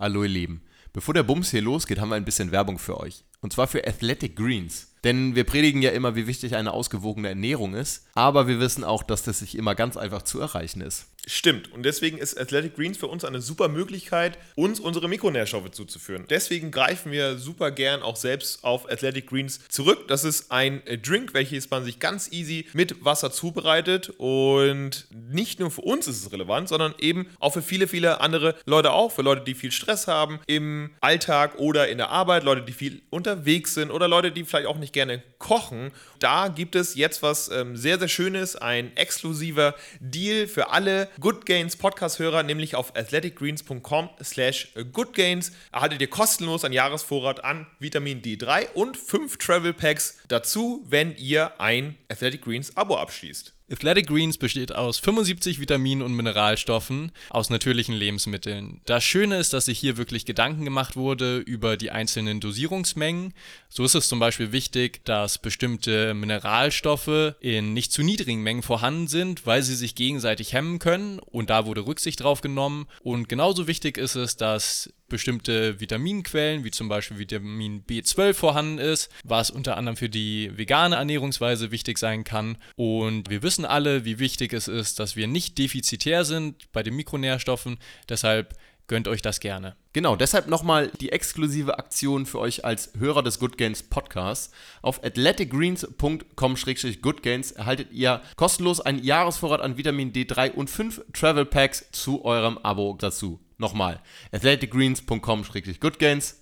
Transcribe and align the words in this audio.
Hallo 0.00 0.22
ihr 0.22 0.28
Lieben. 0.28 0.62
Bevor 0.92 1.12
der 1.12 1.24
Bums 1.24 1.50
hier 1.50 1.60
losgeht, 1.60 1.98
haben 1.98 2.10
wir 2.10 2.14
ein 2.14 2.24
bisschen 2.24 2.52
Werbung 2.52 2.78
für 2.78 3.00
euch. 3.00 3.24
Und 3.40 3.52
zwar 3.52 3.66
für 3.66 3.84
Athletic 3.84 4.36
Greens. 4.36 4.94
Denn 5.04 5.34
wir 5.34 5.44
predigen 5.44 5.82
ja 5.82 5.90
immer, 5.90 6.16
wie 6.16 6.26
wichtig 6.26 6.56
eine 6.56 6.72
ausgewogene 6.72 7.28
Ernährung 7.28 7.74
ist. 7.74 8.06
Aber 8.14 8.48
wir 8.48 8.60
wissen 8.60 8.84
auch, 8.84 9.02
dass 9.02 9.22
das 9.22 9.40
nicht 9.40 9.54
immer 9.54 9.74
ganz 9.74 9.96
einfach 9.96 10.22
zu 10.22 10.40
erreichen 10.40 10.80
ist. 10.80 11.06
Stimmt. 11.28 11.70
Und 11.72 11.82
deswegen 11.82 12.16
ist 12.16 12.40
Athletic 12.40 12.74
Greens 12.74 12.96
für 12.96 13.06
uns 13.06 13.22
eine 13.22 13.42
super 13.42 13.68
Möglichkeit, 13.68 14.38
uns 14.54 14.80
unsere 14.80 15.08
Mikronährstoffe 15.10 15.70
zuzuführen. 15.72 16.24
Deswegen 16.30 16.70
greifen 16.70 17.12
wir 17.12 17.36
super 17.36 17.70
gern 17.70 18.02
auch 18.02 18.16
selbst 18.16 18.64
auf 18.64 18.90
Athletic 18.90 19.26
Greens 19.26 19.60
zurück. 19.68 20.08
Das 20.08 20.24
ist 20.24 20.50
ein 20.50 20.80
Drink, 21.02 21.34
welches 21.34 21.68
man 21.68 21.84
sich 21.84 21.98
ganz 21.98 22.32
easy 22.32 22.66
mit 22.72 23.04
Wasser 23.04 23.30
zubereitet. 23.30 24.14
Und 24.16 25.06
nicht 25.10 25.60
nur 25.60 25.70
für 25.70 25.82
uns 25.82 26.08
ist 26.08 26.24
es 26.24 26.32
relevant, 26.32 26.70
sondern 26.70 26.94
eben 26.98 27.26
auch 27.40 27.52
für 27.52 27.62
viele, 27.62 27.88
viele 27.88 28.22
andere 28.22 28.54
Leute 28.64 28.92
auch. 28.92 29.12
Für 29.12 29.22
Leute, 29.22 29.42
die 29.42 29.54
viel 29.54 29.70
Stress 29.72 30.06
haben 30.08 30.40
im 30.46 30.92
Alltag 31.02 31.58
oder 31.58 31.88
in 31.88 31.98
der 31.98 32.08
Arbeit, 32.08 32.42
Leute, 32.42 32.62
die 32.62 32.72
viel 32.72 33.02
unterwegs 33.10 33.74
sind 33.74 33.90
oder 33.90 34.08
Leute, 34.08 34.32
die 34.32 34.44
vielleicht 34.44 34.66
auch 34.66 34.78
nicht 34.78 34.87
gerne 34.92 35.22
kochen. 35.38 35.92
Da 36.18 36.48
gibt 36.48 36.74
es 36.74 36.94
jetzt 36.94 37.22
was 37.22 37.50
ähm, 37.50 37.76
sehr, 37.76 37.98
sehr 37.98 38.08
Schönes, 38.08 38.56
ein 38.56 38.96
exklusiver 38.96 39.74
Deal 40.00 40.46
für 40.46 40.70
alle 40.70 41.08
Good 41.20 41.46
Gains 41.46 41.76
Podcast-Hörer, 41.76 42.42
nämlich 42.42 42.74
auf 42.74 42.94
athleticgreens.com 42.96 44.10
slash 44.22 44.72
goodgains 44.92 45.52
erhaltet 45.72 46.00
ihr 46.00 46.10
kostenlos 46.10 46.64
einen 46.64 46.74
Jahresvorrat 46.74 47.44
an 47.44 47.66
Vitamin 47.78 48.22
D3 48.22 48.72
und 48.72 48.96
fünf 48.96 49.36
Travel 49.38 49.72
Packs 49.72 50.18
dazu, 50.28 50.84
wenn 50.88 51.16
ihr 51.16 51.60
ein 51.60 51.96
Athletic 52.08 52.42
Greens 52.42 52.76
Abo 52.76 52.96
abschließt. 52.96 53.57
Athletic 53.70 54.06
Greens 54.06 54.38
besteht 54.38 54.74
aus 54.74 54.98
75 54.98 55.60
Vitaminen 55.60 56.02
und 56.02 56.14
Mineralstoffen 56.14 57.12
aus 57.28 57.50
natürlichen 57.50 57.94
Lebensmitteln. 57.94 58.80
Das 58.86 59.04
Schöne 59.04 59.38
ist, 59.38 59.52
dass 59.52 59.66
sich 59.66 59.78
hier 59.78 59.98
wirklich 59.98 60.24
Gedanken 60.24 60.64
gemacht 60.64 60.96
wurde 60.96 61.38
über 61.38 61.76
die 61.76 61.90
einzelnen 61.90 62.40
Dosierungsmengen. 62.40 63.34
So 63.68 63.84
ist 63.84 63.94
es 63.94 64.08
zum 64.08 64.20
Beispiel 64.20 64.52
wichtig, 64.52 65.04
dass 65.04 65.38
bestimmte 65.38 66.14
Mineralstoffe 66.14 67.34
in 67.40 67.74
nicht 67.74 67.92
zu 67.92 68.02
niedrigen 68.02 68.42
Mengen 68.42 68.62
vorhanden 68.62 69.06
sind, 69.06 69.46
weil 69.46 69.62
sie 69.62 69.76
sich 69.76 69.94
gegenseitig 69.94 70.54
hemmen 70.54 70.78
können 70.78 71.18
und 71.18 71.50
da 71.50 71.66
wurde 71.66 71.86
Rücksicht 71.86 72.22
drauf 72.22 72.40
genommen. 72.40 72.86
Und 73.02 73.28
genauso 73.28 73.66
wichtig 73.66 73.98
ist 73.98 74.14
es, 74.14 74.36
dass 74.36 74.90
bestimmte 75.08 75.80
Vitaminquellen, 75.80 76.64
wie 76.64 76.70
zum 76.70 76.88
Beispiel 76.88 77.18
Vitamin 77.18 77.84
B12 77.84 78.34
vorhanden 78.34 78.78
ist, 78.78 79.10
was 79.24 79.50
unter 79.50 79.76
anderem 79.76 79.96
für 79.96 80.08
die 80.08 80.56
vegane 80.56 80.96
Ernährungsweise 80.96 81.70
wichtig 81.70 81.98
sein 81.98 82.24
kann. 82.24 82.58
Und 82.76 83.30
wir 83.30 83.42
wissen 83.42 83.64
alle, 83.64 84.04
wie 84.04 84.18
wichtig 84.18 84.52
es 84.52 84.68
ist, 84.68 84.98
dass 84.98 85.16
wir 85.16 85.26
nicht 85.26 85.58
defizitär 85.58 86.24
sind 86.24 86.70
bei 86.72 86.82
den 86.82 86.96
Mikronährstoffen. 86.96 87.78
Deshalb 88.08 88.54
gönnt 88.88 89.06
euch 89.06 89.22
das 89.22 89.38
gerne. 89.40 89.76
Genau, 89.92 90.16
deshalb 90.16 90.48
nochmal 90.48 90.90
die 91.00 91.12
exklusive 91.12 91.78
Aktion 91.78 92.26
für 92.26 92.40
euch 92.40 92.64
als 92.64 92.90
Hörer 92.98 93.22
des 93.22 93.38
Good 93.38 93.56
Gains 93.58 93.84
Podcasts. 93.84 94.50
Auf 94.82 95.04
athleticgreens.com-goodgains 95.04 97.52
erhaltet 97.52 97.92
ihr 97.92 98.20
kostenlos 98.36 98.80
einen 98.80 99.04
Jahresvorrat 99.04 99.60
an 99.60 99.76
Vitamin 99.76 100.12
D3 100.12 100.50
und 100.52 100.68
5 100.70 101.04
Travel 101.12 101.44
Packs 101.44 101.86
zu 101.92 102.24
eurem 102.24 102.58
Abo 102.58 102.96
dazu. 102.98 103.38
Nochmal, 103.58 104.02
athleticgreens.com-goodgains 104.32 106.36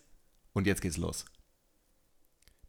und 0.52 0.66
jetzt 0.66 0.82
geht's 0.82 0.98
los. 0.98 1.24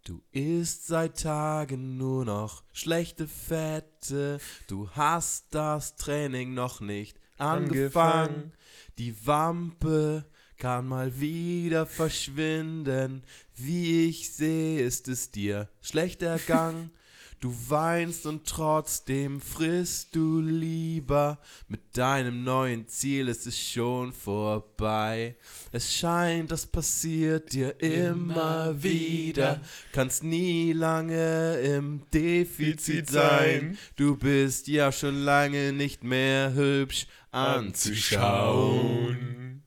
Du 0.06 0.24
isst 0.32 0.88
seit 0.88 1.22
Tagen 1.22 1.98
nur 1.98 2.24
noch 2.24 2.64
schlechte 2.72 3.28
Fette. 3.28 4.40
Du 4.68 4.90
hast 4.92 5.54
das 5.54 5.98
Training 5.98 6.54
noch 6.54 6.80
nicht 6.80 7.20
angefangen. 7.38 8.54
Die 8.98 9.28
Wampe 9.28 10.24
kann 10.58 10.88
mal 10.88 11.20
wieder 11.20 11.86
verschwinden. 11.86 13.24
Wie 13.54 14.08
ich 14.08 14.34
sehe, 14.34 14.80
ist 14.80 15.10
es 15.10 15.32
dir 15.32 15.68
schlecht 15.82 16.22
ergangen. 16.22 16.92
Du 17.40 17.56
weinst 17.68 18.26
und 18.26 18.48
trotzdem 18.48 19.40
frisst 19.40 20.16
du 20.16 20.40
lieber. 20.40 21.38
Mit 21.68 21.96
deinem 21.96 22.44
neuen 22.44 22.88
Ziel 22.88 23.28
ist 23.28 23.46
es 23.46 23.60
schon 23.60 24.12
vorbei. 24.12 25.36
Es 25.72 25.94
scheint, 25.94 26.52
das 26.52 26.66
passiert 26.66 27.54
dir 27.54 27.80
immer 27.80 28.82
wieder. 28.82 29.62
Kannst 29.92 30.24
nie 30.24 30.74
lange 30.74 31.60
im 31.60 32.02
Defizit 32.12 33.08
sein. 33.08 33.78
Du 33.96 34.18
bist 34.18 34.68
ja 34.68 34.92
schon 34.92 35.24
lange 35.24 35.74
nicht 35.74 36.04
mehr 36.04 36.56
hübsch 36.56 37.06
anzuschauen. 37.30 39.62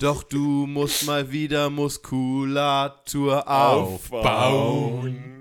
Doch 0.00 0.22
du 0.22 0.66
musst 0.66 1.04
mal 1.04 1.30
wieder 1.30 1.68
Muskulatur 1.68 3.46
aufbauen. 3.46 5.39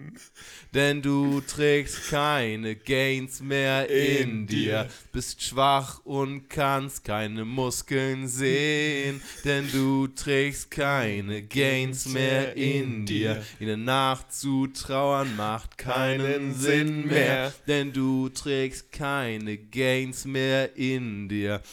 Denn 0.74 1.02
du 1.02 1.42
trägst 1.42 2.12
keine 2.12 2.76
Gains 2.76 3.42
mehr 3.42 3.90
in 3.90 4.46
dir, 4.46 4.88
bist 5.12 5.42
schwach 5.42 6.06
und 6.06 6.48
kannst 6.48 7.04
keine 7.04 7.44
Muskeln 7.44 8.28
sehen. 8.28 9.20
Denn 9.44 9.68
du 9.72 10.08
trägst 10.08 10.70
keine 10.70 11.42
Gains 11.42 12.08
mehr 12.08 12.56
in 12.56 13.08
dir, 13.08 13.44
ihnen 13.60 13.84
nachzutrauern 13.84 15.36
macht 15.36 15.80
keinen 15.80 16.54
Sinn 16.54 17.08
mehr. 17.08 17.52
Denn 17.68 17.92
du 17.92 18.30
trägst 18.30 18.92
keine 18.92 19.58
Gains 19.58 20.26
mehr 20.26 20.76
in 20.78 21.30
dir. 21.30 21.64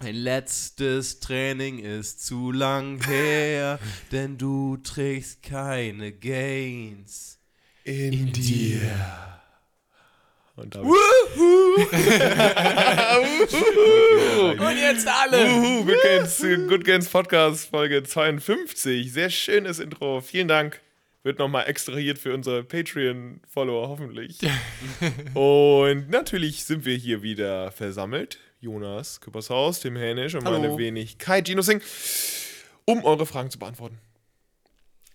Ein 0.00 0.16
letztes 0.16 1.20
Training 1.20 1.78
ist 1.78 2.26
zu 2.26 2.50
lang 2.50 3.06
her, 3.06 3.78
denn 4.10 4.36
du 4.36 4.78
trägst 4.78 5.44
keine 5.44 6.10
Gains 6.10 7.38
In, 7.84 8.32
dir. 8.32 8.80
Und 10.54 10.72
damit 10.72 10.88
Und 14.60 14.76
jetzt 14.76 15.08
alle! 15.08 15.52
Uhu, 15.52 15.84
Good 15.84 16.02
Gains, 16.04 16.38
Good 16.68 16.84
Gains 16.84 17.08
Podcast 17.08 17.68
Folge 17.70 18.04
52. 18.04 19.12
Sehr 19.12 19.30
schönes 19.30 19.80
Intro. 19.80 20.20
Vielen 20.20 20.46
Dank. 20.46 20.80
Wird 21.24 21.40
nochmal 21.40 21.66
extrahiert 21.68 22.20
für 22.20 22.32
unsere 22.32 22.62
Patreon-Follower 22.62 23.88
hoffentlich. 23.88 24.38
und 25.34 26.08
natürlich 26.08 26.64
sind 26.64 26.84
wir 26.84 26.96
hier 26.96 27.22
wieder 27.22 27.72
versammelt. 27.72 28.38
Jonas 28.60 29.20
Küppershaus, 29.20 29.80
Tim 29.80 29.96
Hänisch 29.96 30.36
und 30.36 30.44
Hallo. 30.44 30.60
meine 30.60 30.78
Wenigkeit 30.78 31.48
Gino 31.48 31.62
Singh, 31.62 31.84
um 32.84 33.04
eure 33.04 33.26
Fragen 33.26 33.50
zu 33.50 33.58
beantworten. 33.58 33.98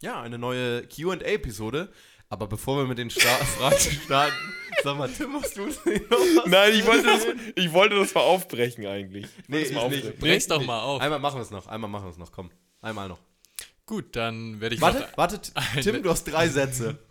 Ja, 0.02 0.22
eine 0.22 0.38
neue 0.38 0.84
QA-Episode. 0.84 1.90
Aber 2.30 2.48
bevor 2.48 2.78
wir 2.80 2.86
mit 2.86 2.98
den 2.98 3.10
Sta 3.10 3.22
Fragen 3.58 3.78
starten, 4.06 4.36
sag 4.84 4.98
mal, 4.98 5.10
Tim, 5.10 5.34
hast 5.42 5.56
du 5.58 5.66
nicht 5.66 5.86
noch 6.12 6.18
was? 6.20 6.46
Nein, 6.48 6.74
ich 6.74 6.86
wollte 6.86 7.06
das, 7.06 7.26
ich 7.56 7.72
wollte 7.74 7.96
das 7.96 8.14
mal 8.14 8.22
aufbrechen 8.22 8.86
eigentlich. 8.86 9.26
Ich 9.26 9.48
Nee, 9.50 9.64
das 9.64 9.72
mal 9.72 9.86
ich 9.86 9.90
nicht. 9.92 9.98
aufbrechen. 10.06 10.20
Bring's 10.20 10.48
doch 10.48 10.64
mal 10.66 10.82
auf. 10.82 11.02
Einmal 11.02 11.20
machen 11.20 11.38
wir 11.38 11.44
es 11.44 11.52
noch, 11.52 11.68
einmal 11.68 11.90
machen 11.90 12.06
wir 12.06 12.12
es 12.12 12.18
noch, 12.18 12.32
komm. 12.32 12.50
Einmal 12.82 13.08
noch. 13.08 13.20
Gut, 13.86 14.16
dann 14.18 14.60
werde 14.60 14.76
ich 14.76 14.82
Warte, 14.82 15.08
warte, 15.16 15.40
Tim, 15.82 16.04
du 16.04 16.10
hast 16.10 16.26
drei 16.26 16.50
Sätze. 16.50 16.98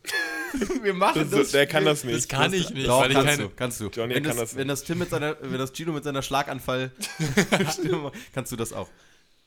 Wir 0.83 0.95
machen 0.95 1.29
Das, 1.31 1.51
der 1.51 1.67
kann 1.67 1.85
das 1.85 2.05
nicht. 2.05 2.17
Das 2.17 2.29
kann 2.29 2.53
ich 2.53 2.71
nicht, 2.71 2.87
Doch, 2.87 3.01
weil 3.03 3.11
ich 3.11 3.17
kannst 3.17 3.31
keine. 3.37 3.49
du, 3.49 3.55
kannst 3.55 3.81
du. 3.81 3.89
Johnny 3.89 4.15
wenn, 4.15 4.23
kann 4.23 4.37
das, 4.37 4.51
das 4.51 4.57
wenn 4.57 4.69
das 4.69 4.85
Tim 4.85 4.99
mit 4.99 5.11
seiner, 5.11 5.37
wenn 5.41 5.59
das 5.59 5.73
Gino 5.75 5.93
mit 5.93 6.05
seiner 6.05 6.23
Schlaganfall 6.23 6.93
Stimme, 7.73 8.13
kannst 8.33 8.53
du 8.53 8.57
das 8.57 8.73
auch. 8.73 8.89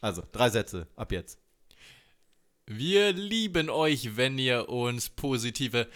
Also, 0.01 0.23
drei 0.31 0.49
Sätze, 0.49 0.87
ab 0.95 1.11
jetzt. 1.11 1.39
Wir 2.71 3.13
lieben 3.13 3.67
euch, 3.71 4.15
wenn 4.15 4.37
ihr 4.37 4.69
uns 4.69 5.09
positive 5.09 5.87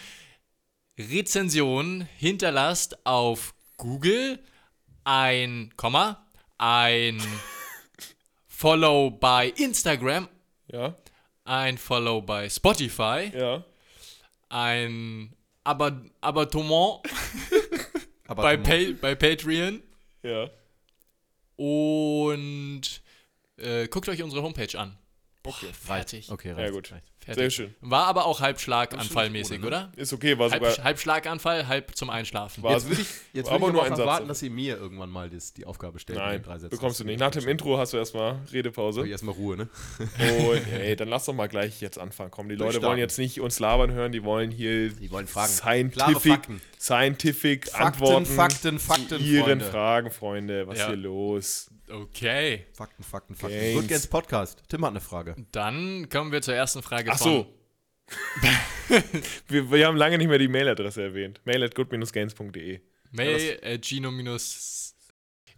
Rezensionen 0.98 2.02
hinterlasst 2.18 3.06
auf 3.06 3.54
Google, 3.78 4.40
ein 5.04 5.72
Komma, 5.78 6.26
ein 6.58 7.22
Follow 8.48 9.12
bei 9.12 9.50
Instagram, 9.50 10.28
Ja, 10.72 10.98
ein 11.46 11.78
Follow 11.78 12.24
bei 12.24 12.50
Spotify, 12.50 13.31
ja. 13.36 13.64
ein 14.50 15.31
Abonnement. 15.64 17.02
Bei, 18.36 18.58
pa 18.58 18.78
bei 19.00 19.14
Patreon. 19.14 19.84
Ja. 20.24 20.50
und 21.56 22.81
äh, 23.58 23.88
guckt 23.90 24.10
euch 24.10 24.24
unsere 24.24 24.42
Homepage 24.42 24.80
an. 24.80 24.98
Boah, 25.44 25.54
fertig. 25.86 26.31
Okay, 26.31 26.50
Ja, 26.50 26.56
reicht, 26.56 26.72
gut. 26.74 26.92
reicht. 26.92 27.04
Fertig. 27.19 27.42
Sehr 27.42 27.50
schön. 27.51 27.75
War 27.80 28.06
aber 28.07 28.25
auch 28.25 28.42
halb 28.42 28.60
Schlaganfallmäßig, 28.60 29.60
ohne, 29.60 29.68
oder? 29.68 29.92
Ist 29.95 30.12
okay, 30.12 30.38
war 30.38 30.51
Halb, 30.51 30.66
sogar. 30.66 30.84
halb 30.84 31.00
Schlaganfall, 31.00 31.68
halb 31.69 31.95
zum 31.95 32.10
Einschlafen. 32.10 32.62
War- 32.63 32.74
Jetzt 32.74 32.90
würde 32.90 33.01
ich, 33.01 33.07
jetzt 33.31 33.48
Aber 33.50 33.62
würd 33.62 33.69
ich 33.69 33.74
nur 33.74 33.81
aber 33.81 33.88
ein 33.88 33.94
auch 33.94 33.98
Satz. 33.98 34.06
erwarten, 34.06 34.28
dass 34.28 34.42
ihr 34.42 34.51
mir 34.51 34.75
irgendwann 34.78 35.10
mal 35.10 35.30
das, 35.30 35.54
die 35.54 35.66
Aufgabe 35.66 36.00
stellt. 36.00 36.19
Nein, 36.19 36.40
den 36.40 36.44
drei 36.44 36.60
Sätzen. 36.60 36.72
bekommst 36.75 37.00
du 37.00 37.06
nicht. 37.06 37.19
Nach 37.22 37.31
dem 37.31 37.48
Intro 37.48 37.78
hast 37.78 37.94
du 37.94 37.98
erstmal 37.98 38.40
Redepause. 38.51 39.00
Hab 39.01 39.06
ich 39.06 39.12
erstmal 39.13 39.36
Ruhe, 39.36 39.56
ne? 39.56 39.69
Und 40.50 40.68
ey, 40.74 40.98
dann 40.98 41.07
lass 41.07 41.24
doch 41.25 41.34
mal 41.34 41.48
gleich 41.48 41.80
jetzt 41.80 41.98
anfangen. 41.98 42.30
Komm, 42.31 42.50
die 42.50 42.56
Leute 42.56 42.81
wollen 42.81 43.00
jetzt 43.00 43.18
nicht 43.18 43.40
uns 43.40 43.57
labern 43.60 43.92
hören, 43.92 44.12
die 44.12 44.24
wollen 44.25 44.51
hier 44.51 44.90
Die 44.90 45.10
wollen 45.10 45.28
Fragen. 45.28 45.51
scientific, 45.51 45.94
Klare 45.94 46.19
Fakten. 46.19 46.62
Scientific 46.83 47.69
Fakten, 47.69 47.85
Antworten 47.85 48.25
Fakten, 48.25 48.80
Fakten, 48.80 49.07
zu 49.07 49.15
ihren 49.18 49.45
Freunde. 49.45 49.65
Fragen, 49.65 50.12
Freunde. 50.12 50.68
Was 50.68 50.80
Ja. 50.80 50.88
hier 50.88 50.97
los? 50.97 51.71
Okay. 51.89 52.65
Fakten, 52.74 53.03
Fakten, 53.03 53.35
Fakten. 53.35 53.57
Gains. 53.57 53.80
Good 53.80 53.88
Gains 53.88 54.07
Podcast. 54.07 54.63
Tim 54.68 54.83
hat 54.83 54.91
eine 54.91 55.00
Frage. 55.01 55.35
Dann 55.51 56.09
kommen 56.09 56.31
wir 56.31 56.41
zur 56.41 56.56
ersten 56.56 56.81
Frage 56.83 57.12
Ach 57.13 57.18
von 57.18 57.31
so. 57.31 57.53
wir, 59.47 59.71
wir 59.71 59.88
haben 59.88 59.95
lange 59.95 60.18
nicht 60.18 60.27
mehr 60.27 60.38
die 60.38 60.50
Mailadresse 60.50 61.03
erwähnt. 61.03 61.39
mail 61.45 61.63
at 61.63 61.74
good-gains.de. 61.74 62.81
Mail 63.12 63.59
äh, 63.62 63.80
Gino 63.81 64.12
minus. 64.12 64.95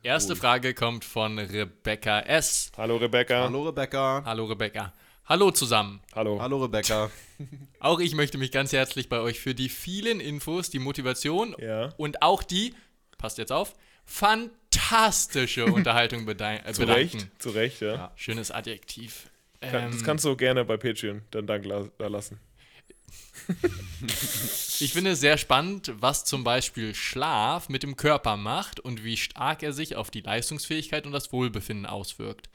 Erste 0.04 0.36
Frage 0.36 0.76
kommt 0.76 1.04
von 1.04 1.40
Rebecca 1.40 2.20
S. 2.20 2.72
Hallo 2.78 2.98
Rebecca. 2.98 3.46
Hallo 3.46 3.64
Rebecca. 3.64 4.22
Hallo 4.24 4.46
Rebecca. 4.46 4.94
Hallo 5.28 5.50
zusammen. 5.52 6.02
Hallo. 6.14 6.40
Hallo 6.40 6.62
Rebecca. 6.64 7.10
Auch 7.80 8.00
ich 8.00 8.14
möchte 8.14 8.38
mich 8.38 8.52
ganz 8.52 8.72
herzlich 8.74 9.10
bei 9.10 9.20
euch 9.20 9.40
für 9.40 9.56
die 9.56 9.70
vielen 9.70 10.20
Infos, 10.20 10.70
die 10.70 10.80
Motivation 10.80 11.56
Ja. 11.60 11.90
und 11.98 12.22
auch 12.22 12.44
die, 12.44 12.74
passt 13.18 13.38
jetzt 13.40 13.52
auf, 13.52 13.76
fantastische 14.06 15.66
Unterhaltung 15.74 16.22
äh, 16.22 16.72
Zu 16.74 16.82
bedanken. 16.82 16.88
Recht, 16.88 17.28
zu 17.42 17.50
Recht, 17.50 17.82
ja. 17.82 17.94
Ja. 17.96 18.12
Schönes 18.16 18.52
Adjektiv. 18.52 19.30
Kann, 19.62 19.92
das 19.92 20.02
Ähm, 20.02 20.06
kannst 20.06 20.26
du 20.26 20.36
gerne 20.36 20.64
bei 20.64 20.78
Patreon 20.78 21.24
dann 21.32 21.48
Dank 21.48 21.66
la 21.66 21.88
da 21.98 22.08
lassen. 22.08 22.40
Ich 24.80 24.92
finde 24.92 25.12
es 25.12 25.22
sehr 25.22 25.38
spannend, 25.38 25.94
was 26.00 26.26
zum 26.26 26.44
Beispiel 26.44 26.94
Schlaf 26.94 27.70
mit 27.70 27.82
dem 27.82 27.96
Körper 27.96 28.36
macht 28.36 28.80
und 28.82 29.04
wie 29.06 29.16
stark 29.16 29.64
er 29.64 29.72
sich 29.72 29.96
auf 29.96 30.12
die 30.12 30.20
Leistungsfähigkeit 30.20 31.06
und 31.06 31.14
das 31.14 31.32
Wohlbefinden 31.32 31.86
auswirkt. 31.86 32.50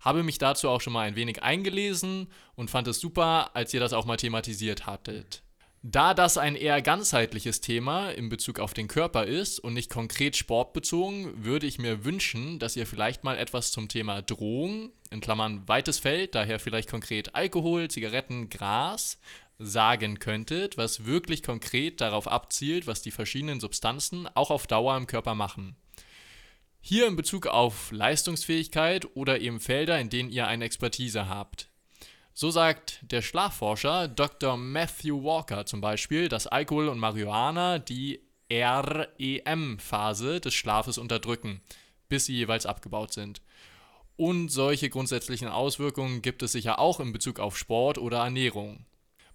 Habe 0.00 0.22
mich 0.22 0.38
dazu 0.38 0.68
auch 0.68 0.80
schon 0.80 0.92
mal 0.92 1.06
ein 1.06 1.16
wenig 1.16 1.42
eingelesen 1.42 2.28
und 2.54 2.70
fand 2.70 2.88
es 2.88 3.00
super, 3.00 3.50
als 3.54 3.72
ihr 3.74 3.80
das 3.80 3.92
auch 3.92 4.06
mal 4.06 4.16
thematisiert 4.16 4.86
hattet. 4.86 5.42
Da 5.82 6.12
das 6.12 6.36
ein 6.36 6.56
eher 6.56 6.82
ganzheitliches 6.82 7.62
Thema 7.62 8.10
in 8.10 8.28
Bezug 8.28 8.60
auf 8.60 8.74
den 8.74 8.86
Körper 8.86 9.24
ist 9.24 9.60
und 9.60 9.72
nicht 9.72 9.88
konkret 9.88 10.36
sportbezogen, 10.36 11.42
würde 11.42 11.66
ich 11.66 11.78
mir 11.78 12.04
wünschen, 12.04 12.58
dass 12.58 12.76
ihr 12.76 12.86
vielleicht 12.86 13.24
mal 13.24 13.38
etwas 13.38 13.72
zum 13.72 13.88
Thema 13.88 14.20
Drohung, 14.20 14.92
in 15.10 15.22
Klammern 15.22 15.66
weites 15.68 15.98
Feld, 15.98 16.34
daher 16.34 16.60
vielleicht 16.60 16.90
konkret 16.90 17.34
Alkohol, 17.34 17.88
Zigaretten, 17.88 18.50
Gras, 18.50 19.18
sagen 19.58 20.18
könntet, 20.18 20.76
was 20.76 21.06
wirklich 21.06 21.42
konkret 21.42 22.02
darauf 22.02 22.28
abzielt, 22.28 22.86
was 22.86 23.00
die 23.00 23.10
verschiedenen 23.10 23.60
Substanzen 23.60 24.28
auch 24.34 24.50
auf 24.50 24.66
Dauer 24.66 24.98
im 24.98 25.06
Körper 25.06 25.34
machen. 25.34 25.76
Hier 26.82 27.06
in 27.06 27.14
Bezug 27.14 27.46
auf 27.46 27.92
Leistungsfähigkeit 27.92 29.14
oder 29.14 29.40
eben 29.40 29.60
Felder, 29.60 30.00
in 30.00 30.08
denen 30.08 30.30
ihr 30.30 30.46
eine 30.46 30.64
Expertise 30.64 31.28
habt. 31.28 31.68
So 32.32 32.50
sagt 32.50 33.00
der 33.02 33.20
Schlafforscher 33.20 34.08
Dr. 34.08 34.56
Matthew 34.56 35.22
Walker 35.22 35.66
zum 35.66 35.82
Beispiel, 35.82 36.28
dass 36.28 36.46
Alkohol 36.46 36.88
und 36.88 36.98
Marihuana 36.98 37.78
die 37.78 38.22
REM-Phase 38.50 40.40
des 40.40 40.54
Schlafes 40.54 40.96
unterdrücken, 40.96 41.60
bis 42.08 42.24
sie 42.26 42.34
jeweils 42.34 42.66
abgebaut 42.66 43.12
sind. 43.12 43.42
Und 44.16 44.48
solche 44.48 44.88
grundsätzlichen 44.90 45.48
Auswirkungen 45.48 46.22
gibt 46.22 46.42
es 46.42 46.52
sicher 46.52 46.78
auch 46.78 46.98
in 46.98 47.12
Bezug 47.12 47.40
auf 47.40 47.56
Sport 47.56 47.98
oder 47.98 48.18
Ernährung. 48.18 48.86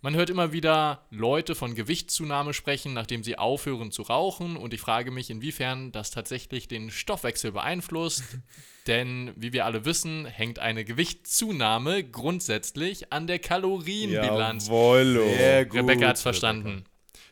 Man 0.05 0.13
hört 0.13 0.29
immer 0.29 0.53
wieder 0.53 1.01
Leute 1.09 1.55
von 1.55 1.73
Gewichtszunahme 1.73 2.53
sprechen, 2.53 2.93
nachdem 2.93 3.23
sie 3.23 3.39
aufhören 3.39 3.89
zu 3.89 4.03
rauchen 4.03 4.55
und 4.55 4.71
ich 4.71 4.79
frage 4.79 5.09
mich, 5.09 5.31
inwiefern 5.31 5.91
das 5.91 6.11
tatsächlich 6.11 6.67
den 6.67 6.91
Stoffwechsel 6.91 7.51
beeinflusst. 7.51 8.23
Denn, 8.85 9.33
wie 9.35 9.51
wir 9.51 9.65
alle 9.65 9.83
wissen, 9.83 10.27
hängt 10.27 10.59
eine 10.59 10.85
Gewichtszunahme 10.85 12.03
grundsätzlich 12.03 13.11
an 13.11 13.25
der 13.25 13.39
Kalorienbilanz. 13.39 14.67
Jawollo. 14.67 15.25
Sehr 15.25 15.65
gut. 15.65 15.79
Rebecca 15.79 16.09
hat's 16.09 16.21
verstanden. 16.21 16.83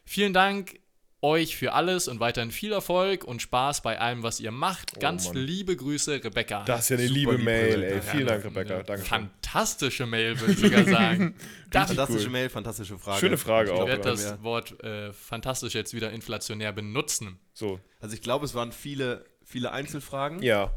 Vielen 0.03 0.33
Dank 0.33 0.79
euch 1.23 1.55
für 1.55 1.73
alles 1.73 2.07
und 2.07 2.19
weiterhin 2.19 2.51
viel 2.51 2.73
Erfolg 2.73 3.23
und 3.23 3.41
Spaß 3.41 3.81
bei 3.81 3.99
allem, 3.99 4.23
was 4.23 4.39
ihr 4.39 4.51
macht. 4.51 4.99
Ganz 4.99 5.27
Mann. 5.27 5.37
liebe 5.37 5.75
Grüße, 5.75 6.23
Rebecca. 6.23 6.63
Das 6.65 6.81
ist 6.81 6.89
ja 6.89 6.97
eine 6.97 7.07
Super 7.07 7.17
liebe 7.19 7.31
lieb, 7.37 7.45
Mail, 7.45 7.83
ey. 7.83 8.01
Vielen 8.01 8.27
Ja, 8.27 8.33
Dank, 8.33 8.45
Rebecca. 8.45 8.83
Danke. 8.83 9.05
Fantastische 9.05 10.05
Mail, 10.05 10.39
würde 10.39 10.53
ich 10.53 10.59
sogar 10.59 10.83
sagen. 10.85 11.35
Ich 11.73 11.79
Fantastische 11.79 12.25
cool. 12.27 12.31
Mail, 12.31 12.49
fantastische 12.49 12.99
Frage. 12.99 13.19
Schöne 13.19 13.37
Frage 13.37 13.69
Ich 13.69 13.73
auch, 13.73 13.77
glaub, 13.77 13.87
werde 13.87 14.09
ja. 14.09 14.11
das 14.11 14.43
Wort 14.43 14.83
äh, 14.83 15.11
fantastisch 15.11 15.73
jetzt 15.73 15.95
wieder 15.95 16.11
inflationär 16.11 16.71
benutzen. 16.71 17.39
So, 17.53 17.79
Also 17.99 18.13
ich 18.13 18.21
glaube, 18.21 18.45
es 18.45 18.53
waren 18.53 18.71
viele, 18.71 19.25
viele 19.43 19.71
Einzelfragen. 19.71 20.41
ja. 20.43 20.71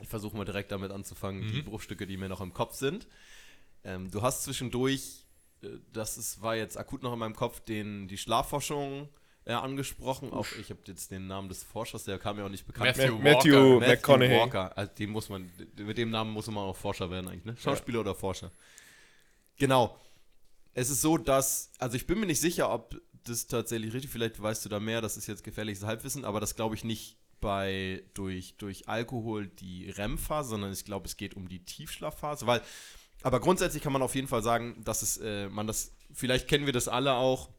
Ich 0.00 0.08
versuche 0.08 0.36
mal 0.36 0.44
direkt 0.46 0.72
damit 0.72 0.90
anzufangen, 0.90 1.46
Mhm. 1.46 1.52
die 1.52 1.62
Bruchstücke, 1.62 2.06
die 2.08 2.16
mir 2.16 2.28
noch 2.28 2.40
im 2.40 2.52
Kopf 2.54 2.74
sind. 2.74 3.06
Ähm, 3.84 4.10
du 4.10 4.22
hast 4.22 4.42
zwischendurch, 4.42 5.26
äh, 5.62 5.68
das 5.92 6.16
ist, 6.16 6.40
war 6.42 6.56
jetzt 6.56 6.76
akut 6.78 7.02
noch 7.04 7.12
in 7.12 7.18
meinem 7.20 7.36
Kopf, 7.36 7.60
den, 7.60 8.08
die 8.08 8.16
Schlafforschung 8.18 9.10
äh, 9.44 9.52
angesprochen. 9.52 10.32
Auch 10.32 10.46
ich 10.60 10.70
habe 10.70 10.80
jetzt 10.86 11.10
den 11.10 11.26
Namen 11.26 11.48
des 11.48 11.62
Forschers, 11.64 12.04
der 12.04 12.18
kam 12.18 12.36
mir 12.36 12.44
auch 12.44 12.48
nicht 12.48 12.66
bekannt. 12.66 12.96
Matthew 12.96 13.16
Ma- 13.18 13.22
Matthew 13.24 13.52
Walker. 13.80 13.86
McConaughey. 13.88 14.38
Walker. 14.38 14.78
Also 14.78 14.92
den 14.98 15.10
muss 15.10 15.28
man, 15.28 15.50
mit 15.76 15.98
dem 15.98 16.10
Namen 16.10 16.30
muss 16.32 16.46
man 16.46 16.58
auch 16.58 16.76
Forscher 16.76 17.10
werden 17.10 17.28
eigentlich, 17.28 17.44
ne? 17.44 17.56
Schauspieler 17.56 18.00
oder 18.00 18.14
Forscher. 18.14 18.50
Genau. 19.56 19.98
Es 20.74 20.88
ist 20.90 21.02
so, 21.02 21.18
dass, 21.18 21.70
also 21.78 21.96
ich 21.96 22.06
bin 22.06 22.18
mir 22.20 22.26
nicht 22.26 22.40
sicher, 22.40 22.72
ob 22.72 23.00
das 23.24 23.46
tatsächlich 23.46 23.92
richtig, 23.92 24.10
vielleicht 24.10 24.40
weißt 24.42 24.64
du 24.64 24.68
da 24.68 24.80
mehr, 24.80 25.00
das 25.00 25.16
ist 25.16 25.26
jetzt 25.26 25.44
gefährliches 25.44 25.84
Halbwissen, 25.84 26.24
aber 26.24 26.40
das 26.40 26.56
glaube 26.56 26.74
ich 26.74 26.82
nicht 26.82 27.18
bei, 27.40 28.02
durch, 28.14 28.54
durch 28.56 28.88
Alkohol 28.88 29.48
die 29.48 29.90
REM-Phase, 29.90 30.50
sondern 30.50 30.72
ich 30.72 30.84
glaube, 30.84 31.06
es 31.06 31.16
geht 31.16 31.34
um 31.34 31.48
die 31.48 31.64
Tiefschlafphase, 31.64 32.46
weil, 32.46 32.62
aber 33.22 33.40
grundsätzlich 33.40 33.82
kann 33.82 33.92
man 33.92 34.00
auf 34.02 34.14
jeden 34.14 34.28
Fall 34.28 34.42
sagen, 34.42 34.82
dass 34.84 35.02
es, 35.02 35.18
äh, 35.18 35.48
man 35.50 35.66
das, 35.66 35.92
vielleicht 36.12 36.48
kennen 36.48 36.66
wir 36.66 36.72
das 36.72 36.88
alle 36.88 37.14
auch, 37.14 37.50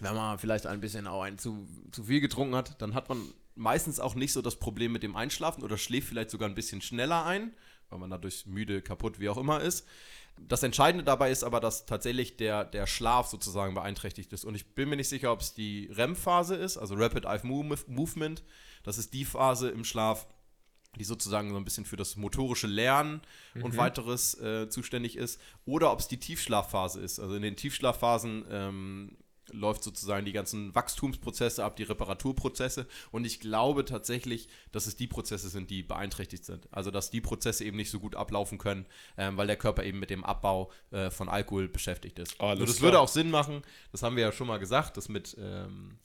wenn 0.00 0.14
man 0.14 0.38
vielleicht 0.38 0.66
ein 0.66 0.80
bisschen 0.80 1.06
auch 1.06 1.22
ein 1.22 1.38
zu, 1.38 1.66
zu 1.92 2.04
viel 2.04 2.20
getrunken 2.20 2.54
hat, 2.54 2.80
dann 2.82 2.94
hat 2.94 3.08
man 3.08 3.22
meistens 3.54 4.00
auch 4.00 4.14
nicht 4.14 4.32
so 4.32 4.42
das 4.42 4.56
Problem 4.56 4.92
mit 4.92 5.02
dem 5.02 5.16
Einschlafen 5.16 5.62
oder 5.62 5.78
schläft 5.78 6.08
vielleicht 6.08 6.30
sogar 6.30 6.48
ein 6.48 6.54
bisschen 6.54 6.82
schneller 6.82 7.24
ein, 7.24 7.54
weil 7.90 7.98
man 8.00 8.10
dadurch 8.10 8.46
müde, 8.46 8.82
kaputt, 8.82 9.20
wie 9.20 9.28
auch 9.28 9.36
immer 9.36 9.60
ist. 9.60 9.86
Das 10.36 10.64
Entscheidende 10.64 11.04
dabei 11.04 11.30
ist 11.30 11.44
aber, 11.44 11.60
dass 11.60 11.86
tatsächlich 11.86 12.36
der, 12.36 12.64
der 12.64 12.88
Schlaf 12.88 13.28
sozusagen 13.28 13.74
beeinträchtigt 13.74 14.32
ist. 14.32 14.44
Und 14.44 14.56
ich 14.56 14.74
bin 14.74 14.88
mir 14.88 14.96
nicht 14.96 15.08
sicher, 15.08 15.30
ob 15.30 15.40
es 15.40 15.54
die 15.54 15.88
REM-Phase 15.92 16.56
ist, 16.56 16.76
also 16.76 16.96
Rapid 16.96 17.24
Eye 17.24 17.38
Move- 17.44 17.84
Movement. 17.86 18.42
Das 18.82 18.98
ist 18.98 19.14
die 19.14 19.24
Phase 19.24 19.68
im 19.70 19.84
Schlaf, 19.84 20.26
die 20.98 21.04
sozusagen 21.04 21.50
so 21.50 21.56
ein 21.56 21.64
bisschen 21.64 21.84
für 21.84 21.96
das 21.96 22.16
motorische 22.16 22.66
Lernen 22.66 23.20
und 23.62 23.76
weiteres 23.76 24.34
äh, 24.40 24.68
zuständig 24.68 25.16
ist. 25.16 25.40
Oder 25.66 25.92
ob 25.92 26.00
es 26.00 26.08
die 26.08 26.18
Tiefschlafphase 26.18 27.00
ist. 27.00 27.20
Also 27.20 27.36
in 27.36 27.42
den 27.42 27.54
Tiefschlafphasen 27.54 28.44
ähm, 28.50 29.16
läuft 29.52 29.82
sozusagen 29.84 30.24
die 30.24 30.32
ganzen 30.32 30.74
Wachstumsprozesse 30.74 31.64
ab, 31.64 31.76
die 31.76 31.82
Reparaturprozesse. 31.82 32.86
Und 33.10 33.24
ich 33.24 33.40
glaube 33.40 33.84
tatsächlich, 33.84 34.48
dass 34.72 34.86
es 34.86 34.96
die 34.96 35.06
Prozesse 35.06 35.48
sind, 35.48 35.70
die 35.70 35.82
beeinträchtigt 35.82 36.44
sind. 36.44 36.68
Also 36.70 36.90
dass 36.90 37.10
die 37.10 37.20
Prozesse 37.20 37.64
eben 37.64 37.76
nicht 37.76 37.90
so 37.90 38.00
gut 38.00 38.16
ablaufen 38.16 38.58
können, 38.58 38.86
ähm, 39.16 39.36
weil 39.36 39.46
der 39.46 39.56
Körper 39.56 39.84
eben 39.84 39.98
mit 39.98 40.10
dem 40.10 40.24
Abbau 40.24 40.70
äh, 40.90 41.10
von 41.10 41.28
Alkohol 41.28 41.68
beschäftigt 41.68 42.18
ist. 42.18 42.40
Alles 42.40 42.52
also 42.52 42.66
das 42.66 42.76
klar. 42.76 42.84
würde 42.84 43.00
auch 43.00 43.08
Sinn 43.08 43.30
machen. 43.30 43.62
Das 43.92 44.02
haben 44.02 44.16
wir 44.16 44.22
ja 44.22 44.32
schon 44.32 44.46
mal 44.46 44.58
gesagt, 44.58 44.96
dass 44.96 45.08
mit 45.08 45.36
ähm, 45.38 45.98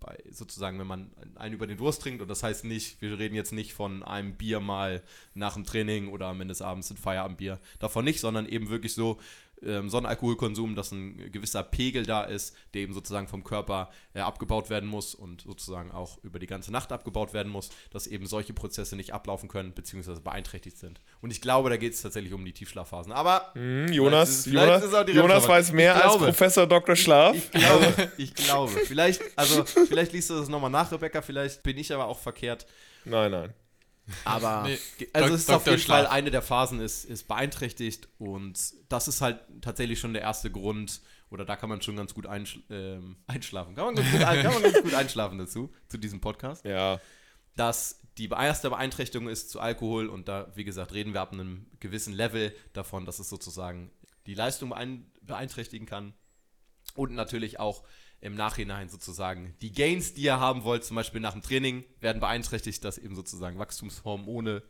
bei 0.00 0.16
sozusagen, 0.30 0.78
wenn 0.78 0.86
man 0.86 1.10
einen 1.34 1.54
über 1.54 1.66
den 1.66 1.76
Durst 1.76 2.02
trinkt, 2.02 2.22
und 2.22 2.28
das 2.28 2.42
heißt 2.42 2.64
nicht, 2.64 3.00
wir 3.00 3.18
reden 3.18 3.34
jetzt 3.34 3.52
nicht 3.52 3.74
von 3.74 4.02
einem 4.02 4.34
Bier 4.34 4.60
mal 4.60 5.02
nach 5.34 5.54
dem 5.54 5.64
Training 5.64 6.08
oder 6.08 6.26
am 6.26 6.40
Ende 6.40 6.52
des 6.52 6.62
Abends 6.62 6.90
ein 6.90 6.96
Feierabendbier, 6.96 7.58
davon 7.78 8.04
nicht, 8.04 8.20
sondern 8.20 8.46
eben 8.46 8.70
wirklich 8.70 8.94
so 8.94 9.18
ähm, 9.62 9.88
so 9.90 9.96
ein 9.98 10.06
Alkoholkonsum, 10.06 10.74
dass 10.74 10.92
ein 10.92 11.30
gewisser 11.32 11.62
Pegel 11.62 12.04
da 12.06 12.22
ist, 12.22 12.54
der 12.74 12.82
eben 12.82 12.92
sozusagen 12.94 13.26
vom 13.28 13.42
Körper 13.44 13.90
äh, 14.14 14.20
abgebaut 14.20 14.70
werden 14.70 14.88
muss 14.88 15.14
und 15.14 15.42
sozusagen 15.42 15.90
auch 15.90 16.18
über 16.22 16.38
die 16.38 16.46
ganze 16.46 16.70
Nacht 16.72 16.92
abgebaut 16.92 17.32
werden 17.32 17.50
muss, 17.50 17.70
dass 17.90 18.06
eben 18.06 18.26
solche 18.26 18.52
Prozesse 18.52 18.94
nicht 18.96 19.12
ablaufen 19.14 19.48
können, 19.48 19.74
beziehungsweise 19.74 20.20
beeinträchtigt 20.20 20.78
sind. 20.78 21.00
Und 21.20 21.30
ich 21.30 21.40
glaube, 21.40 21.70
da 21.70 21.76
geht 21.76 21.94
es 21.94 22.02
tatsächlich 22.02 22.32
um 22.32 22.44
die 22.44 22.52
Tiefschlafphasen. 22.52 23.12
Aber 23.12 23.50
Hm, 23.54 23.88
Jonas, 23.92 24.30
ist- 24.30 24.44
vielleicht 24.48 24.82
Jonas, 24.84 25.08
Jonas 25.14 25.48
weiß 25.48 25.72
mehr 25.72 25.94
Ich 25.96 26.02
als 26.02 26.12
glaube. 26.12 26.24
Professor 26.26 26.66
Dr. 26.66 26.96
Schlaf. 26.96 27.34
ich 27.36 27.50
glaube, 27.50 28.12
ich 28.16 28.34
glaube. 28.34 28.72
Vielleicht, 28.72 29.22
also, 29.36 29.64
vielleicht 29.64 30.12
liest 30.12 30.30
du 30.30 30.34
das 30.34 30.48
nochmal 30.48 30.70
nach, 30.70 30.90
Rebecca, 30.92 31.20
vielleicht 31.22 31.62
bin 31.62 31.76
ich 31.78 31.92
aber 31.92 32.06
auch 32.06 32.18
verkehrt. 32.18 32.66
Nein, 33.04 33.30
nein. 33.30 33.54
Aber 34.24 34.62
Nee, 34.62 34.78
also 35.12 35.34
es 35.34 35.42
ist 35.42 35.50
auf 35.50 35.66
jeden 35.66 35.78
Fall 35.78 36.02
Schlaf. 36.02 36.12
eine 36.12 36.30
der 36.30 36.42
Phasen 36.42 36.80
ist, 36.80 37.04
ist 37.04 37.28
beeinträchtigt 37.28 38.08
und 38.18 38.58
das 38.88 39.08
ist 39.08 39.20
halt 39.20 39.40
tatsächlich 39.60 40.00
schon 40.00 40.12
der 40.12 40.22
erste 40.22 40.50
Grund 40.50 41.00
oder 41.30 41.44
da 41.44 41.56
kann 41.56 41.68
man 41.68 41.82
schon 41.82 41.96
ganz 41.96 42.14
gut 42.14 42.26
einschl 42.26 42.62
ähm, 42.70 43.16
einschlafen. 43.26 43.74
Kann 43.74 43.86
man 43.86 43.94
ganz 43.96 44.10
gut, 44.10 44.20
kann 44.20 44.44
man 44.44 44.62
ganz 44.62 44.82
gut 44.82 44.94
einschlafen 44.94 45.38
dazu, 45.38 45.72
zu 45.88 45.98
diesem 45.98 46.20
Podcast. 46.20 46.64
Ja. 46.64 47.00
Dass 47.56 48.00
die 48.16 48.28
erste 48.28 48.70
Beeinträchtigung 48.70 49.28
ist 49.28 49.50
zu 49.50 49.60
Alkohol 49.60 50.08
und 50.08 50.28
da, 50.28 50.50
wie 50.54 50.64
gesagt, 50.64 50.92
reden 50.92 51.12
wir 51.12 51.20
ab 51.20 51.32
einem 51.32 51.66
gewissen 51.80 52.12
Level 52.12 52.54
davon, 52.72 53.04
dass 53.04 53.18
es 53.18 53.28
sozusagen 53.28 53.90
die 54.26 54.34
Leistung 54.34 54.70
beein 54.70 55.10
beeinträchtigen 55.22 55.86
kann. 55.86 56.14
Und 56.94 57.14
natürlich 57.14 57.60
auch 57.60 57.84
im 58.20 58.34
Nachhinein 58.34 58.88
sozusagen 58.88 59.54
die 59.60 59.72
Gains, 59.72 60.14
die 60.14 60.22
ihr 60.22 60.40
haben 60.40 60.64
wollt, 60.64 60.84
zum 60.84 60.96
Beispiel 60.96 61.20
nach 61.20 61.32
dem 61.32 61.42
Training, 61.42 61.84
werden 62.00 62.20
beeinträchtigt, 62.20 62.84
dass 62.84 62.98
eben 62.98 63.14
sozusagen 63.14 63.58
Wachstumshormone 63.58 64.62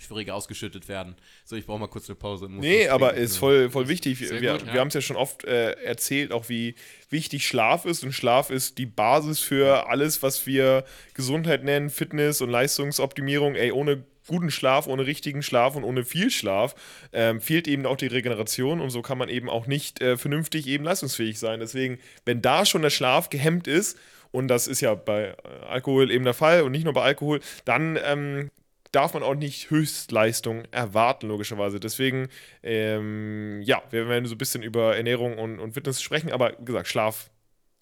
schwieriger 0.00 0.34
ausgeschüttet 0.34 0.88
werden. 0.88 1.14
So, 1.44 1.56
ich 1.56 1.66
brauche 1.66 1.78
mal 1.78 1.88
kurz 1.88 2.08
eine 2.08 2.16
Pause. 2.16 2.46
und 2.46 2.54
muss 2.54 2.64
Nee, 2.64 2.88
aber 2.88 3.14
ist 3.14 3.36
voll, 3.36 3.70
voll 3.70 3.88
wichtig. 3.88 4.18
Sehr 4.18 4.40
wir 4.40 4.52
gut, 4.52 4.66
ja. 4.66 4.72
wir 4.72 4.80
haben 4.80 4.88
es 4.88 4.94
ja 4.94 5.00
schon 5.00 5.16
oft 5.16 5.44
äh, 5.44 5.72
erzählt, 5.72 6.32
auch 6.32 6.48
wie 6.48 6.74
wichtig 7.10 7.46
Schlaf 7.46 7.84
ist. 7.84 8.02
Und 8.02 8.12
Schlaf 8.12 8.50
ist 8.50 8.78
die 8.78 8.86
Basis 8.86 9.40
für 9.40 9.88
alles, 9.88 10.22
was 10.22 10.46
wir 10.46 10.84
Gesundheit 11.14 11.64
nennen, 11.64 11.90
Fitness 11.90 12.40
und 12.40 12.50
Leistungsoptimierung. 12.50 13.54
Ey, 13.54 13.72
ohne 13.72 14.04
guten 14.30 14.52
Schlaf, 14.52 14.86
ohne 14.86 15.06
richtigen 15.06 15.42
Schlaf 15.42 15.74
und 15.74 15.82
ohne 15.82 16.04
viel 16.04 16.30
Schlaf 16.30 16.76
ähm, 17.12 17.40
fehlt 17.40 17.66
eben 17.66 17.84
auch 17.84 17.96
die 17.96 18.06
Regeneration 18.06 18.80
und 18.80 18.90
so 18.90 19.02
kann 19.02 19.18
man 19.18 19.28
eben 19.28 19.50
auch 19.50 19.66
nicht 19.66 20.00
äh, 20.00 20.16
vernünftig 20.16 20.68
eben 20.68 20.84
leistungsfähig 20.84 21.38
sein. 21.40 21.58
Deswegen, 21.58 21.98
wenn 22.24 22.40
da 22.40 22.64
schon 22.64 22.82
der 22.82 22.90
Schlaf 22.90 23.28
gehemmt 23.28 23.66
ist, 23.66 23.98
und 24.30 24.46
das 24.46 24.68
ist 24.68 24.80
ja 24.80 24.94
bei 24.94 25.30
äh, 25.30 25.66
Alkohol 25.68 26.12
eben 26.12 26.24
der 26.24 26.34
Fall 26.34 26.62
und 26.62 26.70
nicht 26.70 26.84
nur 26.84 26.92
bei 26.92 27.02
Alkohol, 27.02 27.40
dann 27.64 27.98
ähm, 28.04 28.50
darf 28.92 29.14
man 29.14 29.24
auch 29.24 29.34
nicht 29.34 29.70
Höchstleistung 29.70 30.62
erwarten, 30.70 31.26
logischerweise. 31.26 31.80
Deswegen, 31.80 32.28
ähm, 32.62 33.60
ja, 33.62 33.82
wir 33.90 34.08
werden 34.08 34.26
so 34.26 34.36
ein 34.36 34.38
bisschen 34.38 34.62
über 34.62 34.96
Ernährung 34.96 35.38
und, 35.38 35.58
und 35.58 35.72
Fitness 35.72 36.00
sprechen, 36.00 36.30
aber 36.30 36.54
wie 36.60 36.66
gesagt, 36.66 36.86
Schlaf 36.86 37.30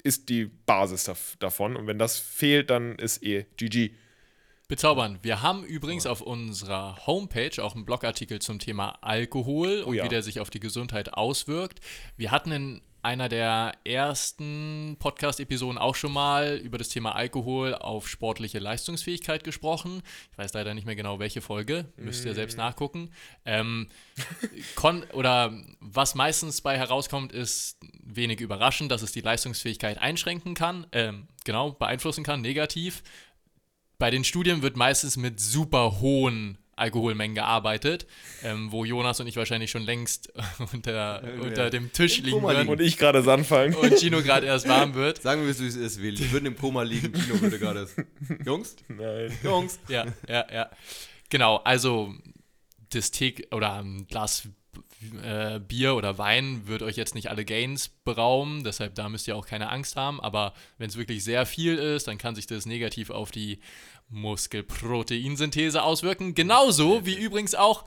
ist 0.02 0.31
die 0.31 0.47
Basis 0.47 1.11
davon. 1.38 1.76
Und 1.76 1.87
wenn 1.87 1.99
das 1.99 2.19
fehlt, 2.19 2.71
dann 2.71 2.97
ist 2.97 3.23
eh 3.23 3.45
GG. 3.59 3.90
Bezaubern. 4.68 5.18
Wir 5.22 5.40
haben 5.40 5.64
übrigens 5.64 6.04
auf 6.04 6.20
unserer 6.20 7.06
Homepage 7.06 7.64
auch 7.64 7.75
einen 7.75 7.87
Blogartikel 7.87 8.38
zum 8.38 8.58
Thema 8.58 8.98
Alkohol 9.00 9.80
und 9.80 9.94
ja. 9.94 10.04
wie 10.04 10.10
der 10.10 10.22
sich 10.22 10.40
auf 10.40 10.50
die 10.50 10.60
Gesundheit 10.60 11.14
auswirkt. 11.14 11.80
Wir 12.18 12.30
hatten 12.30 12.52
in 12.52 12.82
einer 13.00 13.30
der 13.30 13.72
ersten 13.84 14.96
Podcast-Episoden 14.98 15.78
auch 15.78 15.94
schon 15.94 16.12
mal 16.12 16.56
über 16.58 16.76
das 16.76 16.90
Thema 16.90 17.14
Alkohol 17.14 17.75
auf 17.75 18.08
sportliche 18.08 18.58
Leistungsfähigkeit 18.58 19.42
gesprochen. 19.42 20.02
Ich 20.32 20.37
weiß 20.37 20.52
leider 20.52 20.75
nicht 20.75 20.84
mehr 20.84 20.96
genau, 20.96 21.18
welche 21.18 21.40
Folge. 21.40 21.87
Müsst 21.96 22.26
ihr 22.26 22.34
selbst 22.34 22.58
nachgucken. 22.58 23.10
Ähm, 23.46 23.88
oder 25.14 25.54
was 25.80 26.14
meistens 26.14 26.60
bei 26.60 26.76
herauskommt, 26.76 27.32
ist 27.32 27.78
wenig 28.02 28.40
überraschend, 28.40 28.90
dass 28.92 29.00
es 29.00 29.12
die 29.12 29.22
Leistungsfähigkeit 29.22 29.96
einschränken 29.96 30.52
kann, 30.52 30.87
ähm, 30.92 31.28
genau, 31.44 31.72
beeinflussen 31.72 32.25
kann, 32.25 32.42
negativ 32.42 33.02
bei 33.99 34.11
den 34.11 34.25
Studien 34.25 34.62
wird 34.62 34.76
meistens 34.76 35.17
mit 35.17 35.40
super 35.40 36.00
hohen 36.00 36.59
Alkoholmengen 36.76 37.35
gearbeitet, 37.35 38.07
ähm, 38.45 38.71
wo 38.71 38.85
Jonas 38.85 39.19
und 39.19 39.26
ich 39.26 39.37
wahrscheinlich 39.37 39.71
schon 39.71 39.83
längst 39.83 40.33
unter, 40.73 41.23
unter 41.40 41.71
dem 41.71 41.93
Tisch 41.93 42.21
Im 42.21 42.25
liegen 42.26 42.40
Koma 42.40 42.55
würden 42.55 42.69
Und 42.69 42.81
ich 42.81 42.97
gerade 42.97 43.19
anfangen. 43.31 43.75
und 43.75 43.99
Gino 43.99 44.23
gerade 44.23 44.47
erst 44.47 44.69
warm 44.69 44.95
wird. 44.95 45.21
Sagen 45.23 45.43
wir, 45.43 45.49
wie 45.59 45.67
es 45.67 45.76
ist, 45.76 46.00
wir 46.00 46.33
würden 46.33 46.47
im 46.47 46.57
Koma 46.57 46.83
liegen. 46.83 47.12
Kino 47.12 47.40
würde 47.40 47.59
gerade. 47.59 47.88
Jungs? 48.45 48.76
Nein. 48.87 49.37
Jungs? 49.43 49.81
Ja, 49.88 50.07
ja, 50.28 50.47
ja. 50.52 50.71
Genau, 51.28 51.57
also 51.57 52.14
das 52.90 53.11
Tee 53.11 53.35
oder 53.50 53.75
ein 53.75 54.07
Glas 54.07 54.49
äh, 55.23 55.61
Bier 55.61 55.95
oder 55.95 56.19
Wein 56.19 56.67
wird 56.67 56.83
euch 56.83 56.97
jetzt 56.97 57.14
nicht 57.14 57.31
alle 57.31 57.45
Gains 57.45 57.88
berauben, 57.88 58.64
deshalb 58.64 58.95
da 58.95 59.09
müsst 59.09 59.28
ihr 59.28 59.37
auch 59.37 59.47
keine 59.47 59.71
Angst 59.71 59.97
haben, 59.97 60.21
aber 60.21 60.55
wenn 60.78 60.88
es 60.88 60.97
wirklich 60.97 61.23
sehr 61.25 61.47
viel 61.47 61.76
ist, 61.76 62.09
dann 62.09 62.19
kann 62.19 62.35
sich 62.35 62.47
das 62.47 62.67
negativ 62.67 63.11
auf 63.11 63.31
die 63.31 63.61
Muskelproteinsynthese 64.09 65.83
auswirken, 65.83 66.35
genauso 66.35 67.05
wie 67.07 67.14
übrigens 67.14 67.55
auch 67.55 67.85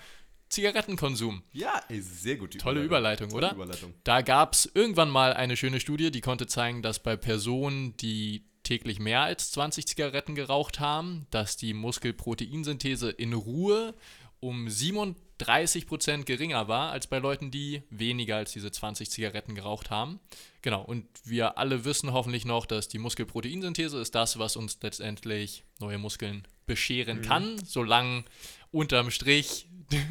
Zigarettenkonsum. 0.51 1.43
Ja, 1.53 1.81
ey, 1.87 2.01
sehr 2.01 2.35
gut. 2.35 2.57
Tolle 2.59 2.83
Überleitung, 2.83 3.29
Tolle 3.29 3.47
oder? 3.47 3.55
Überleitung. 3.55 3.93
Da 4.03 4.21
gab 4.21 4.53
es 4.53 4.69
irgendwann 4.73 5.09
mal 5.09 5.33
eine 5.33 5.55
schöne 5.55 5.79
Studie, 5.79 6.11
die 6.11 6.21
konnte 6.21 6.45
zeigen, 6.45 6.81
dass 6.81 6.99
bei 6.99 7.15
Personen, 7.15 7.95
die 7.97 8.43
täglich 8.63 8.99
mehr 8.99 9.21
als 9.21 9.51
20 9.51 9.87
Zigaretten 9.87 10.35
geraucht 10.35 10.79
haben, 10.79 11.25
dass 11.31 11.57
die 11.57 11.73
Muskelproteinsynthese 11.73 13.09
in 13.09 13.33
Ruhe 13.33 13.95
um 14.39 14.67
37% 14.67 15.15
geringer 15.47 16.67
war 16.67 16.91
als 16.91 17.07
bei 17.07 17.17
Leuten, 17.19 17.51
die 17.51 17.83
weniger 17.89 18.37
als 18.37 18.51
diese 18.53 18.71
20 18.71 19.09
Zigaretten 19.09 19.55
geraucht 19.55 19.89
haben. 19.89 20.19
Genau, 20.61 20.81
und 20.83 21.05
wir 21.23 21.57
alle 21.57 21.85
wissen 21.85 22.13
hoffentlich 22.13 22.45
noch, 22.45 22.65
dass 22.65 22.87
die 22.87 22.99
Muskelproteinsynthese 22.99 23.99
ist 23.99 24.13
das, 24.15 24.37
was 24.39 24.55
uns 24.55 24.77
letztendlich 24.81 25.63
neue 25.79 25.97
Muskeln 25.97 26.47
bescheren 26.67 27.21
kann, 27.21 27.59
solange 27.65 28.23
unterm 28.71 29.09
Strich. 29.11 29.67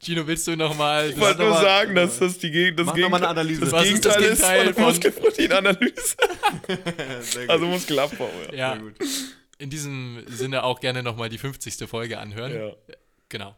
Gino, 0.00 0.26
willst 0.26 0.46
du 0.46 0.56
nochmal 0.56 1.10
Ich 1.10 1.18
wollte 1.20 1.40
nur 1.42 1.52
aber- 1.52 1.60
sagen, 1.62 1.94
dass 1.94 2.18
das 2.20 2.38
die 2.38 2.50
Geg 2.50 2.76
das 2.76 2.86
mal 2.86 3.04
eine 3.14 3.28
Analyse. 3.28 3.60
Das 3.60 3.72
Was 3.72 3.86
ist 3.86 4.04
das 4.04 4.16
Gegenteil 4.16 4.32
ist 4.32 4.40
Gegenteil 4.40 4.64
von 4.64 4.74
von- 4.74 4.84
Muskelproteinanalyse. 4.84 6.16
Also 7.48 7.66
Muskelabbau, 7.66 8.30
ja. 8.50 8.54
Ja, 8.54 8.72
Sehr 8.72 8.82
gut. 8.82 8.94
in 9.58 9.70
diesem 9.70 10.24
Sinne 10.26 10.62
auch 10.64 10.80
gerne 10.80 11.02
nochmal 11.02 11.28
die 11.28 11.38
50. 11.38 11.86
Folge 11.88 12.18
anhören. 12.18 12.52
ja. 12.54 12.72
Genau. 13.28 13.56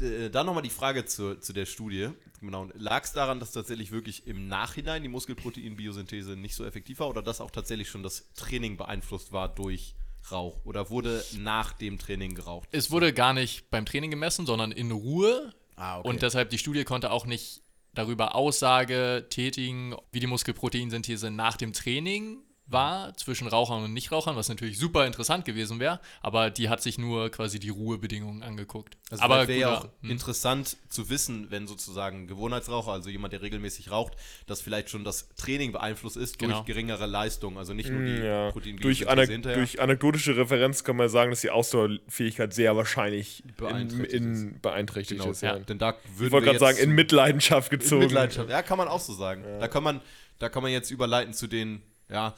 Äh, 0.00 0.30
Dann 0.30 0.46
nochmal 0.46 0.62
die 0.62 0.70
Frage 0.70 1.04
zu, 1.04 1.38
zu 1.40 1.52
der 1.52 1.66
Studie. 1.66 2.10
Genau. 2.40 2.68
Lag 2.74 3.04
es 3.04 3.12
daran, 3.12 3.38
dass 3.38 3.52
tatsächlich 3.52 3.92
wirklich 3.92 4.26
im 4.26 4.48
Nachhinein 4.48 5.02
die 5.02 5.08
Muskelproteinbiosynthese 5.08 6.36
nicht 6.36 6.54
so 6.54 6.64
effektiv 6.64 7.00
war 7.00 7.08
oder 7.08 7.22
dass 7.22 7.40
auch 7.40 7.50
tatsächlich 7.50 7.88
schon 7.88 8.02
das 8.02 8.32
Training 8.34 8.76
beeinflusst 8.76 9.32
war 9.32 9.48
durch 9.48 9.94
Rauch? 10.30 10.64
Oder 10.64 10.90
wurde 10.90 11.24
nach 11.38 11.72
dem 11.72 11.98
Training 11.98 12.34
geraucht? 12.34 12.68
Es 12.72 12.90
wurde 12.90 13.12
gar 13.12 13.32
nicht 13.32 13.70
beim 13.70 13.86
Training 13.86 14.10
gemessen, 14.10 14.46
sondern 14.46 14.72
in 14.72 14.90
Ruhe. 14.90 15.52
Ah, 15.76 15.98
okay. 15.98 16.08
Und 16.08 16.22
deshalb 16.22 16.50
die 16.50 16.58
Studie 16.58 16.84
konnte 16.84 17.10
auch 17.10 17.26
nicht 17.26 17.62
darüber 17.94 18.34
Aussage 18.34 19.26
tätigen, 19.30 19.96
wie 20.12 20.20
die 20.20 20.26
Muskelproteinsynthese 20.26 21.30
nach 21.30 21.56
dem 21.56 21.72
Training 21.72 22.38
war 22.70 23.16
zwischen 23.16 23.48
Rauchern 23.48 23.82
und 23.84 23.92
Nichtrauchern, 23.92 24.36
was 24.36 24.48
natürlich 24.48 24.78
super 24.78 25.04
interessant 25.06 25.44
gewesen 25.44 25.80
wäre, 25.80 26.00
aber 26.22 26.50
die 26.50 26.68
hat 26.68 26.80
sich 26.82 26.98
nur 26.98 27.28
quasi 27.30 27.58
die 27.58 27.68
Ruhebedingungen 27.70 28.42
angeguckt. 28.42 28.96
Also 29.10 29.22
aber 29.24 29.48
wäre 29.48 29.58
ja 29.60 29.78
auch 29.78 29.88
interessant 30.02 30.76
zu 30.88 31.10
wissen, 31.10 31.50
wenn 31.50 31.66
sozusagen 31.66 32.26
Gewohnheitsraucher, 32.28 32.92
also 32.92 33.10
jemand, 33.10 33.32
der 33.32 33.42
regelmäßig 33.42 33.90
raucht, 33.90 34.14
dass 34.46 34.60
vielleicht 34.60 34.88
schon 34.90 35.02
das 35.04 35.28
Training 35.36 35.72
beeinflusst 35.72 36.16
ist 36.16 36.38
Genau. 36.38 36.54
durch 36.56 36.66
geringere 36.66 37.06
Leistung. 37.06 37.58
Also 37.58 37.74
nicht 37.74 37.90
nur 37.90 38.02
die 38.02 38.20
Mm, 38.20 38.24
Ja. 38.24 38.52
Durch, 38.80 39.08
anek 39.08 39.30
hinterher. 39.30 39.58
durch 39.58 39.80
anekdotische 39.80 40.36
Referenz 40.36 40.84
kann 40.84 40.96
man 40.96 41.08
sagen, 41.08 41.30
dass 41.30 41.40
die 41.40 41.50
Ausdauerfähigkeit 41.50 42.52
sehr 42.54 42.76
wahrscheinlich 42.76 43.42
in, 43.44 43.54
Beeinträchtigt 43.56 44.12
in 44.14 44.60
beanträchtigt 44.60 45.20
genau, 45.20 45.32
ist. 45.32 45.42
ja. 45.42 45.56
Ja. 45.56 45.58
Denn 45.58 45.78
da 45.78 45.94
würden 46.16 46.26
Ich 46.26 46.32
wollte 46.32 46.46
wir 46.46 46.52
gerade 46.52 46.58
sagen, 46.60 46.76
jetzt 46.76 46.84
in 46.86 46.92
Mitleidenschaft 46.94 47.72
In 47.72 47.78
gezogen. 47.80 48.02
Mitleidenschaft. 48.04 48.48
Ja, 48.48 48.62
kann 48.62 48.78
man 48.78 48.88
auch 48.88 49.00
so 49.00 49.12
sagen. 49.12 49.42
Da, 49.58 49.66
kann 49.68 49.82
man, 49.82 50.00
da 50.38 50.48
kann 50.48 50.62
man 50.62 50.70
jetzt 50.70 50.90
überleiten 50.90 51.32
zu 51.34 51.46
den 51.48 51.82
ja, 52.10 52.34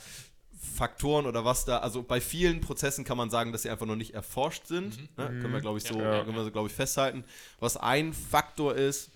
Faktoren 0.76 1.26
oder 1.26 1.44
was 1.44 1.64
da. 1.64 1.78
Also 1.78 2.02
bei 2.02 2.20
vielen 2.20 2.60
Prozessen 2.60 3.04
kann 3.04 3.16
man 3.16 3.30
sagen, 3.30 3.50
dass 3.52 3.62
sie 3.62 3.70
einfach 3.70 3.86
noch 3.86 3.96
nicht 3.96 4.14
erforscht 4.14 4.66
sind. 4.66 4.96
Ne? 5.18 5.26
Können 5.26 5.52
wir, 5.52 5.60
glaube 5.60 5.78
ich, 5.78 5.84
so, 5.84 5.98
Ja. 6.00 6.22
können 6.24 6.36
wir 6.36 6.44
so, 6.44 6.52
glaube 6.52 6.68
ich, 6.68 6.74
festhalten. 6.74 7.24
Was 7.58 7.76
ein 7.76 8.12
Faktor 8.12 8.74
ist, 8.76 9.10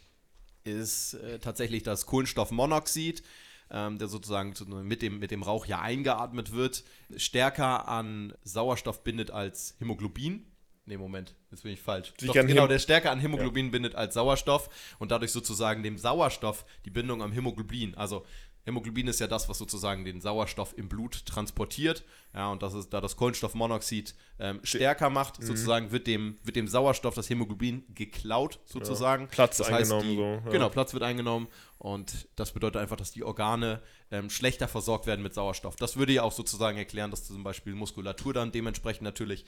ist 0.65 1.15
äh, 1.15 1.39
tatsächlich 1.39 1.85
das 1.85 2.07
Kohlenstoffmonoxid, 2.07 3.23
ähm, 3.71 3.99
der 3.99 4.09
sozusagen 4.09 4.55
zu, 4.57 4.67
mit, 4.67 5.03
dem, 5.03 5.21
mit 5.21 5.31
dem 5.31 5.45
Rauch 5.45 5.67
ja 5.67 5.81
eingeatmet 5.81 6.51
wird, 6.53 6.83
stärker 7.17 7.87
an 7.87 8.35
Sauerstoff 8.43 9.05
bindet 9.05 9.31
als 9.31 9.77
Hämoglobin. 9.79 10.45
Nee, 10.89 10.97
Moment, 10.99 11.35
jetzt 11.51 11.65
bin 11.65 11.73
ich 11.73 11.81
falsch. 11.83 12.13
Doch, 12.23 12.33
genau, 12.33 12.65
Häm- 12.65 12.69
der 12.69 12.79
stärker 12.79 13.11
an 13.11 13.19
Hämoglobin 13.19 13.73
bindet 13.73 13.97
als 13.97 14.15
Sauerstoff 14.15 14.69
und 15.01 15.11
dadurch 15.11 15.33
sozusagen 15.33 15.83
dem 15.83 15.99
Sauerstoff 15.99 16.65
die 16.85 16.91
Bindung 16.91 17.23
am 17.23 17.33
Hämoglobin. 17.33 17.97
Also 17.97 18.25
Hämoglobin 18.67 19.07
ist 19.07 19.21
ja 19.21 19.29
das, 19.29 19.49
was 19.49 19.59
sozusagen 19.59 20.05
den 20.05 20.21
Sauerstoff 20.21 20.77
im 20.77 20.89
Blut 20.89 21.25
transportiert. 21.25 22.05
Ja, 22.35 22.51
und 22.51 22.63
das 22.63 22.75
ist, 22.75 22.91
da 22.93 23.01
das 23.01 23.17
Kohlenstoffmonoxid 23.17 24.15
ähm, 24.41 24.61
stärker 24.65 25.09
macht, 25.09 25.41
Mhm. 25.41 25.47
sozusagen 25.47 25.93
wird 25.93 26.09
dem, 26.09 26.37
wird 26.43 26.57
dem 26.57 26.67
Sauerstoff 26.67 27.15
das 27.15 27.31
Hämoglobin 27.31 27.85
geklaut, 27.95 28.59
sozusagen. 28.65 29.29
Platz 29.29 29.57
das 29.59 29.71
heißt, 29.71 29.93
eingenommen, 29.93 30.09
die, 30.11 30.17
so, 30.17 30.23
ja. 30.45 30.51
Genau, 30.51 30.69
Platz 30.69 30.93
wird 30.93 31.05
eingenommen 31.05 31.47
und 31.79 32.29
das 32.35 32.53
bedeutet 32.53 32.83
einfach, 32.83 32.97
dass 32.97 33.13
die 33.13 33.23
Organe 33.23 33.81
ähm, 34.11 34.31
schlechter 34.31 34.67
versorgt 34.67 35.07
werden 35.07 35.23
mit 35.23 35.33
Sauerstoff. 35.33 35.77
Das 35.77 35.97
würde 35.97 36.13
ja 36.13 36.23
auch 36.23 36.33
sozusagen 36.33 36.77
erklären, 36.77 37.13
dass 37.13 37.25
zum 37.25 37.45
Beispiel 37.45 37.75
Muskulatur 37.75 38.35
dann 38.35 38.51
dementsprechend 38.51 39.03
natürlich 39.03 39.45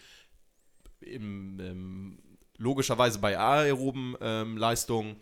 im, 1.01 1.59
ähm, 1.61 2.19
logischerweise 2.57 3.19
bei 3.19 3.39
aeroben 3.39 4.17
ähm, 4.21 4.57
Leistungen, 4.57 5.17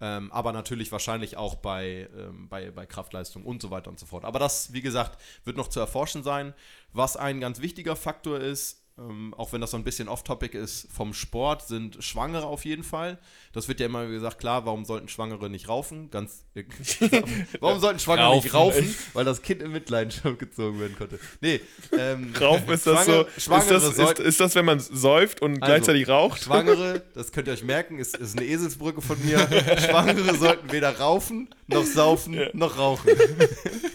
ähm, 0.00 0.32
aber 0.32 0.52
natürlich 0.52 0.90
wahrscheinlich 0.92 1.36
auch 1.36 1.56
bei, 1.56 2.08
ähm, 2.16 2.48
bei, 2.48 2.70
bei 2.70 2.86
Kraftleistung 2.86 3.44
und 3.44 3.60
so 3.60 3.70
weiter 3.70 3.90
und 3.90 3.98
so 3.98 4.06
fort. 4.06 4.24
Aber 4.24 4.38
das, 4.38 4.72
wie 4.72 4.80
gesagt, 4.80 5.20
wird 5.44 5.56
noch 5.56 5.68
zu 5.68 5.80
erforschen 5.80 6.22
sein. 6.22 6.54
Was 6.92 7.16
ein 7.16 7.40
ganz 7.40 7.60
wichtiger 7.60 7.96
Faktor 7.96 8.38
ist, 8.40 8.79
ähm, 9.00 9.32
auch 9.36 9.52
wenn 9.52 9.60
das 9.60 9.70
so 9.70 9.76
ein 9.76 9.84
bisschen 9.84 10.08
off-topic 10.08 10.56
ist, 10.56 10.86
vom 10.92 11.14
Sport 11.14 11.66
sind 11.66 12.02
Schwangere 12.04 12.44
auf 12.46 12.64
jeden 12.64 12.84
Fall. 12.84 13.18
Das 13.52 13.66
wird 13.66 13.80
ja 13.80 13.86
immer 13.86 14.06
gesagt, 14.06 14.38
klar, 14.38 14.66
warum 14.66 14.84
sollten 14.84 15.08
Schwangere 15.08 15.48
nicht 15.48 15.68
raufen? 15.68 16.10
Ganz, 16.10 16.44
äh, 16.54 16.64
warum 17.60 17.80
sollten 17.80 17.98
Schwangere 17.98 18.34
nicht 18.36 18.52
raufen? 18.52 18.94
Weil 19.14 19.24
das 19.24 19.42
Kind 19.42 19.62
in 19.62 19.72
Mitleidenschaft 19.72 20.38
gezogen 20.38 20.78
werden 20.80 20.96
konnte. 20.96 21.18
Nee, 21.40 21.60
ähm, 21.98 22.34
Raufen 22.40 22.68
ist 22.68 22.86
das 22.86 23.06
Schwangere- 23.06 23.24
so. 23.24 23.36
Ist 23.36 23.44
Schwangere 23.44 23.74
das, 23.74 23.98
ist, 23.98 24.18
ist 24.18 24.40
das, 24.40 24.54
wenn 24.54 24.64
man 24.66 24.80
säuft 24.80 25.40
und 25.40 25.60
gleichzeitig 25.60 26.08
raucht? 26.08 26.42
Schwangere, 26.42 27.02
das 27.14 27.32
könnt 27.32 27.48
ihr 27.48 27.54
euch 27.54 27.64
merken, 27.64 27.98
ist, 27.98 28.16
ist 28.16 28.36
eine 28.36 28.46
Eselsbrücke 28.46 29.00
von 29.00 29.16
mir. 29.24 29.38
Schwangere 29.78 30.36
sollten 30.36 30.70
weder 30.72 30.98
raufen, 30.98 31.48
noch 31.68 31.84
saufen, 31.84 32.38
noch 32.52 32.76
rauchen. 32.76 33.10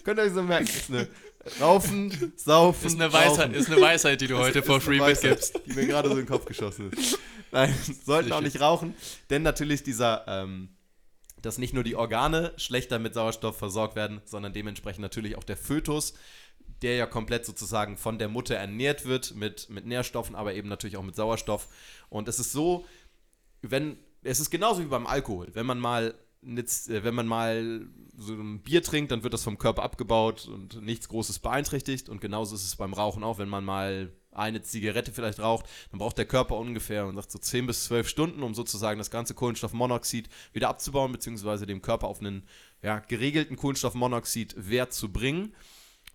könnt 0.03 0.19
ihr 0.19 0.23
euch 0.23 0.33
so 0.33 0.41
merken, 0.41 0.65
ist 0.65 0.89
eine 0.89 1.07
Raufen, 1.59 2.33
Saufen, 2.35 2.87
Ist 2.87 2.99
eine 2.99 3.13
Weisheit, 3.13 3.53
ist 3.53 3.69
eine 3.69 3.79
Weisheit 3.79 4.21
die 4.21 4.27
du 4.27 4.37
heute 4.37 4.59
Ist 4.59 4.65
for 4.65 4.81
free 4.81 4.99
mitgibst. 4.99 5.59
Die 5.65 5.73
mir 5.73 5.85
gerade 5.85 6.09
so 6.09 6.15
in 6.15 6.21
den 6.21 6.27
Kopf 6.27 6.45
geschossen 6.45 6.91
ist. 6.91 7.19
Nein, 7.51 7.73
sollten 8.03 8.31
auch 8.31 8.41
nicht 8.41 8.59
rauchen, 8.59 8.95
denn 9.29 9.43
natürlich 9.43 9.83
dieser, 9.83 10.25
ähm, 10.27 10.69
dass 11.41 11.57
nicht 11.57 11.73
nur 11.73 11.83
die 11.83 11.95
Organe 11.95 12.53
schlechter 12.57 12.99
mit 12.99 13.13
Sauerstoff 13.13 13.57
versorgt 13.57 13.95
werden, 13.95 14.21
sondern 14.25 14.53
dementsprechend 14.53 15.01
natürlich 15.01 15.37
auch 15.37 15.43
der 15.43 15.55
Fötus, 15.55 16.15
der 16.81 16.95
ja 16.95 17.05
komplett 17.05 17.45
sozusagen 17.45 17.97
von 17.97 18.17
der 18.17 18.27
Mutter 18.27 18.55
ernährt 18.55 19.05
wird 19.05 19.35
mit, 19.35 19.69
mit 19.69 19.85
Nährstoffen, 19.85 20.35
aber 20.35 20.53
eben 20.53 20.67
natürlich 20.67 20.97
auch 20.97 21.03
mit 21.03 21.15
Sauerstoff. 21.15 21.67
Und 22.09 22.27
es 22.27 22.39
ist 22.39 22.51
so, 22.51 22.85
wenn, 23.61 23.97
es 24.23 24.39
ist 24.39 24.49
genauso 24.49 24.81
wie 24.81 24.87
beim 24.87 25.07
Alkohol. 25.07 25.47
Wenn 25.53 25.65
man 25.65 25.79
mal, 25.79 26.15
wenn 26.45 27.15
man 27.15 27.27
mal 27.27 27.87
so 28.17 28.33
ein 28.33 28.61
Bier 28.61 28.83
trinkt, 28.83 29.11
dann 29.11 29.23
wird 29.23 29.33
das 29.33 29.43
vom 29.43 29.57
Körper 29.57 29.83
abgebaut 29.83 30.47
und 30.47 30.81
nichts 30.81 31.09
Großes 31.09 31.39
beeinträchtigt. 31.39 32.07
Und 32.09 32.21
genauso 32.21 32.55
ist 32.55 32.65
es 32.65 32.75
beim 32.75 32.93
Rauchen 32.93 33.23
auch. 33.23 33.39
Wenn 33.39 33.49
man 33.49 33.65
mal 33.65 34.13
eine 34.31 34.61
Zigarette 34.61 35.11
vielleicht 35.11 35.39
raucht, 35.39 35.65
dann 35.91 35.99
braucht 35.99 36.17
der 36.17 36.25
Körper 36.25 36.57
ungefähr, 36.57 37.05
man 37.05 37.15
sagt 37.15 37.31
so 37.31 37.39
10 37.39 37.67
bis 37.67 37.85
12 37.85 38.07
Stunden, 38.07 38.43
um 38.43 38.53
sozusagen 38.53 38.97
das 38.97 39.09
ganze 39.09 39.33
Kohlenstoffmonoxid 39.33 40.29
wieder 40.53 40.69
abzubauen, 40.69 41.11
beziehungsweise 41.11 41.65
dem 41.65 41.81
Körper 41.81 42.07
auf 42.07 42.19
einen 42.19 42.43
ja, 42.81 42.99
geregelten 42.99 43.55
Kohlenstoffmonoxid-Wert 43.55 44.93
zu 44.93 45.11
bringen. 45.11 45.55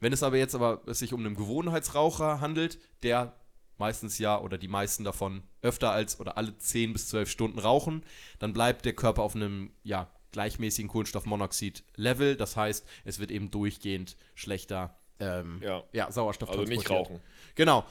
Wenn 0.00 0.12
es 0.12 0.22
aber 0.22 0.36
jetzt 0.36 0.54
aber 0.54 0.82
es 0.86 0.98
sich 0.98 1.12
um 1.12 1.20
einen 1.20 1.34
Gewohnheitsraucher 1.34 2.40
handelt, 2.40 2.78
der 3.02 3.36
meistens 3.78 4.18
ja 4.18 4.38
oder 4.38 4.58
die 4.58 4.68
meisten 4.68 5.04
davon 5.04 5.42
öfter 5.62 5.90
als 5.90 6.20
oder 6.20 6.36
alle 6.36 6.56
10 6.56 6.92
bis 6.92 7.08
12 7.08 7.30
Stunden 7.30 7.58
rauchen, 7.58 8.04
dann 8.38 8.52
bleibt 8.52 8.84
der 8.84 8.92
Körper 8.92 9.22
auf 9.22 9.34
einem 9.34 9.72
ja, 9.82 10.10
gleichmäßigen 10.32 10.88
Kohlenstoffmonoxid-Level. 10.88 12.36
Das 12.36 12.56
heißt, 12.56 12.86
es 13.04 13.18
wird 13.18 13.30
eben 13.30 13.50
durchgehend 13.50 14.16
schlechter 14.34 14.96
ähm, 15.18 15.60
Ja. 15.92 16.10
Sauerstoff 16.10 16.50
Also 16.50 16.62
nicht 16.62 16.88
rauchen. 16.90 17.20
Genau. 17.54 17.84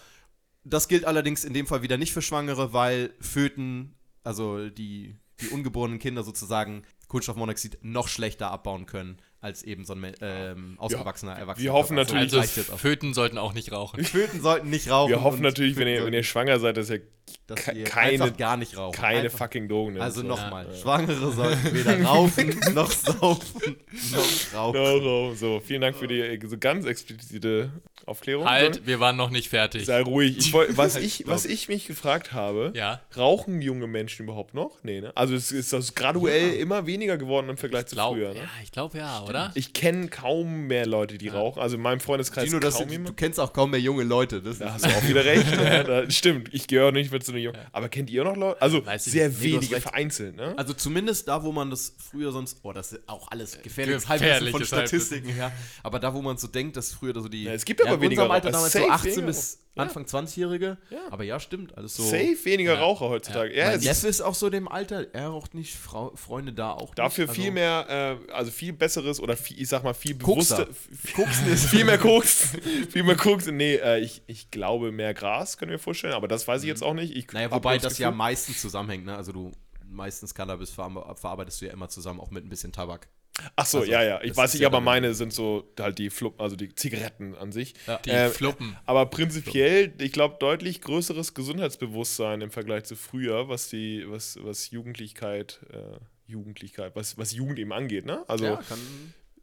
Das 0.64 0.88
gilt 0.88 1.06
allerdings 1.06 1.44
in 1.44 1.54
dem 1.54 1.68
Fall 1.68 1.82
wieder 1.82 1.98
nicht 1.98 2.12
für 2.12 2.22
Schwangere, 2.22 2.74
weil 2.74 3.14
Föten, 3.20 3.96
also 4.24 4.70
die, 4.70 5.16
die 5.40 5.48
ungeborenen 5.50 6.00
Kinder 6.00 6.24
sozusagen, 6.24 6.84
Kohlenstoffmonoxid 7.08 7.80
noch 7.82 8.08
schlechter 8.08 8.52
abbauen 8.52 8.86
können 8.86 9.18
als 9.42 9.64
eben 9.64 9.86
so 9.86 9.94
ein 9.94 10.14
ähm, 10.22 10.76
ausgewachsener 10.78 11.34
Erwachsener. 11.34 11.64
wir 11.64 11.74
hoffen 11.74 11.96
natürlich, 11.96 12.34
Also 12.34 12.74
auch. 12.74 12.80
Föten 12.80 13.14
sollten 13.14 13.38
auch 13.38 13.54
nicht 13.54 13.72
rauchen. 13.72 14.04
Föten 14.04 14.42
sollten 14.42 14.70
nicht 14.70 14.90
rauchen. 14.90 15.10
Wir 15.12 15.24
hoffen 15.24 15.42
natürlich, 15.42 15.78
wenn 15.78 15.88
ihr, 15.88 16.06
wenn 16.06 16.14
ihr 16.14 16.24
schwanger 16.24 16.60
seid, 16.60 16.76
dass 16.78 16.90
ihr 16.90 17.02
dass 17.48 17.64
ke- 17.64 17.72
ihr 17.74 17.84
keine- 17.86 18.24
einfach 18.24 18.38
gar 18.38 18.58
nicht 18.58 18.76
rauchen. 18.76 18.96
keine 19.00 19.20
einfach, 19.22 19.38
fucking 19.38 19.70
Drogen 19.70 19.94
nimmt. 19.94 20.04
Also 20.04 20.22
so. 20.22 20.28
nochmal, 20.28 20.68
Schwangere 20.76 21.32
sollten 21.32 21.74
weder 21.74 22.02
raufen, 22.06 22.60
noch 22.74 22.92
saufen, 22.92 23.78
noch 24.12 24.54
rauchen. 24.54 24.82
No, 24.82 25.00
no. 25.30 25.34
So, 25.36 25.60
vielen 25.60 25.82
Dank 25.82 25.96
für 25.96 26.08
die 26.08 26.20
äh, 26.20 26.40
so 26.46 26.58
ganz 26.58 26.86
explizite 26.86 27.72
Aufklärung. 28.10 28.46
Halt, 28.46 28.86
wir 28.86 29.00
waren 29.00 29.16
noch 29.16 29.30
nicht 29.30 29.50
fertig. 29.50 29.86
Sei 29.86 30.02
ruhig. 30.02 30.38
Ich 30.38 30.54
wollt, 30.54 30.76
was, 30.78 30.96
ich, 30.96 31.24
was 31.28 31.46
ich 31.46 31.70
mich 31.70 31.86
gefragt 31.88 32.34
habe, 32.34 32.72
Ja. 32.76 33.00
rauchen 33.16 33.62
junge 33.62 33.88
Menschen 33.88 34.24
überhaupt 34.26 34.54
noch? 34.54 34.78
Nee, 34.84 35.02
ne? 35.02 35.12
Also 35.16 35.36
es 35.36 35.52
ist 35.52 35.72
das 35.74 35.96
graduell 35.96 36.54
immer 36.54 36.86
weniger 36.86 37.18
geworden 37.18 37.50
im 37.50 37.58
Vergleich 37.58 37.86
zu 37.88 37.96
Glaub, 37.96 38.16
früher. 38.16 38.30
Ne? 38.34 38.40
Ja, 38.40 38.50
ich 38.64 38.72
glaube 38.72 38.98
ja, 38.98 39.22
oder? 39.24 39.52
Ich 39.56 39.74
kenne 39.74 40.08
kaum 40.10 40.68
mehr 40.68 40.86
Leute, 40.86 41.18
die 41.18 41.28
rauchen. 41.30 41.62
Also 41.62 41.76
in 41.78 41.82
meinem 41.82 42.00
Freundeskreis 42.00 42.46
Dino, 42.46 42.60
das, 42.60 42.76
kaum 42.76 42.84
du, 42.84 42.88
du 42.90 42.94
jemand. 42.94 43.18
kennst 43.18 43.40
auch 43.40 43.54
kaum 43.54 43.72
mehr 43.72 43.80
junge 43.80 44.04
Leute. 44.04 44.42
Das 44.42 44.60
Da 44.60 44.74
hast 44.74 44.86
du 44.86 44.90
auch 44.90 45.08
wieder 45.08 45.24
recht. 45.24 45.50
ne? 45.56 45.84
da, 45.84 46.10
stimmt, 46.10 46.54
ich 46.54 46.68
gehöre 46.68 46.92
nicht 46.92 47.12
mehr 47.12 47.22
zu 47.22 47.32
den 47.32 47.44
Jungen. 47.44 47.58
Aber 47.72 47.90
kennt 47.90 48.10
ihr 48.10 48.24
noch 48.24 48.36
Leute? 48.36 48.62
Also 48.62 48.86
Weiß 48.86 49.06
ich 49.08 49.14
sehr 49.14 49.30
nicht. 49.30 49.42
Wenige 49.42 49.80
vereinzelt, 49.82 50.36
ne? 50.36 50.54
Also 50.58 50.74
zumindest 50.74 51.28
da, 51.28 51.44
wo 51.44 51.52
man 51.52 51.70
das 51.70 51.96
früher 51.98 52.32
sonst, 52.32 52.60
oh, 52.64 52.74
das 52.74 52.92
ist 52.94 53.02
auch 53.08 53.30
alles 53.32 53.62
gefährliches 53.62 54.04
Gefährliches 54.04 54.10
Halbwissen 54.10 54.52
von. 54.52 54.66
Statistiken 54.66 55.30
her, 55.30 55.52
aber 55.84 56.00
da, 56.00 56.14
wo 56.14 56.22
man 56.22 56.38
so 56.38 56.48
denkt, 56.48 56.78
dass 56.78 56.92
früher 56.94 57.14
so 57.14 57.28
die, 57.28 57.44
Ja, 57.44 57.54
es 57.54 57.66
gibt 57.66 57.86
aber 57.86 57.99
in 58.00 58.06
weniger 58.06 58.24
unserem 58.24 58.32
Alter 58.36 58.52
damals 58.52 58.74
so 58.74 58.80
Safe 58.80 58.92
18 58.92 59.12
weniger 59.12 59.28
bis 59.28 59.60
Ja. 59.76 59.84
Anfang 59.84 60.04
20-Jährige, 60.06 60.78
aber 61.10 61.24
ja, 61.24 61.40
stimmt, 61.40 61.78
alles 61.78 61.96
so. 61.96 62.04
Safe 62.04 62.38
weniger 62.44 62.74
Ja. 62.74 62.80
Raucher 62.82 63.08
heutzutage. 63.10 63.56
Ja, 63.56 63.70
Mein 63.72 63.80
Neffe 63.80 64.08
ist 64.10 64.20
auch 64.22 64.36
so 64.36 64.50
dem 64.50 64.68
Alter, 64.68 65.06
er 65.14 65.28
raucht 65.30 65.54
nicht, 65.54 65.74
Frau, 65.76 66.12
Freunde 66.16 66.52
da 66.52 66.72
auch 66.74 66.94
dafür 66.96 67.28
nicht. 67.28 67.36
viel 67.36 67.44
Also- 67.46 67.54
mehr, 67.54 68.20
äh, 68.30 68.32
also 68.34 68.52
viel 68.52 68.74
besseres 68.74 69.22
oder 69.22 69.38
viel, 69.38 69.62
ich 69.62 69.70
sag 69.70 69.84
mal 69.84 69.94
viel 69.94 70.16
bewusster. 70.16 70.68
Koksen 71.16 71.48
ist 71.54 71.68
viel 71.68 71.86
mehr 71.86 71.98
Koks. 71.98 72.50
viel 72.90 73.04
mehr 73.04 73.16
Koks. 73.16 73.46
Nee, 73.48 73.76
äh, 73.76 74.00
ich, 74.00 74.22
ich 74.28 74.52
glaube 74.52 74.92
mehr 74.92 75.14
Gras, 75.14 75.58
können 75.58 75.72
wir 75.72 75.80
vorstellen, 75.80 76.14
aber 76.14 76.28
das 76.28 76.46
weiß 76.48 76.64
ich 76.64 76.68
jetzt 76.68 76.84
auch 76.84 76.94
nicht. 76.94 77.16
Ich 77.16 77.32
Naja, 77.32 77.50
wobei 77.52 77.76
nur 77.76 77.82
das 77.82 77.98
ja 78.00 78.12
meistens 78.12 78.60
zusammenhängt, 78.62 79.06
ne? 79.06 79.16
Also 79.16 79.32
du, 79.32 79.52
meistens 79.88 80.34
Cannabis 80.36 80.72
verar- 80.72 81.16
verarbeitest 81.16 81.62
du 81.62 81.68
ja 81.68 81.72
immer 81.74 81.88
zusammen, 81.90 82.20
auch 82.20 82.32
mit 82.32 82.44
ein 82.46 82.50
bisschen 82.50 82.72
Tabak. 82.74 83.08
Ach 83.56 83.66
so, 83.66 83.80
Also, 83.80 83.92
ja, 83.92 84.04
ja. 84.04 84.22
Ich 84.22 84.36
weiß 84.36 84.54
nicht, 84.54 84.62
ja 84.62 84.68
aber 84.68 84.82
meine 84.82 85.14
sind 85.14 85.34
so 85.34 85.72
halt 85.80 85.98
die 86.00 86.10
Flup, 86.10 86.40
also 86.42 86.56
die 86.56 86.74
Zigaretten 86.74 87.36
an 87.36 87.52
sich. 87.52 87.74
Die 88.06 88.10
Äh, 88.10 88.30
Fluppen. 88.30 88.76
Aber 88.86 89.06
prinzipiell, 89.08 89.94
ich 90.00 90.12
glaube, 90.12 90.38
deutlich 90.40 90.82
größeres 90.82 91.34
Gesundheitsbewusstsein 91.34 92.42
im 92.42 92.52
Vergleich 92.52 92.84
zu 92.86 92.96
früher, 92.96 93.50
was 93.50 93.70
die, 93.70 94.06
was, 94.08 94.38
was 94.42 94.72
Jugendlichkeit, 94.72 95.60
äh, 95.72 96.00
Jugendlichkeit, 96.28 96.96
was, 96.96 97.18
was 97.18 97.34
Jugend 97.34 97.60
eben 97.60 97.74
angeht, 97.74 98.06
ne? 98.06 98.24
Also 98.28 98.46
kann. 98.68 98.80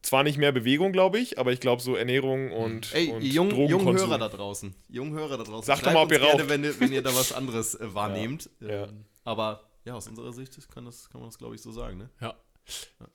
zwar 0.03 0.23
nicht 0.23 0.39
mehr 0.39 0.53
Bewegung, 0.53 0.93
glaube 0.93 1.19
ich, 1.19 1.39
aber 1.39 1.53
ich 1.53 1.61
glaube 1.61 1.83
so 1.83 1.97
Ernährung 1.97 2.53
und, 2.53 2.95
Ey, 2.95 3.11
und 3.11 3.23
jungen 3.23 3.51
Drogenkonsum. 3.51 4.09
Hörer 4.11 4.19
da 4.19 4.29
draußen. 4.29 4.75
Jungen 4.89 5.15
Hörer 5.15 5.37
da 5.39 5.45
draußen. 5.45 5.65
Sagt 5.65 5.85
doch 5.87 5.93
mal, 5.93 6.05
ob 6.05 6.13
ihr 6.13 6.19
gerne, 6.21 6.43
raucht. 6.43 6.49
wenn 6.49 6.63
ihr, 6.65 6.79
wenn 6.81 6.93
ihr 6.93 7.03
da 7.03 7.15
was 7.15 7.33
anderes 7.33 7.75
äh, 7.75 7.79
wahrnehmt. 7.95 8.49
Ja. 8.61 8.85
Ähm, 8.85 9.05
Aber 9.25 9.65
ja, 9.85 9.95
aus 9.95 10.07
unserer 10.09 10.33
Sicht 10.33 10.57
kann, 10.71 10.85
das, 10.85 11.09
kann 11.11 11.21
man 11.21 11.31
das, 11.31 11.39
glaube 11.39 11.55
ich, 11.55 11.63
so 11.63 11.71
sagen, 11.73 11.99
ne? 11.99 12.11
Ja. 12.21 12.35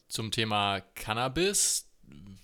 Zum 0.09 0.31
Thema 0.31 0.81
Cannabis 0.95 1.87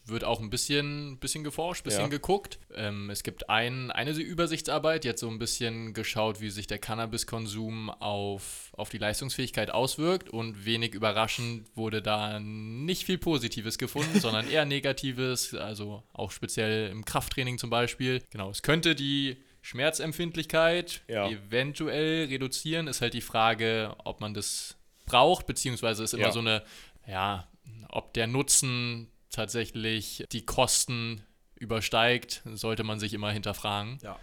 wird 0.05 0.23
auch 0.23 0.39
ein 0.39 0.49
bisschen, 0.49 1.19
bisschen 1.19 1.43
geforscht, 1.43 1.83
bisschen 1.83 2.03
Ja. 2.03 2.07
geguckt. 2.07 2.57
Ähm, 2.73 3.09
es 3.09 3.23
gibt 3.23 3.49
ein, 3.49 3.91
eine 3.91 4.11
Übersichtsarbeit, 4.11 5.03
die 5.03 5.09
hat 5.09 5.19
so 5.19 5.27
ein 5.29 5.37
bisschen 5.39 5.93
geschaut, 5.93 6.39
wie 6.39 6.49
sich 6.49 6.65
der 6.67 6.77
Cannabiskonsum 6.79 7.89
auf, 7.89 8.69
auf 8.77 8.87
die 8.87 8.97
Leistungsfähigkeit 8.99 9.69
auswirkt 9.69 10.29
und 10.29 10.63
wenig 10.65 10.93
überraschend 10.93 11.67
wurde 11.75 12.01
da 12.01 12.39
nicht 12.39 13.03
viel 13.03 13.17
Positives 13.17 13.77
gefunden, 13.77 14.19
sondern 14.21 14.49
eher 14.49 14.63
Negatives, 14.63 15.53
also 15.53 16.03
auch 16.13 16.31
speziell 16.31 16.89
im 16.89 17.03
Krafttraining 17.03 17.57
zum 17.57 17.69
Beispiel. 17.69 18.23
Genau, 18.29 18.49
es 18.49 18.61
könnte 18.61 18.95
die 18.95 19.35
Schmerzempfindlichkeit 19.61 21.01
Ja. 21.09 21.29
eventuell 21.29 22.25
reduzieren, 22.27 22.87
ist 22.87 23.01
halt 23.01 23.13
die 23.13 23.21
Frage, 23.21 23.95
ob 24.05 24.21
man 24.21 24.33
das 24.33 24.75
braucht, 25.05 25.45
beziehungsweise 25.47 26.03
ist 26.03 26.13
immer 26.13 26.23
Ja. 26.27 26.31
so 26.31 26.39
eine, 26.39 26.63
ja, 27.07 27.47
ob 27.89 28.13
der 28.13 28.27
Nutzen 28.27 29.09
tatsächlich 29.31 30.25
die 30.31 30.45
Kosten 30.45 31.23
übersteigt, 31.55 32.43
sollte 32.45 32.83
man 32.83 32.99
sich 32.99 33.13
immer 33.13 33.31
hinterfragen. 33.31 33.97
Ja. 34.03 34.19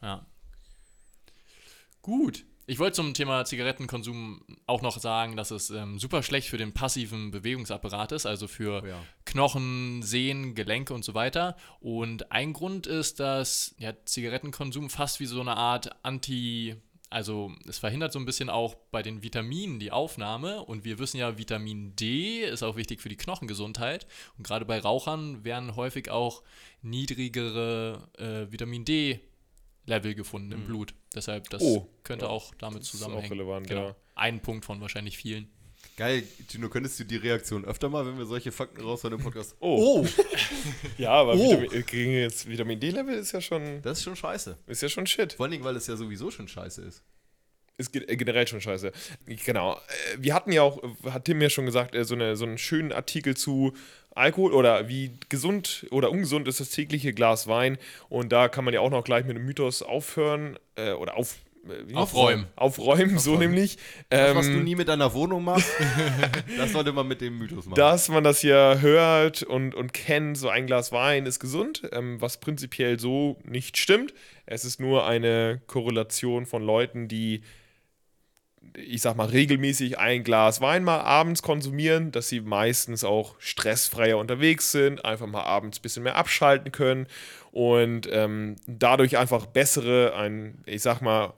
Ja. 0.00 0.26
Gut. 2.02 2.44
Ich 2.66 2.78
wollte 2.78 2.96
zum 2.96 3.14
Thema 3.14 3.46
Zigarettenkonsum 3.46 4.42
auch 4.66 4.82
noch 4.82 4.98
sagen, 4.98 5.36
dass 5.36 5.50
es 5.50 5.70
ähm, 5.70 5.98
super 5.98 6.22
schlecht 6.22 6.48
für 6.48 6.58
den 6.58 6.74
passiven 6.74 7.30
Bewegungsapparat 7.30 8.12
ist, 8.12 8.26
also 8.26 8.46
für 8.46 8.82
Oh 8.82 8.86
ja. 8.86 9.02
Knochen, 9.24 10.02
Sehnen, 10.02 10.54
Gelenke 10.54 10.92
und 10.92 11.02
so 11.02 11.14
weiter. 11.14 11.56
Und 11.80 12.30
ein 12.30 12.52
Grund 12.52 12.86
ist, 12.86 13.20
dass 13.20 13.74
ja, 13.78 13.94
Zigarettenkonsum 14.04 14.90
fast 14.90 15.18
wie 15.18 15.24
so 15.26 15.40
eine 15.40 15.56
Art 15.56 16.04
Anti- 16.04 16.76
also 17.10 17.52
es 17.66 17.78
verhindert 17.78 18.12
so 18.12 18.18
ein 18.18 18.24
bisschen 18.26 18.50
auch 18.50 18.74
bei 18.90 19.02
den 19.02 19.22
Vitaminen 19.22 19.78
die 19.78 19.90
Aufnahme 19.92 20.62
und 20.64 20.84
wir 20.84 20.98
wissen 20.98 21.16
ja, 21.18 21.38
Vitamin 21.38 21.96
D 21.96 22.44
ist 22.44 22.62
auch 22.62 22.76
wichtig 22.76 23.00
für 23.00 23.08
die 23.08 23.16
Knochengesundheit 23.16 24.06
und 24.36 24.46
gerade 24.46 24.64
bei 24.64 24.78
Rauchern 24.78 25.44
werden 25.44 25.74
häufig 25.76 26.10
auch 26.10 26.42
niedrigere 26.82 28.08
äh, 28.18 28.52
Vitamin 28.52 28.84
D 28.84 29.20
Level 29.86 30.14
gefunden 30.14 30.52
im 30.52 30.66
Blut. 30.66 30.92
Deshalb 31.14 31.48
das 31.48 31.62
Oh, 31.62 31.88
könnte 32.04 32.26
ja. 32.26 32.30
auch 32.30 32.54
damit 32.58 32.82
ist 32.82 32.88
auch 32.88 32.92
zusammenhängen. 32.92 33.32
relevant, 33.32 33.66
genau. 33.68 33.88
ja. 33.88 33.96
Ein 34.14 34.40
Punkt 34.42 34.64
von 34.66 34.80
wahrscheinlich 34.82 35.16
vielen. 35.16 35.50
Geil, 35.98 36.22
Tino, 36.46 36.68
könntest 36.68 37.00
du 37.00 37.04
die 37.04 37.16
Reaktion 37.16 37.64
öfter 37.64 37.88
mal, 37.88 38.06
wenn 38.06 38.16
wir 38.16 38.24
solche 38.24 38.52
Fakten 38.52 38.80
raushauen 38.80 39.14
im 39.14 39.20
Podcast? 39.20 39.56
Oh. 39.58 40.06
Ja, 40.96 41.10
aber 41.10 41.34
Oh. 41.34 41.50
Vitamin, 41.60 41.72
äh, 41.72 41.82
geringes 41.82 42.46
Vitamin 42.46 42.78
D-Level 42.78 43.14
ist 43.16 43.32
ja 43.32 43.40
schon, 43.40 43.82
Das 43.82 43.98
ist 43.98 44.04
schon 44.04 44.14
scheiße. 44.14 44.56
ist 44.68 44.80
ja 44.82 44.88
schon 44.88 45.06
shit. 45.08 45.32
Vor 45.32 45.44
allen 45.46 45.50
Dingen, 45.50 45.64
weil 45.64 45.74
es 45.74 45.88
ja 45.88 45.96
sowieso 45.96 46.30
schon 46.30 46.46
scheiße 46.46 46.82
ist. 46.82 47.02
ist 47.78 47.96
äh, 47.96 48.16
generell 48.16 48.46
schon 48.46 48.60
scheiße. 48.60 48.92
Genau. 49.44 49.74
Äh, 49.74 49.78
Wir 50.22 50.34
hatten 50.34 50.52
ja 50.52 50.62
auch, 50.62 50.80
hat 51.10 51.24
Tim 51.24 51.42
ja 51.42 51.50
schon 51.50 51.66
gesagt, 51.66 51.96
so, 52.02 52.14
eine, 52.14 52.36
so 52.36 52.44
einen 52.44 52.58
schönen 52.58 52.92
Artikel 52.92 53.36
zu 53.36 53.72
Alkohol 54.14 54.52
oder 54.52 54.88
wie 54.88 55.12
gesund 55.28 55.86
oder 55.90 56.12
ungesund 56.12 56.46
ist 56.46 56.60
das 56.60 56.70
tägliche 56.70 57.12
Glas 57.12 57.48
Wein. 57.48 57.76
Und 58.08 58.30
da 58.30 58.48
kann 58.48 58.64
man 58.64 58.72
ja 58.72 58.80
auch 58.80 58.90
noch 58.90 59.02
gleich 59.02 59.24
mit 59.24 59.36
einem 59.36 59.46
Mythos 59.46 59.82
aufhören 59.82 60.58
äh, 60.76 60.92
oder 60.92 61.16
auf, 61.16 61.36
äh, 61.64 61.88
wie? 61.88 61.94
Aufräumen. 61.94 62.46
Aufräumen, 62.56 63.18
so 63.18 63.36
nämlich. 63.36 63.76
Das, 64.10 64.34
was 64.34 64.46
Ähm, 64.46 64.54
du 64.54 64.60
nie 64.60 64.74
mit 64.74 64.88
deiner 64.88 65.12
Wohnung 65.14 65.44
machst, 65.44 65.70
das 66.56 66.72
sollte 66.72 66.92
man 66.92 67.06
mit 67.08 67.20
dem 67.20 67.38
Mythos 67.38 67.66
machen. 67.66 67.76
dass 67.76 68.08
man 68.08 68.24
das 68.24 68.42
ja 68.42 68.78
hört 68.78 69.42
und, 69.42 69.74
und 69.74 69.92
kennt, 69.92 70.38
so 70.38 70.48
ein 70.48 70.66
Glas 70.66 70.92
Wein 70.92 71.26
ist 71.26 71.40
gesund, 71.40 71.82
ähm, 71.92 72.20
was 72.20 72.40
prinzipiell 72.40 72.98
so 72.98 73.38
nicht 73.44 73.76
stimmt. 73.76 74.14
Es 74.46 74.64
ist 74.64 74.80
nur 74.80 75.06
eine 75.06 75.60
Korrelation 75.66 76.46
von 76.46 76.62
Leuten, 76.62 77.06
die, 77.08 77.42
ich 78.74 79.02
sag 79.02 79.16
mal, 79.16 79.28
regelmäßig 79.28 79.98
ein 79.98 80.24
Glas 80.24 80.60
Wein 80.60 80.84
mal 80.84 81.00
abends 81.00 81.42
konsumieren, 81.42 82.12
dass 82.12 82.28
sie 82.28 82.40
meistens 82.40 83.04
auch 83.04 83.34
stressfreier 83.38 84.18
unterwegs 84.18 84.72
sind, 84.72 85.04
einfach 85.04 85.26
mal 85.26 85.42
abends 85.42 85.78
ein 85.78 85.82
bisschen 85.82 86.02
mehr 86.02 86.16
abschalten 86.16 86.72
können 86.72 87.06
und 87.52 88.08
ähm, 88.10 88.56
dadurch 88.66 89.18
einfach 89.18 89.46
bessere, 89.46 90.14
ein, 90.14 90.62
ich 90.66 90.82
sag 90.82 91.00
mal, 91.00 91.34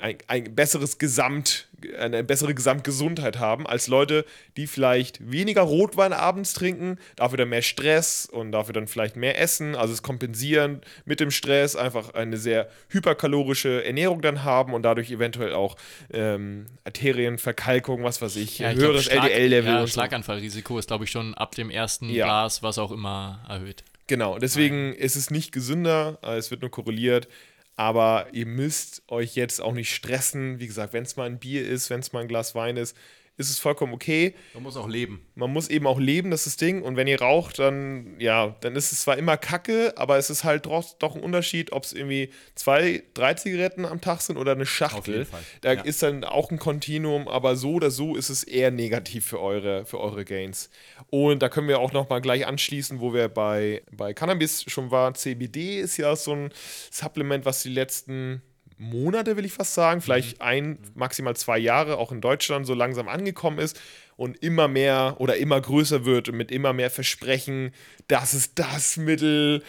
ein, 0.00 0.16
ein 0.26 0.54
besseres 0.54 0.98
Gesamt, 0.98 1.68
eine 1.98 2.24
bessere 2.24 2.54
Gesamtgesundheit 2.54 3.38
haben 3.38 3.66
als 3.66 3.86
Leute, 3.86 4.24
die 4.56 4.66
vielleicht 4.66 5.30
weniger 5.30 5.62
Rotwein 5.62 6.12
abends 6.12 6.52
trinken, 6.52 6.98
dafür 7.16 7.38
dann 7.38 7.50
mehr 7.50 7.62
Stress 7.62 8.26
und 8.26 8.52
dafür 8.52 8.72
dann 8.72 8.88
vielleicht 8.88 9.16
mehr 9.16 9.40
essen, 9.40 9.76
also 9.76 9.92
es 9.92 10.02
kompensieren 10.02 10.80
mit 11.04 11.20
dem 11.20 11.30
Stress, 11.30 11.76
einfach 11.76 12.14
eine 12.14 12.36
sehr 12.36 12.68
hyperkalorische 12.88 13.84
Ernährung 13.84 14.20
dann 14.20 14.42
haben 14.44 14.74
und 14.74 14.82
dadurch 14.82 15.10
eventuell 15.10 15.52
auch 15.52 15.76
ähm, 16.12 16.66
Arterienverkalkung, 16.84 18.02
was 18.02 18.20
weiß 18.20 18.36
ich, 18.36 18.58
Ja, 18.58 18.72
ich 18.72 18.78
höheres 18.78 19.06
LDL-Level. 19.06 19.72
Ja. 19.72 19.86
Schlaganfallrisiko 19.86 20.78
ist, 20.78 20.88
glaube 20.88 21.04
ich, 21.04 21.10
schon 21.10 21.34
ab 21.34 21.54
dem 21.54 21.70
ersten 21.70 22.08
Ja. 22.08 22.26
Glas, 22.26 22.62
was 22.62 22.78
auch 22.78 22.90
immer, 22.90 23.44
erhöht. 23.48 23.84
Genau, 24.08 24.38
deswegen 24.38 24.94
ist 24.94 25.16
es 25.16 25.30
nicht 25.30 25.52
gesünder, 25.52 26.18
äh, 26.22 26.36
es 26.36 26.50
wird 26.50 26.62
nur 26.62 26.70
korreliert. 26.70 27.28
Aber 27.78 28.26
ihr 28.32 28.46
müsst 28.46 29.02
euch 29.06 29.36
jetzt 29.36 29.60
auch 29.60 29.72
nicht 29.72 29.94
stressen. 29.94 30.58
Wie 30.58 30.66
gesagt, 30.66 30.92
wenn 30.92 31.04
es 31.04 31.14
mal 31.16 31.26
ein 31.26 31.38
Bier 31.38 31.64
ist, 31.64 31.90
wenn 31.90 32.00
es 32.00 32.12
mal 32.12 32.22
ein 32.22 32.28
Glas 32.28 32.56
Wein 32.56 32.76
ist, 32.76 32.96
ist 33.38 33.50
es 33.50 33.58
vollkommen 33.58 33.94
okay. 33.94 34.34
Man 34.52 34.64
muss 34.64 34.76
auch 34.76 34.88
leben. 34.88 35.24
Man 35.36 35.52
muss 35.52 35.68
eben 35.68 35.86
auch 35.86 36.00
leben, 36.00 36.30
das 36.30 36.40
ist 36.40 36.48
das 36.48 36.56
Ding. 36.56 36.82
Und 36.82 36.96
wenn 36.96 37.06
ihr 37.06 37.20
raucht, 37.20 37.60
dann, 37.60 38.18
ja, 38.18 38.56
dann 38.60 38.74
ist 38.74 38.90
es 38.90 39.02
zwar 39.02 39.16
immer 39.16 39.36
Kacke, 39.36 39.92
aber 39.96 40.18
es 40.18 40.28
ist 40.28 40.42
halt 40.42 40.66
doch, 40.66 40.94
doch 40.98 41.14
ein 41.14 41.22
Unterschied, 41.22 41.72
ob 41.72 41.84
es 41.84 41.92
irgendwie 41.92 42.30
zwei, 42.56 43.04
drei 43.14 43.34
Zigaretten 43.34 43.84
am 43.84 44.00
Tag 44.00 44.22
sind 44.22 44.36
oder 44.36 44.52
eine 44.52 44.66
Schachtel. 44.66 44.98
Auf 44.98 45.06
jeden 45.06 45.26
Fall, 45.26 45.42
Da 45.60 45.72
ja. 45.74 45.82
ist 45.82 46.02
dann 46.02 46.24
auch 46.24 46.50
ein 46.50 46.58
Kontinuum, 46.58 47.28
aber 47.28 47.54
so 47.54 47.74
oder 47.74 47.90
so 47.90 48.16
ist 48.16 48.28
es 48.28 48.42
eher 48.42 48.72
negativ 48.72 49.26
für 49.26 49.40
eure, 49.40 49.84
für 49.84 50.00
eure 50.00 50.24
Gains. 50.24 50.70
Und 51.10 51.40
da 51.40 51.48
können 51.48 51.68
wir 51.68 51.78
auch 51.78 51.92
nochmal 51.92 52.20
gleich 52.20 52.44
anschließen, 52.44 53.00
wo 53.00 53.14
wir 53.14 53.28
bei, 53.28 53.82
bei 53.92 54.14
Cannabis 54.14 54.64
schon 54.66 54.90
waren. 54.90 55.14
CBD 55.14 55.78
ist 55.78 55.96
ja 55.96 56.16
so 56.16 56.32
ein 56.32 56.50
Supplement, 56.90 57.44
was 57.44 57.62
die 57.62 57.70
letzten 57.70 58.42
Monate, 58.78 59.36
will 59.36 59.44
ich 59.44 59.52
fast 59.52 59.74
sagen, 59.74 60.00
vielleicht 60.00 60.40
ein, 60.40 60.78
maximal 60.94 61.36
zwei 61.36 61.58
Jahre 61.58 61.98
auch 61.98 62.12
in 62.12 62.20
Deutschland 62.20 62.66
so 62.66 62.74
langsam 62.74 63.08
angekommen 63.08 63.58
ist 63.58 63.80
und 64.16 64.36
immer 64.42 64.68
mehr 64.68 65.16
oder 65.18 65.36
immer 65.36 65.60
größer 65.60 66.04
wird 66.04 66.28
und 66.28 66.36
mit 66.36 66.50
immer 66.50 66.72
mehr 66.72 66.90
Versprechen, 66.90 67.72
das 68.06 68.34
ist 68.34 68.58
das 68.58 68.96
Mittel, 68.96 69.62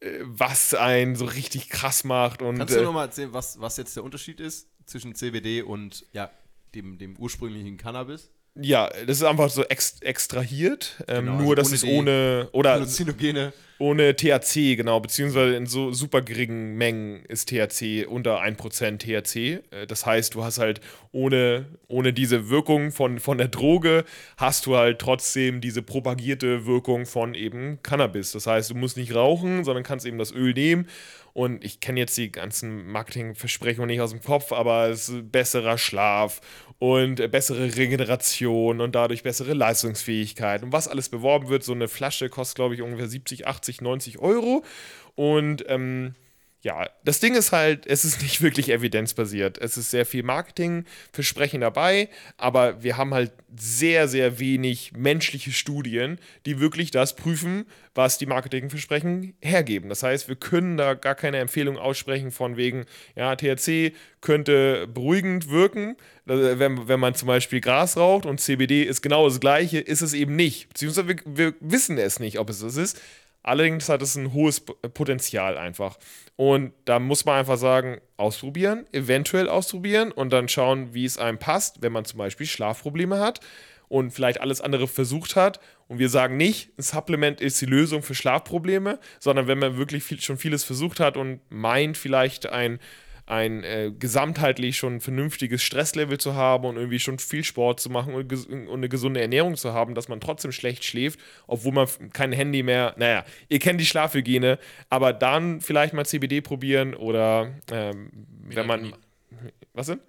äh, 0.00 0.20
was 0.22 0.74
einen 0.74 1.16
so 1.16 1.24
richtig 1.24 1.68
krass 1.68 2.04
macht. 2.04 2.42
Und, 2.42 2.58
Kannst 2.58 2.74
du 2.74 2.80
äh, 2.80 2.84
nochmal 2.84 3.06
erzählen, 3.06 3.32
was, 3.32 3.60
was 3.60 3.76
jetzt 3.76 3.96
der 3.96 4.04
Unterschied 4.04 4.40
ist 4.40 4.68
zwischen 4.86 5.14
CBD 5.14 5.62
und 5.62 6.06
ja, 6.12 6.30
dem, 6.74 6.98
dem 6.98 7.16
ursprünglichen 7.16 7.76
Cannabis? 7.76 8.30
Ja, 8.60 8.88
das 9.06 9.16
ist 9.18 9.24
einfach 9.24 9.50
so 9.50 9.64
ex 9.64 9.96
extrahiert, 10.00 11.02
ähm, 11.08 11.26
Genau, 11.26 11.38
nur 11.42 11.56
also 11.58 11.72
dass 11.72 11.82
ohne 11.84 11.90
es 11.90 11.98
ohne 11.98 12.48
oder 12.52 12.70
Halluzinogene. 12.72 13.52
ohne 13.80 14.14
THC, 14.14 14.76
genau, 14.76 15.00
beziehungsweise 15.00 15.56
in 15.56 15.66
so 15.66 15.92
super 15.92 16.22
geringen 16.22 16.76
Mengen 16.76 17.24
ist 17.26 17.48
THC 17.48 18.06
unter 18.06 18.40
1% 18.40 18.98
THC. 18.98 19.58
Äh, 19.72 19.86
Das 19.88 20.06
heißt, 20.06 20.34
du 20.36 20.44
hast 20.44 20.58
halt 20.58 20.80
ohne, 21.10 21.66
ohne 21.88 22.12
diese 22.12 22.48
Wirkung 22.48 22.92
von, 22.92 23.18
von 23.18 23.38
der 23.38 23.48
Droge, 23.48 24.04
hast 24.36 24.66
du 24.66 24.76
halt 24.76 25.00
trotzdem 25.00 25.60
diese 25.60 25.82
propagierte 25.82 26.64
Wirkung 26.64 27.06
von 27.06 27.34
eben 27.34 27.80
Cannabis. 27.82 28.30
Das 28.30 28.46
heißt, 28.46 28.70
du 28.70 28.76
musst 28.76 28.96
nicht 28.96 29.16
rauchen, 29.16 29.64
sondern 29.64 29.82
kannst 29.82 30.06
eben 30.06 30.18
das 30.18 30.32
Öl 30.32 30.52
nehmen. 30.54 30.86
Und 31.34 31.64
ich 31.64 31.80
kenne 31.80 31.98
jetzt 31.98 32.16
die 32.16 32.30
ganzen 32.30 32.86
Marketingversprechungen 32.86 33.88
nicht 33.88 34.00
aus 34.00 34.12
dem 34.12 34.22
Kopf, 34.22 34.52
aber 34.52 34.88
es 34.88 35.08
ist 35.08 35.32
besserer 35.32 35.78
Schlaf 35.78 36.40
und 36.78 37.16
bessere 37.32 37.76
Regeneration 37.76 38.80
und 38.80 38.94
dadurch 38.94 39.24
bessere 39.24 39.52
Leistungsfähigkeit. 39.52 40.62
Und 40.62 40.72
was 40.72 40.86
alles 40.86 41.08
beworben 41.08 41.48
wird, 41.48 41.64
so 41.64 41.72
eine 41.72 41.88
Flasche 41.88 42.28
kostet, 42.28 42.54
glaube 42.54 42.74
ich, 42.76 42.82
ungefähr 42.82 43.08
70, 43.08 43.48
80, 43.48 43.80
90 43.80 44.18
Euro. 44.20 44.64
Und 45.16 45.64
ähm, 45.68 46.14
ja, 46.64 46.88
das 47.04 47.20
Ding 47.20 47.34
ist 47.34 47.52
halt, 47.52 47.86
es 47.86 48.06
ist 48.06 48.22
nicht 48.22 48.40
wirklich 48.42 48.70
evidenzbasiert. 48.70 49.58
Es 49.58 49.76
ist 49.76 49.90
sehr 49.90 50.06
viel 50.06 50.22
Marketingversprechen 50.22 51.60
dabei, 51.60 52.08
aber 52.38 52.82
wir 52.82 52.96
haben 52.96 53.12
halt 53.12 53.32
sehr, 53.54 54.08
sehr 54.08 54.38
wenig 54.38 54.92
menschliche 54.96 55.52
Studien, 55.52 56.18
die 56.46 56.60
wirklich 56.60 56.90
das 56.90 57.16
prüfen, 57.16 57.66
was 57.94 58.16
die 58.16 58.24
Marketingversprechen 58.24 59.34
hergeben. 59.42 59.90
Das 59.90 60.02
heißt, 60.02 60.26
wir 60.26 60.36
können 60.36 60.78
da 60.78 60.94
gar 60.94 61.14
keine 61.14 61.36
Empfehlung 61.38 61.76
aussprechen 61.76 62.30
von 62.30 62.56
wegen, 62.56 62.86
ja, 63.14 63.36
THC 63.36 63.92
könnte 64.22 64.88
beruhigend 64.88 65.50
wirken. 65.50 65.96
Also, 66.26 66.58
Wenn, 66.58 66.88
wenn 66.88 66.98
man 66.98 67.14
zum 67.14 67.28
Beispiel 67.28 67.60
Gras 67.60 67.98
raucht 67.98 68.24
und 68.24 68.40
CBD 68.40 68.84
ist 68.84 69.02
genau 69.02 69.28
das 69.28 69.38
gleiche, 69.38 69.80
ist 69.80 70.00
es 70.00 70.14
eben 70.14 70.34
nicht. 70.34 70.70
Beziehungsweise 70.70 71.08
wir, 71.08 71.16
wir 71.26 71.54
wissen 71.60 71.98
es 71.98 72.18
nicht, 72.18 72.38
ob 72.38 72.48
es 72.48 72.60
das 72.60 72.76
ist. 72.76 72.98
Allerdings 73.44 73.88
hat 73.88 74.02
es 74.02 74.16
ein 74.16 74.32
hohes 74.32 74.60
P- 74.60 74.72
Potenzial 74.88 75.56
einfach. 75.56 75.98
Und 76.34 76.72
da 76.86 76.98
muss 76.98 77.24
man 77.24 77.38
einfach 77.38 77.58
sagen, 77.58 78.00
ausprobieren, 78.16 78.86
eventuell 78.90 79.48
ausprobieren 79.48 80.10
und 80.10 80.32
dann 80.32 80.48
schauen, 80.48 80.94
wie 80.94 81.04
es 81.04 81.18
einem 81.18 81.38
passt, 81.38 81.82
wenn 81.82 81.92
man 81.92 82.04
zum 82.04 82.18
Beispiel 82.18 82.46
Schlafprobleme 82.46 83.20
hat 83.20 83.40
und 83.88 84.10
vielleicht 84.10 84.40
alles 84.40 84.60
andere 84.60 84.88
versucht 84.88 85.36
hat. 85.36 85.60
Und 85.88 85.98
wir 85.98 86.08
sagen 86.08 86.38
nicht, 86.38 86.70
ein 86.78 86.82
Supplement 86.82 87.40
ist 87.42 87.60
die 87.60 87.66
Lösung 87.66 88.02
für 88.02 88.14
Schlafprobleme, 88.14 88.98
sondern 89.20 89.46
wenn 89.46 89.58
man 89.58 89.76
wirklich 89.76 90.02
viel, 90.02 90.20
schon 90.20 90.38
vieles 90.38 90.64
versucht 90.64 90.98
hat 90.98 91.16
und 91.18 91.40
meint, 91.50 91.98
vielleicht 91.98 92.46
ein 92.46 92.80
ein 93.26 93.64
äh, 93.64 93.90
gesamtheitlich 93.98 94.76
schon 94.76 94.96
ein 94.96 95.00
vernünftiges 95.00 95.62
Stresslevel 95.62 96.18
zu 96.18 96.34
haben 96.34 96.66
und 96.66 96.76
irgendwie 96.76 96.98
schon 96.98 97.18
viel 97.18 97.42
Sport 97.42 97.80
zu 97.80 97.88
machen 97.88 98.14
und, 98.14 98.30
ges- 98.30 98.46
und 98.46 98.68
eine 98.68 98.88
gesunde 98.88 99.20
Ernährung 99.20 99.56
zu 99.56 99.72
haben, 99.72 99.94
dass 99.94 100.08
man 100.08 100.20
trotzdem 100.20 100.52
schlecht 100.52 100.84
schläft, 100.84 101.18
obwohl 101.46 101.72
man 101.72 101.88
kein 102.12 102.32
Handy 102.32 102.62
mehr, 102.62 102.94
naja, 102.98 103.24
ihr 103.48 103.58
kennt 103.60 103.80
die 103.80 103.86
Schlafhygiene, 103.86 104.58
aber 104.90 105.12
dann 105.12 105.60
vielleicht 105.62 105.94
mal 105.94 106.04
CBD 106.04 106.42
probieren 106.42 106.94
oder 106.94 107.52
ähm, 107.72 108.10
wenn 108.48 108.66
man. 108.66 108.92
Was 109.72 109.86
denn? 109.86 110.00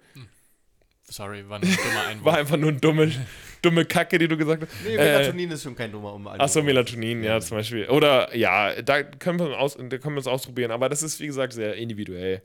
Sorry, 1.08 1.48
war 1.48 1.60
ein 1.60 1.62
dummer 1.62 2.06
Einwurf. 2.08 2.24
War 2.24 2.38
einfach 2.38 2.56
nur 2.56 2.70
eine 2.70 2.80
dumme, 2.80 3.12
dumme 3.62 3.84
Kacke, 3.84 4.18
die 4.18 4.26
du 4.26 4.36
gesagt 4.36 4.62
hast. 4.62 4.72
Nee, 4.84 4.94
Äh, 4.96 5.18
Melatonin 5.18 5.50
ist 5.52 5.62
schon 5.62 5.76
kein 5.76 5.92
dummer 5.92 6.12
um 6.12 6.26
Achso, 6.26 6.62
Melatonin, 6.62 7.22
ja, 7.22 7.40
zum 7.40 7.58
Beispiel. 7.58 7.88
Oder 7.88 8.34
ja, 8.36 8.82
da 8.82 9.04
können 9.04 9.38
wir 9.38 9.58
aus, 9.58 9.76
da 9.76 9.98
können 9.98 10.16
wir 10.16 10.20
es 10.20 10.26
ausprobieren, 10.26 10.72
aber 10.72 10.88
das 10.88 11.04
ist, 11.04 11.20
wie 11.20 11.26
gesagt, 11.26 11.52
sehr 11.52 11.74
individuell. 11.76 12.42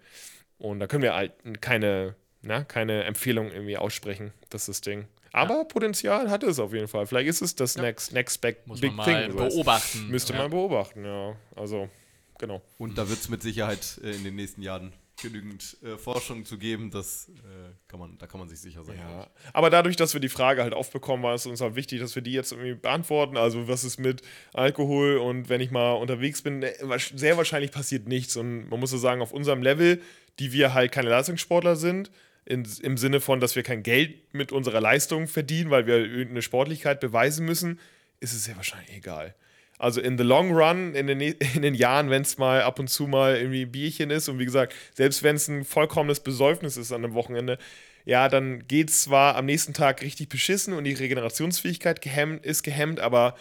Und 0.61 0.79
da 0.79 0.87
können 0.87 1.01
wir 1.01 1.15
halt 1.15 1.33
keine, 1.59 2.15
na, 2.41 2.63
keine 2.63 3.03
Empfehlung 3.03 3.51
irgendwie 3.51 3.77
aussprechen. 3.77 4.31
Das 4.49 4.63
ist 4.63 4.69
das 4.69 4.81
Ding. 4.81 5.07
Aber 5.33 5.65
Potenzial 5.65 6.29
hat 6.29 6.43
es 6.43 6.59
auf 6.59 6.73
jeden 6.73 6.87
Fall. 6.87 7.07
Vielleicht 7.07 7.29
ist 7.29 7.41
es 7.41 7.55
das 7.55 7.77
next, 7.77 8.13
next 8.13 8.41
big, 8.41 8.67
Muss 8.67 8.81
big 8.81 8.93
man 8.93 9.05
thing. 9.05 9.15
mal 9.15 9.29
du. 9.29 9.37
beobachten. 9.37 10.07
Müsste 10.09 10.33
ja. 10.33 10.39
man 10.39 10.51
beobachten, 10.51 11.05
ja. 11.05 11.35
Also, 11.55 11.89
genau. 12.37 12.61
Und 12.77 12.97
da 12.97 13.09
wird 13.09 13.19
es 13.19 13.29
mit 13.29 13.41
Sicherheit 13.41 13.99
äh, 14.03 14.11
in 14.11 14.23
den 14.23 14.35
nächsten 14.35 14.61
Jahren 14.61 14.93
genügend 15.21 15.77
äh, 15.83 15.97
Forschung 15.97 16.45
zu 16.45 16.57
geben, 16.57 16.89
das 16.91 17.29
äh, 17.29 17.73
kann 17.87 17.99
man, 17.99 18.17
da 18.17 18.27
kann 18.27 18.39
man 18.39 18.49
sich 18.49 18.59
sicher 18.59 18.83
sein. 18.83 18.97
Ja. 18.97 19.29
Aber 19.53 19.69
dadurch, 19.69 19.95
dass 19.95 20.13
wir 20.13 20.21
die 20.21 20.29
Frage 20.29 20.63
halt 20.63 20.73
aufbekommen, 20.73 21.23
war 21.23 21.35
es 21.35 21.45
uns 21.45 21.61
halt 21.61 21.75
wichtig, 21.75 21.99
dass 21.99 22.15
wir 22.15 22.21
die 22.21 22.33
jetzt 22.33 22.51
irgendwie 22.51 22.73
beantworten. 22.73 23.37
Also, 23.37 23.67
was 23.67 23.83
ist 23.83 23.99
mit 23.99 24.21
Alkohol 24.53 25.17
und 25.17 25.49
wenn 25.49 25.61
ich 25.61 25.71
mal 25.71 25.93
unterwegs 25.93 26.41
bin, 26.41 26.63
äh, 26.63 26.73
sehr 27.15 27.37
wahrscheinlich 27.37 27.71
passiert 27.71 28.07
nichts. 28.07 28.35
Und 28.35 28.69
man 28.69 28.79
muss 28.79 28.89
so 28.89 28.97
sagen, 28.97 29.21
auf 29.21 29.31
unserem 29.31 29.61
Level, 29.61 30.01
die 30.39 30.51
wir 30.53 30.73
halt 30.73 30.91
keine 30.91 31.09
Leistungssportler 31.09 31.75
sind, 31.75 32.11
in, 32.45 32.67
im 32.81 32.97
Sinne 32.97 33.19
von, 33.19 33.39
dass 33.39 33.55
wir 33.55 33.63
kein 33.63 33.83
Geld 33.83 34.33
mit 34.33 34.51
unserer 34.51 34.81
Leistung 34.81 35.27
verdienen, 35.27 35.69
weil 35.69 35.85
wir 35.85 35.97
irgendeine 35.97 36.41
Sportlichkeit 36.41 36.99
beweisen 36.99 37.45
müssen, 37.45 37.79
ist 38.19 38.33
es 38.33 38.45
sehr 38.45 38.55
wahrscheinlich 38.55 38.95
egal. 38.95 39.35
Also 39.77 39.99
in 39.99 40.17
the 40.17 40.23
long 40.23 40.51
run, 40.51 40.93
in 40.93 41.07
den, 41.07 41.19
in 41.55 41.61
den 41.61 41.73
Jahren, 41.73 42.09
wenn 42.09 42.21
es 42.21 42.37
mal 42.37 42.61
ab 42.61 42.79
und 42.79 42.87
zu 42.87 43.07
mal 43.07 43.35
irgendwie 43.37 43.63
ein 43.63 43.71
Bierchen 43.71 44.09
ist 44.09 44.29
und 44.29 44.39
wie 44.39 44.45
gesagt, 44.45 44.75
selbst 44.93 45.23
wenn 45.23 45.35
es 45.35 45.47
ein 45.47 45.65
vollkommenes 45.65 46.19
Besäufnis 46.19 46.77
ist 46.77 46.91
an 46.91 47.03
einem 47.03 47.13
Wochenende, 47.13 47.57
ja, 48.05 48.29
dann 48.29 48.67
geht 48.67 48.89
es 48.89 49.03
zwar 49.03 49.35
am 49.35 49.45
nächsten 49.45 49.73
Tag 49.73 50.01
richtig 50.01 50.29
beschissen 50.29 50.73
und 50.73 50.83
die 50.83 50.93
Regenerationsfähigkeit 50.93 52.01
gehemmt, 52.01 52.45
ist 52.45 52.63
gehemmt, 52.63 52.99
aber 52.99 53.35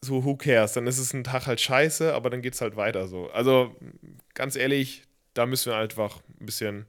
so 0.00 0.24
who 0.24 0.36
cares? 0.36 0.74
Dann 0.74 0.86
ist 0.86 0.98
es 0.98 1.12
ein 1.12 1.24
Tag 1.24 1.46
halt 1.46 1.60
scheiße, 1.60 2.14
aber 2.14 2.30
dann 2.30 2.42
geht 2.42 2.54
es 2.54 2.60
halt 2.60 2.76
weiter 2.76 3.08
so. 3.08 3.30
Also 3.30 3.74
ganz 4.34 4.56
ehrlich, 4.56 5.02
da 5.38 5.46
müssen 5.46 5.70
wir 5.72 5.76
einfach 5.78 6.20
ein 6.40 6.46
bisschen 6.46 6.86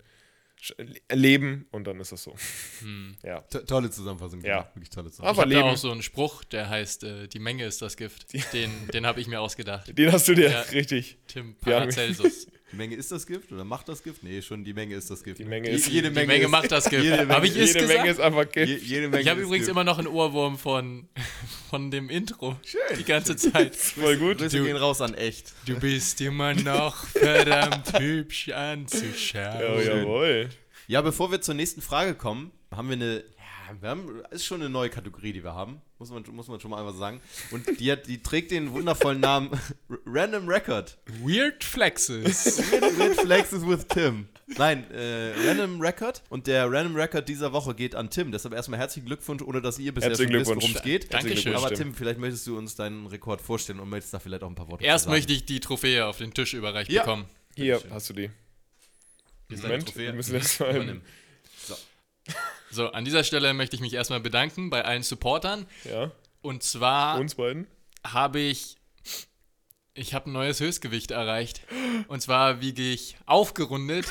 leben 1.11 1.67
und 1.71 1.85
dann 1.85 1.99
ist 2.01 2.11
das 2.11 2.23
so. 2.23 2.35
Ja. 3.23 3.41
To- 3.41 3.59
Tolle 3.59 3.89
Zusammenfassung. 3.91 4.41
Ja. 4.43 4.69
Wirklich 4.73 4.89
tolle 4.89 5.05
Aber 5.07 5.11
Zusammenfassung. 5.13 5.51
Ich 5.51 5.57
habe 5.57 5.69
auch 5.69 5.77
so 5.77 5.91
einen 5.91 6.01
Spruch, 6.01 6.43
der 6.43 6.69
heißt, 6.69 7.03
äh, 7.03 7.27
die 7.27 7.39
Menge 7.39 7.65
ist 7.65 7.81
das 7.81 7.95
Gift. 7.95 8.25
Den, 8.53 8.71
den 8.93 9.05
habe 9.05 9.21
ich 9.21 9.27
mir 9.27 9.39
ausgedacht. 9.39 9.91
Den 9.97 10.11
hast 10.11 10.27
du 10.27 10.33
dir 10.35 10.49
Ja. 10.51 10.61
richtig. 10.61 11.17
Tim 11.27 11.55
Paracelsus. 11.55 12.47
Die 12.71 12.75
Menge 12.75 12.95
ist 12.95 13.11
das 13.11 13.25
Gift 13.25 13.51
oder 13.51 13.63
macht 13.63 13.89
das 13.89 14.03
Gift? 14.03 14.21
Nee, 14.23 14.41
schon 14.41 14.63
die 14.63 14.73
Menge 14.73 14.95
ist 14.95 15.09
das 15.09 15.23
Gift. 15.23 15.39
Die 15.39 15.45
Menge 15.45 15.69
Je- 15.69 15.75
ist- 15.75 15.87
jede 15.87 16.09
Die 16.09 16.15
Menge, 16.15 16.27
Menge 16.27 16.43
ist, 16.45 16.51
macht 16.51 16.71
das 16.71 16.89
Gift. 16.89 17.03
Jede 17.03 17.25
Menge, 17.25 17.47
ich 17.47 17.55
Jede? 17.55 17.87
Menge 17.87 18.09
ist 18.11 18.19
einfach 18.19 18.45
je, 18.55 18.65
Gift. 18.65 18.89
Menge 19.09 19.19
Ich 19.21 19.27
habe 19.27 19.41
übrigens 19.41 19.65
Gift. 19.65 19.71
immer 19.71 19.83
noch 19.83 19.97
einen 19.97 20.07
Ohrwurm 20.07 20.57
von, 20.57 21.07
von 21.69 21.89
dem 21.91 22.09
Intro. 22.09 22.57
Schön. 22.63 22.79
Die 22.99 23.03
ganze 23.03 23.35
Zeit. 23.35 23.75
Voll 23.75 24.17
gut. 24.17 24.39
Du- 24.41 24.47
gehen 24.49 24.77
raus 24.77 25.01
an 25.01 25.13
echt. 25.15 25.53
Du 25.65 25.79
bist 25.79 26.21
immer 26.21 26.53
noch 26.53 26.95
verdammt 27.07 27.97
hübsch 27.99 28.47
Ja, 28.49 28.73
anzuschauen. 28.73 29.83
jawohl. 29.85 30.49
Ja, 30.87 31.01
bevor 31.01 31.31
wir 31.31 31.41
zur 31.41 31.55
nächsten 31.55 31.81
Frage 31.81 32.13
kommen, 32.15 32.51
haben 32.71 32.89
wir 32.89 32.95
eine, 32.95 33.23
wir 33.81 33.89
haben, 33.89 34.21
ist 34.31 34.45
schon 34.45 34.61
eine 34.61 34.69
neue 34.69 34.89
Kategorie, 34.89 35.33
die 35.33 35.43
wir 35.43 35.53
haben, 35.53 35.81
muss 35.97 36.09
man, 36.11 36.23
muss 36.31 36.47
man 36.47 36.59
schon 36.59 36.71
mal 36.71 36.79
einfach 36.85 36.97
sagen. 36.97 37.21
Und 37.51 37.79
die, 37.79 37.91
hat, 37.91 38.07
die 38.07 38.21
trägt 38.23 38.51
den 38.51 38.71
wundervollen 38.71 39.19
Namen 39.19 39.49
Random 40.05 40.47
Record. 40.47 40.97
Weird 41.23 41.63
Flexes. 41.63 42.57
Weird 42.97 43.19
Flexes 43.21 43.65
with 43.67 43.85
Tim. 43.87 44.27
Nein, 44.57 44.89
äh, 44.91 45.33
Random 45.47 45.79
Record. 45.81 46.23
Und 46.29 46.47
der 46.47 46.71
Random 46.71 46.95
Record 46.95 47.29
dieser 47.29 47.53
Woche 47.53 47.75
geht 47.75 47.93
an 47.95 48.09
Tim. 48.09 48.31
Deshalb 48.31 48.53
erstmal 48.53 48.79
herzlichen 48.79 49.05
Glückwunsch, 49.05 49.41
ohne 49.43 49.61
dass 49.61 49.77
ihr 49.77 49.93
bisher 49.93 50.09
Herzlichen 50.09 50.31
schon 50.31 50.39
wisst, 50.41 50.51
Glückwunsch. 50.51 50.63
worum 50.73 50.75
es 50.77 50.81
geht. 50.83 51.13
Dankeschön. 51.13 51.55
Aber 51.55 51.71
Tim. 51.73 51.93
Vielleicht 51.93 52.19
möchtest 52.19 52.47
du 52.47 52.57
uns 52.57 52.75
deinen 52.75 53.05
Rekord 53.07 53.41
vorstellen 53.41 53.79
und 53.79 53.89
möchtest 53.89 54.13
da 54.13 54.19
vielleicht 54.19 54.43
auch 54.43 54.49
ein 54.49 54.55
paar 54.55 54.67
Worte 54.69 54.83
Erst 54.83 55.05
sagen. 55.05 55.15
möchte 55.15 55.33
ich 55.33 55.45
die 55.45 55.59
Trophäe 55.59 56.05
auf 56.07 56.17
den 56.17 56.33
Tisch 56.33 56.53
überreicht 56.55 56.91
Ja. 56.91 57.03
bekommen. 57.03 57.25
Hier 57.55 57.81
hast 57.91 58.09
du 58.09 58.13
die. 58.13 58.21
Hier 58.21 58.31
ist 59.49 59.63
deine 59.63 59.73
Moment, 59.73 59.85
Trophäe. 59.87 60.05
wir 60.07 60.13
müssen 60.13 60.33
das 60.33 60.59
mal-. 60.59 61.01
So. 61.67 61.75
So, 62.71 62.87
an 62.91 63.05
dieser 63.05 63.23
Stelle 63.23 63.53
möchte 63.53 63.75
ich 63.75 63.81
mich 63.81 63.93
erstmal 63.93 64.19
bedanken 64.19 64.69
bei 64.69 64.83
allen 64.85 65.03
Supportern. 65.03 65.65
Ja, 65.85 66.11
Und 66.41 66.63
zwar 66.63 67.19
uns 67.19 67.35
beiden. 67.35 67.67
habe 68.05 68.39
ich. 68.39 68.75
Ich 69.95 70.13
habe 70.13 70.29
ein 70.29 70.33
neues 70.33 70.59
Höchstgewicht 70.61 71.11
erreicht. 71.11 71.61
Und 72.07 72.21
zwar 72.21 72.61
wiege 72.61 72.81
ich 72.83 73.17
aufgerundet 73.25 74.05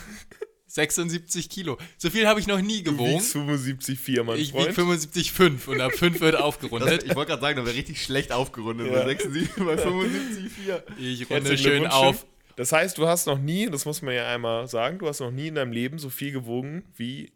76 0.66 1.48
Kilo. 1.50 1.78
So 1.98 2.10
viel 2.10 2.26
habe 2.28 2.38
ich 2.40 2.46
noch 2.46 2.60
nie 2.60 2.82
Du 2.82 2.92
gewogen. 2.92 3.14
wiegst 3.14 3.34
75,4, 3.36 4.22
mein 4.22 4.38
Ich 4.38 4.54
wiege 4.54 4.72
Freund. 4.72 5.00
75,5 5.00 5.68
und 5.68 5.80
ab 5.80 5.92
5 5.92 6.20
wird 6.20 6.34
Das, 6.34 6.40
aufgerundet. 6.42 7.02
ich 7.02 7.14
wollte 7.16 7.30
gerade 7.30 7.42
sagen, 7.42 7.56
da 7.58 7.64
wäre 7.66 7.76
richtig 7.76 8.02
schlecht 8.02 8.30
aufgerundet. 8.32 8.86
Ja. 8.86 9.00
Bei 9.00 9.06
76, 9.06 9.64
bei 9.64 9.76
75, 9.76 10.52
4. 10.52 10.84
Ich 10.98 11.30
runde 11.30 11.58
schön 11.58 11.86
auf. 11.86 12.24
Das 12.56 12.72
heißt, 12.72 12.98
du 12.98 13.06
hast 13.08 13.26
noch 13.26 13.38
nie, 13.38 13.66
das 13.70 13.84
muss 13.84 14.02
man 14.02 14.14
ja 14.14 14.26
einmal 14.32 14.68
sagen, 14.68 14.98
du 14.98 15.08
hast 15.08 15.20
noch 15.20 15.30
nie 15.30 15.48
in 15.48 15.54
deinem 15.56 15.72
Leben 15.72 15.98
so 15.98 16.08
viel 16.10 16.30
gewogen 16.30 16.84
wie 16.96 17.32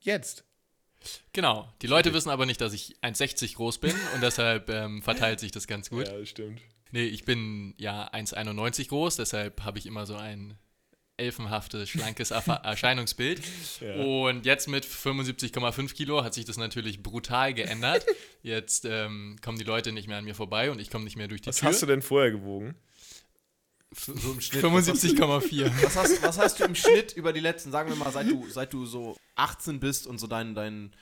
jetzt. 0.00 0.44
Genau. 1.32 1.72
Die 1.82 1.86
Leute 1.86 2.12
wissen 2.12 2.30
aber 2.30 2.46
nicht, 2.46 2.60
dass 2.60 2.72
ich 2.72 2.96
1,60 3.02 3.56
groß 3.56 3.78
bin 3.78 3.94
und 4.14 4.22
deshalb 4.22 4.68
ähm, 4.68 5.02
verteilt 5.02 5.40
sich 5.40 5.50
das 5.52 5.66
ganz 5.66 5.88
gut. 5.88 6.06
Ja, 6.08 6.18
das 6.18 6.28
stimmt. 6.28 6.60
Nee, 6.92 7.06
ich 7.06 7.24
bin 7.24 7.74
ja 7.78 8.10
1,91 8.12 8.88
groß, 8.88 9.16
deshalb 9.16 9.62
habe 9.62 9.78
ich 9.78 9.86
immer 9.86 10.06
so 10.06 10.16
ein 10.16 10.58
elfenhaftes, 11.20 11.88
schlankes 11.88 12.30
Erscheinungsbild. 12.62 13.42
Ja. 13.80 13.94
Und 13.94 14.46
jetzt 14.46 14.68
mit 14.68 14.84
75,5 14.84 15.94
Kilo 15.94 16.24
hat 16.24 16.34
sich 16.34 16.44
das 16.46 16.56
natürlich 16.56 17.02
brutal 17.02 17.54
geändert. 17.54 18.06
Jetzt 18.42 18.86
ähm, 18.86 19.36
kommen 19.42 19.58
die 19.58 19.64
Leute 19.64 19.92
nicht 19.92 20.08
mehr 20.08 20.16
an 20.16 20.24
mir 20.24 20.34
vorbei 20.34 20.70
und 20.70 20.80
ich 20.80 20.90
komme 20.90 21.04
nicht 21.04 21.16
mehr 21.16 21.28
durch 21.28 21.42
die 21.42 21.48
Was 21.48 21.58
Tür. 21.58 21.68
hast 21.68 21.82
du 21.82 21.86
denn 21.86 22.00
vorher 22.00 22.30
gewogen? 22.30 22.74
So 23.92 24.12
im 24.12 24.40
Schnitt. 24.40 24.62
75,4. 24.64 25.70
Was 25.82 25.96
hast, 25.96 26.22
was 26.22 26.38
hast 26.38 26.60
du 26.60 26.64
im 26.64 26.74
Schnitt 26.74 27.12
über 27.12 27.32
die 27.32 27.40
letzten, 27.40 27.70
sagen 27.72 27.88
wir 27.90 27.96
mal, 27.96 28.12
seit 28.12 28.28
du, 28.30 28.46
seit 28.48 28.72
du 28.72 28.86
so 28.86 29.16
18 29.34 29.80
bist 29.80 30.06
und 30.06 30.18
so 30.18 30.26
dein, 30.28 30.54
dein, 30.54 30.94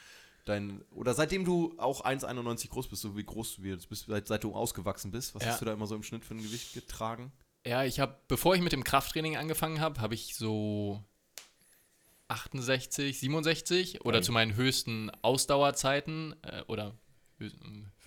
dein, 0.46 0.80
oder 0.92 1.12
seitdem 1.12 1.44
du 1.44 1.74
auch 1.76 2.04
1,91 2.04 2.68
groß 2.70 2.88
bist, 2.88 3.02
so 3.02 3.16
wie 3.16 3.24
groß 3.24 3.56
du 3.56 3.62
jetzt 3.64 3.88
bist, 3.90 4.06
seit, 4.08 4.26
seit 4.26 4.42
du 4.44 4.54
ausgewachsen 4.54 5.10
bist, 5.10 5.34
was 5.34 5.42
Ja. 5.42 5.50
hast 5.50 5.60
du 5.60 5.66
da 5.66 5.72
immer 5.74 5.86
so 5.86 5.94
im 5.94 6.02
Schnitt 6.02 6.24
für 6.24 6.34
ein 6.34 6.42
Gewicht 6.42 6.72
getragen? 6.72 7.30
Ja, 7.66 7.84
ich 7.84 8.00
habe, 8.00 8.16
bevor 8.28 8.54
ich 8.54 8.62
mit 8.62 8.72
dem 8.72 8.84
Krafttraining 8.84 9.36
angefangen 9.36 9.80
habe, 9.80 10.00
habe 10.00 10.14
ich 10.14 10.34
so 10.34 11.02
68, 12.28 13.18
67 13.20 14.00
oder 14.04 14.18
Nein. 14.18 14.22
zu 14.22 14.32
meinen 14.32 14.54
höchsten 14.54 15.10
Ausdauerzeiten 15.22 16.34
äh, 16.42 16.62
oder 16.66 16.94
hö- 17.40 17.52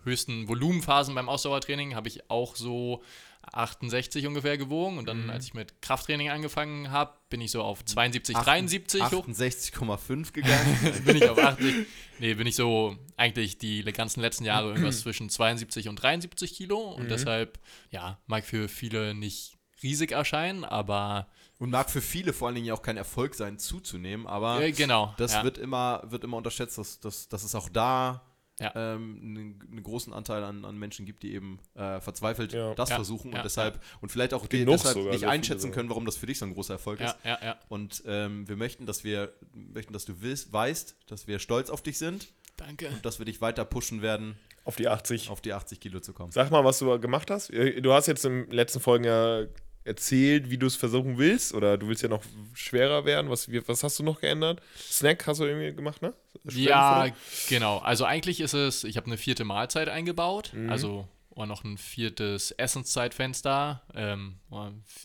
höchsten 0.03 0.47
Volumenphasen 0.47 1.13
beim 1.15 1.29
Ausdauertraining 1.29 1.95
habe 1.95 2.07
ich 2.07 2.29
auch 2.29 2.55
so 2.55 3.03
68 3.43 4.27
ungefähr 4.27 4.58
gewogen 4.58 4.97
und 4.97 5.08
dann, 5.08 5.30
als 5.30 5.45
ich 5.45 5.54
mit 5.54 5.82
Krafttraining 5.82 6.30
angefangen 6.30 6.91
habe, 6.91 7.13
bin 7.30 7.41
ich 7.41 7.51
so 7.51 7.63
auf 7.63 7.84
72, 7.84 8.36
73 8.36 9.04
hoch. 9.12 9.27
68,5 9.27 10.32
gegangen. 10.32 11.01
bin 11.06 11.17
ich 11.17 11.30
auf 11.30 11.38
80. 11.38 11.86
Nee, 12.19 12.34
bin 12.36 12.47
ich 12.47 12.56
so 12.56 12.95
eigentlich 13.17 13.58
die 13.58 13.84
ganzen 13.84 14.21
letzten 14.21 14.45
Jahre 14.45 14.69
irgendwas 14.69 15.01
zwischen 15.01 15.30
72 15.30 15.89
und 15.89 15.95
73 15.95 16.54
Kilo 16.54 16.80
und 16.91 17.10
deshalb, 17.10 17.60
ja, 17.89 18.19
mag 18.27 18.45
für 18.45 18.67
viele 18.67 19.13
nicht 19.13 19.58
riesig 19.84 20.12
erscheinen, 20.12 20.63
aber 20.63 21.27
und 21.58 21.69
mag 21.69 21.91
für 21.91 22.01
viele 22.01 22.34
vor 22.34 22.47
allen 22.47 22.56
Dingen 22.56 22.67
ja 22.67 22.73
auch 22.73 22.82
kein 22.82 22.97
Erfolg 22.97 23.36
sein, 23.36 23.60
zuzunehmen, 23.60 24.25
aber 24.25 24.62
äh, 24.62 24.71
genau. 24.71 25.13
das 25.17 25.34
ja. 25.34 25.43
wird, 25.43 25.58
immer, 25.58 26.01
wird 26.06 26.23
immer 26.23 26.38
unterschätzt, 26.38 26.77
dass, 26.77 26.99
dass, 26.99 27.30
dass 27.30 27.43
es 27.43 27.54
auch 27.54 27.69
da 27.69 28.30
Ja. 28.62 28.71
ähm, 28.76 29.19
einen, 29.21 29.60
einen 29.71 29.84
großen 29.84 30.13
Anteil 30.13 30.43
an, 30.43 30.63
an 30.65 30.78
Menschen 30.78 31.06
gibt, 31.06 31.24
die 31.24 31.34
eben 31.34 31.60
äh, 31.76 32.00
verzweifelt 32.00 32.54
Ja. 32.54 32.74
das 32.76 32.89
Ja, 32.89 32.95
versuchen 32.95 33.32
ja, 33.32 33.38
und 33.39 33.43
deshalb 33.45 33.82
und 34.02 34.10
vielleicht 34.12 34.34
auch 34.34 34.45
die, 34.47 34.60
Genug 34.60 34.76
deshalb 34.78 34.95
sogar, 34.97 35.13
nicht 35.13 35.26
einschätzen 35.28 35.71
können, 35.71 35.89
warum 35.89 36.06
das 36.06 36.17
für 36.17 36.26
dich 36.28 36.38
so 36.39 36.45
ein 36.45 36.54
großer 36.54 36.74
Erfolg 36.76 37.00
ist. 37.02 37.15
ja, 37.24 37.32
ja, 37.32 37.45
ja. 37.45 37.60
Und 37.69 38.04
ähm, 38.06 38.47
wir 38.47 38.56
möchten, 38.56 38.86
dass 38.86 39.04
wir 39.04 39.34
möchten, 39.54 39.93
dass 39.93 40.06
du 40.06 40.21
wiss, 40.21 40.54
weißt, 40.54 40.95
dass 41.08 41.28
wir 41.28 41.39
stolz 41.39 41.69
auf 41.69 41.82
dich 41.82 41.97
sind 41.97 42.28
Danke. 42.58 42.88
und 42.89 43.06
dass 43.06 43.19
wir 43.19 43.26
dich 43.26 43.41
weiter 43.41 43.65
pushen 43.65 44.02
werden, 44.02 44.36
Auf 44.63 44.76
die 44.76 44.88
80. 44.88 45.30
auf 45.30 45.41
die 45.41 45.54
80 45.54 45.80
Kilo 45.80 46.00
zu 46.00 46.13
kommen. 46.13 46.32
Sag 46.32 46.52
mal, 46.52 46.63
was 46.63 46.78
du 46.80 47.00
gemacht 47.00 47.32
hast. 47.32 47.50
Äh, 47.50 47.82
Du 47.82 47.91
hast 47.93 48.06
jetzt 48.08 48.24
in 48.26 48.43
den 48.45 48.52
letzten 48.52 48.80
Folgen 48.80 49.06
ja 49.06 49.43
erzählt, 49.83 50.49
wie 50.49 50.57
du 50.57 50.67
es 50.67 50.75
versuchen 50.75 51.17
willst. 51.17 51.53
Oder 51.53 51.77
du 51.77 51.87
willst 51.87 52.03
ja 52.03 52.09
noch 52.09 52.23
schwerer 52.53 53.05
werden. 53.05 53.29
Was, 53.29 53.47
was 53.67 53.83
hast 53.83 53.99
du 53.99 54.03
noch 54.03 54.21
geändert? 54.21 54.61
Snack 54.77 55.25
hast 55.27 55.39
du 55.39 55.45
irgendwie 55.45 55.73
gemacht, 55.75 56.01
ne? 56.01 56.13
Ja, 56.49 57.07
genau. 57.49 57.77
Also 57.79 58.05
eigentlich 58.05 58.39
ist 58.41 58.53
es, 58.53 58.83
ich 58.83 58.97
habe 58.97 59.07
eine 59.07 59.17
vierte 59.17 59.43
Mahlzeit 59.43 59.89
eingebaut, 59.89 60.51
Mhm. 60.53 60.69
also 60.69 61.07
oder 61.29 61.45
noch 61.45 61.63
ein 61.63 61.77
viertes 61.77 62.51
Essenszeitfenster, 62.51 63.81
ähm, 63.95 64.35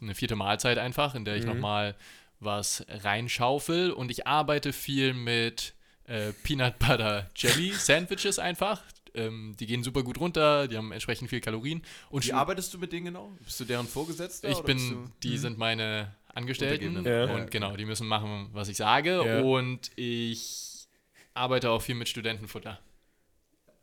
eine 0.00 0.14
vierte 0.14 0.34
Mahlzeit 0.36 0.78
einfach, 0.78 1.14
in 1.14 1.24
der 1.24 1.36
ich 1.36 1.42
Mhm. 1.44 1.50
nochmal 1.50 1.94
was 2.40 2.84
reinschaufel 2.88 3.90
und 3.92 4.10
ich 4.10 4.26
arbeite 4.26 4.72
viel 4.72 5.14
mit 5.14 5.72
äh, 6.08 6.32
Peanut 6.44 6.78
Butter 6.78 7.30
Jelly 7.34 7.72
Sandwiches 7.72 8.38
einfach. 8.38 8.82
Ähm, 9.16 9.56
die 9.58 9.66
gehen 9.66 9.82
super 9.82 10.02
gut 10.02 10.18
runter, 10.20 10.68
die 10.68 10.76
haben 10.76 10.92
entsprechend 10.92 11.30
viel 11.30 11.40
Kalorien. 11.40 11.82
Und 12.10 12.26
Wie 12.26 12.32
arbeitest 12.32 12.72
du 12.74 12.78
mit 12.78 12.92
denen 12.92 13.06
genau? 13.06 13.32
Bist 13.44 13.58
du 13.58 13.64
deren 13.64 13.86
Vorgesetzter? 13.86 14.48
ich 14.48 14.60
bin, 14.60 15.10
die 15.22 15.38
sind 15.38 15.58
meine 15.58 16.14
Angestellten. 16.28 17.04
Ja. 17.04 17.24
und 17.34 17.50
genau, 17.50 17.76
die 17.76 17.86
müssen 17.86 18.06
machen, 18.06 18.50
was 18.52 18.68
ich 18.68 18.76
sage. 18.76 19.22
Ja. 19.24 19.40
Und 19.40 19.90
ich 19.96 20.86
arbeite 21.34 21.70
auch 21.70 21.80
viel 21.82 21.94
mit 21.94 22.08
Studentenfutter. 22.08 22.78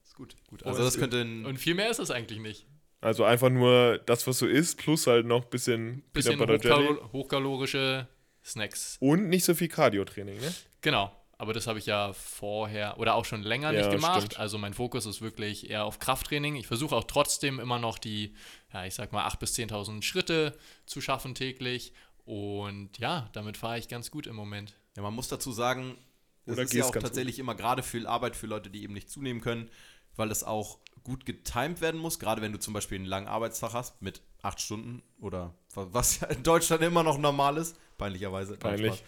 Ist 0.04 0.16
gut, 0.16 0.36
gut. 0.48 0.64
Also 0.64 0.84
das 0.84 0.98
könnte 0.98 1.22
Und 1.22 1.58
viel 1.58 1.74
mehr 1.74 1.90
ist 1.90 2.00
es 2.00 2.12
eigentlich 2.12 2.40
nicht. 2.40 2.68
Also 3.02 3.26
einfach 3.26 3.50
nur 3.50 3.98
das, 4.06 4.26
was 4.28 4.40
du 4.40 4.46
isst, 4.46 4.78
plus 4.78 5.08
halt 5.08 5.26
noch 5.26 5.44
ein 5.44 5.50
bisschen, 5.50 6.04
Bisschen 6.14 6.38
Peanut 6.38 6.62
Butter 6.62 6.70
Jelly. 6.78 6.88
hochkalo 6.88 7.12
hochkalorische 7.12 8.08
Snacks. 8.46 8.98
Und 9.00 9.28
nicht 9.28 9.44
so 9.44 9.54
viel 9.56 9.68
Cardio-Training, 9.68 10.40
ne? 10.40 10.54
Genau. 10.82 11.12
Aber 11.44 11.52
das 11.52 11.68
habe 11.68 11.78
ich 11.78 11.86
ja 11.88 12.14
vorher 12.14 12.98
oder 13.00 13.16
auch 13.16 13.26
schon 13.26 13.44
länger 13.44 13.74
Ja, 13.74 13.80
nicht 13.80 13.92
gemacht. 13.92 14.22
stimmt. 14.22 14.40
Also 14.40 14.58
mein 14.58 14.74
Fokus 14.74 15.06
ist 15.06 15.22
wirklich 15.22 15.70
eher 15.70 15.84
auf 15.84 16.00
Krafttraining. 16.00 16.56
Ich 16.56 16.68
versuche 16.68 16.96
auch 16.96 17.04
trotzdem 17.04 17.60
immer 17.60 17.80
noch 17.80 17.98
die, 17.98 18.34
ja, 18.72 18.86
ich 18.86 18.96
sag 18.96 19.12
mal, 19.12 19.28
8.000 19.28 19.40
bis 19.40 19.56
10.000 19.58 20.04
Schritte 20.04 20.58
zu 20.86 21.02
schaffen 21.02 21.36
täglich. 21.36 21.92
Und 22.24 22.98
ja, 22.98 23.30
damit 23.34 23.58
fahre 23.58 23.78
ich 23.78 23.90
ganz 23.90 24.10
gut 24.10 24.26
im 24.26 24.38
Moment. 24.38 24.74
Ja, 24.96 25.02
man 25.02 25.14
muss 25.14 25.28
dazu 25.28 25.52
sagen, 25.52 25.98
es 26.46 26.54
Oder 26.54 26.64
ist 26.64 26.74
ja 26.74 26.86
auch 26.86 26.92
tatsächlich 26.92 27.40
immer 27.40 27.56
gerade 27.56 27.84
viel 27.84 28.08
Arbeit 28.08 28.38
für 28.38 28.48
Leute, 28.48 28.70
die 28.70 28.82
eben 28.84 28.94
nicht 28.94 29.10
zunehmen 29.10 29.42
können, 29.42 29.70
weil 30.16 30.32
es 30.32 30.46
auch 30.46 30.80
gut 31.04 31.26
getimed 31.26 31.82
werden 31.82 32.00
muss, 32.00 32.20
gerade 32.20 32.42
wenn 32.42 32.54
du 32.54 32.60
zum 32.60 32.74
Beispiel 32.74 33.00
einen 33.00 33.06
langen 33.06 33.28
Arbeitstag 33.28 33.74
hast 33.74 34.02
mit 34.02 34.22
acht 34.42 34.62
Stunden 34.62 35.04
oder 35.20 35.54
was 35.76 36.22
ja 36.22 36.28
in 36.28 36.42
Deutschland 36.44 36.82
immer 36.84 37.04
noch 37.04 37.18
normal 37.18 37.58
ist, 37.58 37.76
peinlicherweise. 37.98 38.54
Nein, 38.54 38.60
Peinlich. 38.62 38.96
Spaß. 38.96 39.04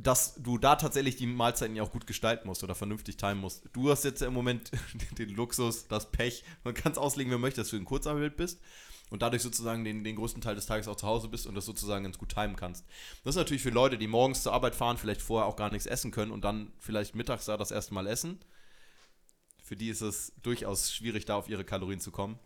Dass 0.00 0.34
du 0.34 0.58
da 0.58 0.76
tatsächlich 0.76 1.16
die 1.16 1.26
Mahlzeiten 1.26 1.74
ja 1.74 1.82
auch 1.82 1.90
gut 1.90 2.06
gestalten 2.06 2.46
musst 2.46 2.62
oder 2.62 2.76
vernünftig 2.76 3.16
timen 3.16 3.38
musst. 3.38 3.64
Du 3.72 3.90
hast 3.90 4.04
jetzt 4.04 4.22
im 4.22 4.32
Moment 4.32 4.70
den 5.18 5.30
Luxus, 5.30 5.88
das 5.88 6.12
Pech, 6.12 6.44
man 6.62 6.74
kann 6.74 6.92
es 6.92 6.98
auslegen, 6.98 7.30
wie 7.30 7.34
man 7.34 7.40
möchte, 7.42 7.60
dass 7.60 7.70
du 7.70 7.76
in 7.76 7.84
Kurzarbeit 7.84 8.36
bist 8.36 8.60
und 9.10 9.22
dadurch 9.22 9.42
sozusagen 9.42 9.84
den, 9.84 10.04
den 10.04 10.16
größten 10.16 10.42
Teil 10.42 10.54
des 10.54 10.66
Tages 10.66 10.88
auch 10.88 10.96
zu 10.96 11.06
Hause 11.06 11.28
bist 11.28 11.46
und 11.46 11.54
das 11.54 11.64
sozusagen 11.64 12.04
ganz 12.04 12.18
gut 12.18 12.28
timen 12.34 12.56
kannst. 12.56 12.86
Das 13.24 13.34
ist 13.34 13.38
natürlich 13.38 13.62
für 13.62 13.70
Leute, 13.70 13.98
die 13.98 14.06
morgens 14.06 14.42
zur 14.42 14.52
Arbeit 14.52 14.74
fahren, 14.74 14.98
vielleicht 14.98 15.22
vorher 15.22 15.48
auch 15.48 15.56
gar 15.56 15.70
nichts 15.70 15.86
essen 15.86 16.10
können 16.10 16.30
und 16.30 16.44
dann 16.44 16.72
vielleicht 16.78 17.14
mittags 17.14 17.46
da 17.46 17.56
das 17.56 17.70
erste 17.70 17.94
Mal 17.94 18.06
essen. 18.06 18.38
Für 19.62 19.76
die 19.76 19.88
ist 19.88 20.00
es 20.00 20.32
durchaus 20.42 20.92
schwierig, 20.92 21.24
da 21.24 21.36
auf 21.36 21.48
ihre 21.48 21.64
Kalorien 21.64 22.00
zu 22.00 22.10
kommen. 22.10 22.38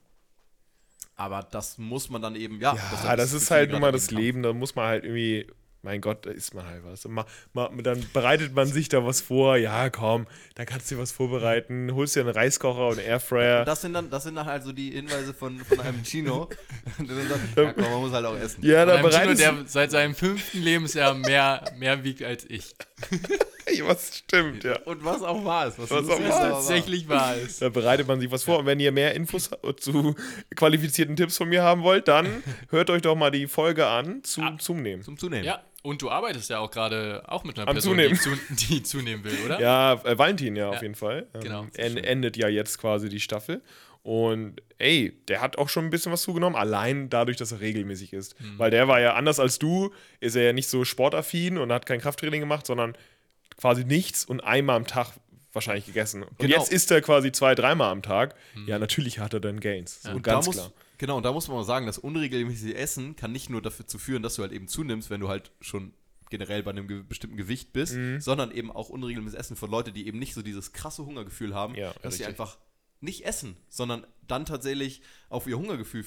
Aber 1.15 1.43
das 1.43 1.79
muss 1.79 2.09
man 2.11 2.23
dann 2.23 2.35
eben, 2.35 2.61
ja. 2.61 2.75
Ja, 2.75 3.17
das 3.17 3.31
für 3.31 3.37
ist 3.37 3.51
halt 3.51 3.71
nun 3.71 3.81
mal 3.81 3.93
das. 3.93 4.11
Leben. 4.11 4.43
Da 4.43 4.53
muss 4.53 4.75
man 4.75 4.87
halt 4.87 5.05
irgendwie 5.05 5.47
mein 5.83 6.01
Gott, 6.01 6.25
da 6.27 6.31
isst 6.31 6.55
man 6.55 6.67
halt 6.67 6.85
was. 6.85 7.05
Und 7.05 7.13
ma, 7.13 7.27
ma, 7.53 7.69
dann 7.83 8.05
bereitet 8.13 8.55
man 8.55 8.67
sich 8.67 8.89
da 8.89 9.05
was 9.05 9.21
vor. 9.21 9.57
Ja, 9.57 9.91
komm, 9.91 10.27
dann 10.55 10.67
kannst 10.67 10.91
du 10.91 10.95
dir 10.95 11.01
was 11.01 11.13
vorbereiten. 11.13 11.93
Holst 11.93 12.17
dir 12.17 12.21
einen 12.21 12.31
Reiskocher 12.31 12.89
und 12.89 12.99
einen 12.99 13.09
Airfryer. 13.09 13.65
Das 13.65 13.81
sind 13.83 13.93
dann, 13.95 14.09
das 14.09 14.23
sind 14.23 14.37
dann 14.37 14.47
halt 14.47 14.63
so 14.63 14.73
die 14.73 14.93
Hinweise 14.93 15.35
von, 15.35 15.59
von 15.59 15.81
einem 15.81 16.03
Chino. 16.05 16.49
dann 16.99 17.29
sagt, 17.29 17.57
ja 17.57 17.73
komm, 17.73 17.85
man 17.85 18.01
muss 18.01 18.13
halt 18.13 18.27
auch 18.27 18.37
essen. 18.37 18.65
Ja, 18.65 18.87
Von 18.87 19.11
da 19.11 19.19
einem 19.19 19.37
Chino, 19.37 19.55
der 19.57 19.67
seit 19.67 19.91
seinem 19.91 20.15
fünften 20.15 20.63
Lebensjahr 20.63 21.15
mehr, 21.15 21.65
mehr 21.77 22.05
wiegt 22.05 22.23
als 22.23 22.45
ich. 22.49 22.75
Was 23.85 24.19
stimmt, 24.19 24.65
ja. 24.65 24.79
Und 24.85 25.05
was 25.05 25.23
auch 25.23 25.45
wahr 25.45 25.67
ist. 25.67 25.79
Was, 25.79 25.91
Was 25.91 26.09
auch 26.09 26.19
ist, 26.19 26.29
wahr 26.29 26.47
ist. 26.47 26.53
Tatsächlich 26.53 27.09
wahr 27.09 27.37
ist. 27.37 27.63
Da 27.63 27.69
bereitet 27.69 28.07
man 28.07 28.21
sich 28.21 28.31
was 28.31 28.45
vor. 28.45 28.59
Und 28.59 28.67
wenn 28.67 28.81
ihr 28.81 28.93
mehr 28.93 29.15
Infos 29.15 29.51
zu 29.79 30.15
qualifizierten 30.55 31.17
Tipps 31.17 31.37
von 31.37 31.49
mir 31.49 31.63
haben 31.63 31.83
wollt, 31.83 32.09
dann 32.09 32.43
hört 32.71 32.91
euch 32.91 33.03
doch 33.03 33.15
mal 33.15 33.31
die 33.31 33.47
Folge 33.47 33.87
an 33.87 34.23
zu, 34.25 34.43
zum 34.59 34.83
Nehmen. 34.83 35.03
Zum 35.03 35.17
Zunehmen. 35.17 35.45
Ja, 35.45 35.63
und 35.83 36.01
du 36.03 36.11
arbeitest 36.11 36.51
ja 36.51 36.59
auch 36.61 36.71
gerade 36.71 37.23
auch 37.27 37.45
mit 37.45 37.59
einer 37.59 37.69
Am 37.69 37.75
Person. 37.75 37.97
Die, 37.99 38.15
zu, 38.15 38.31
die 38.51 38.83
zunehmen 38.85 39.25
will, 39.25 39.37
oder? 39.45 39.61
Ja, 39.61 39.95
äh, 40.05 40.17
Valentin 40.19 40.57
ja, 40.57 40.69
auf 40.69 40.77
Ja, 40.77 40.83
jeden 40.83 40.95
Fall. 40.95 41.27
Ähm, 41.35 41.41
genau. 41.41 41.67
en 41.77 41.97
endet 41.97 42.37
ja 42.37 42.49
jetzt 42.49 42.79
quasi 42.79 43.09
die 43.09 43.21
Staffel. 43.21 43.63
Und 44.05 44.61
ey, 44.79 45.17
der 45.29 45.41
hat 45.41 45.59
auch 45.59 45.69
schon 45.69 45.85
ein 45.85 45.91
bisschen 45.91 46.11
was 46.11 46.23
zugenommen, 46.23 46.57
allein 46.57 47.09
dadurch, 47.09 47.37
dass 47.37 47.53
er 47.53 47.61
regelmäßig 47.61 48.13
ist. 48.13 48.41
Mhm. 48.41 48.59
Weil 48.59 48.71
der 48.73 48.89
war 48.89 49.01
ja 49.01 49.15
anders 49.15 49.39
als 49.39 49.61
du, 49.61 49.93
ist 50.19 50.35
er 50.35 50.43
ja 50.43 50.53
nicht 50.53 50.69
so 50.69 50.85
sportaffin 50.85 51.57
und 51.57 51.71
hat 51.73 51.87
kein 51.87 52.01
Krafttraining 52.01 52.41
gemacht, 52.41 52.67
sondern 52.67 52.97
quasi 53.57 53.85
nichts 53.85 54.25
und 54.25 54.41
einmal 54.41 54.77
am 54.77 54.87
Tag 54.89 55.09
wahrscheinlich 55.53 55.87
gegessen. 55.87 56.23
Und 56.25 56.37
Genau. 56.39 56.57
jetzt 56.57 56.73
isst 56.73 56.91
er 56.91 57.01
quasi 57.01 57.31
zwei, 57.31 57.55
dreimal 57.55 57.91
am 57.93 58.03
Tag. 58.03 58.35
Ja, 58.67 58.79
natürlich 58.81 59.19
hat 59.21 59.35
er 59.35 59.41
dann 59.41 59.61
Gains. 59.61 60.03
So 60.03 60.11
Und 60.11 60.23
ganz 60.23 60.47
da 60.47 60.49
muss, 60.49 60.57
klar. 60.57 60.73
Genau, 61.03 61.17
und 61.17 61.25
da 61.25 61.33
muss 61.33 61.49
man 61.49 61.57
mal 61.57 61.65
sagen, 61.65 61.87
das 61.87 61.99
unregelmäßige 61.99 62.75
Essen 62.75 63.17
kann 63.17 63.33
nicht 63.33 63.51
nur 63.51 63.61
dafür 63.61 63.89
zu 63.89 63.99
führen, 63.99 64.23
dass 64.23 64.37
du 64.37 64.43
halt 64.43 64.53
eben 64.53 64.69
zunimmst, 64.69 65.11
wenn 65.11 65.21
du 65.21 65.29
halt 65.29 65.51
schon 65.61 65.95
generell 66.31 66.63
bei 66.63 66.71
einem 66.71 66.87
ge 66.87 67.03
bestimmten 67.03 67.37
Gewicht 67.37 67.73
bist, 67.73 67.95
Mhm. 67.97 68.21
sondern 68.21 68.53
eben 68.53 68.71
auch 68.71 68.89
unregelmäßiges 68.89 69.35
Essen 69.47 69.57
für 69.57 69.67
Leute, 69.67 69.91
die 69.91 70.07
eben 70.07 70.21
nicht 70.21 70.33
so 70.33 70.43
dieses 70.43 70.73
krasse 70.73 71.05
Hungergefühl 71.05 71.57
haben, 71.57 71.75
Ja, 71.75 71.89
dass 72.03 72.15
sie 72.19 72.23
richtig. 72.23 72.27
einfach 72.29 72.57
nicht 73.01 73.25
essen, 73.27 73.57
sondern 73.69 74.07
dann 74.29 74.47
tatsächlich 74.47 75.03
auf 75.29 75.49
ihr 75.49 75.59
Hungergefühl 75.59 76.05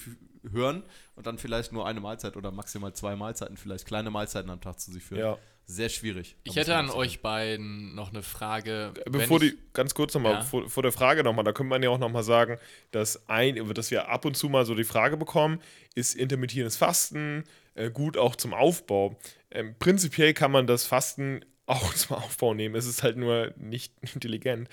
hören 0.50 0.82
und 1.18 1.28
dann 1.28 1.40
vielleicht 1.40 1.74
nur 1.74 1.86
eine 1.86 2.00
Mahlzeit 2.00 2.38
oder 2.38 2.52
maximal 2.52 2.94
zwei 2.94 3.18
Mahlzeiten, 3.18 3.58
vielleicht 3.58 3.86
kleine 3.86 4.12
Mahlzeiten 4.12 4.50
am 4.50 4.62
Tag 4.62 4.80
zu 4.80 4.94
sich 4.94 5.04
führen. 5.04 5.20
Ja. 5.20 5.38
Sehr 5.68 5.90
schwierig. 5.90 6.36
Ich 6.44 6.56
hätte 6.56 6.76
an 6.76 6.88
sagen. 6.88 7.00
euch 7.00 7.22
beiden 7.22 7.96
noch 7.96 8.12
eine 8.12 8.22
Frage. 8.22 8.94
Bevor 9.10 9.40
die, 9.40 9.58
ganz 9.74 9.96
kurz 9.96 10.14
nochmal, 10.14 10.34
Ja. 10.34 10.42
vor, 10.42 10.70
vor 10.70 10.84
der 10.84 10.92
Frage 10.92 11.24
nochmal, 11.24 11.44
da 11.44 11.54
könnte 11.54 11.70
man 11.70 11.82
ja 11.82 11.90
auch 11.90 11.98
nochmal 11.98 12.24
sagen, 12.24 12.58
dass, 12.92 13.28
ein, 13.28 13.74
dass 13.74 13.90
wir 13.90 14.08
ab 14.10 14.26
und 14.26 14.38
zu 14.38 14.48
mal 14.48 14.66
so 14.66 14.76
die 14.76 14.84
Frage 14.84 15.18
bekommen, 15.18 15.60
ist 15.96 16.16
intermittierendes 16.16 16.78
Fasten 16.78 17.46
äh, 17.74 17.90
gut 17.90 18.16
auch 18.16 18.36
zum 18.36 18.54
Aufbau? 18.54 19.18
Ähm, 19.50 19.76
prinzipiell 19.80 20.34
kann 20.36 20.52
man 20.52 20.68
das 20.68 20.86
Fasten 20.86 21.44
auch 21.68 21.94
zum 21.96 22.18
Aufbau 22.18 22.54
nehmen. 22.54 22.76
Es 22.76 22.86
ist 22.86 23.04
halt 23.04 23.18
nur 23.18 23.54
nicht 23.58 23.94
intelligent. 24.14 24.70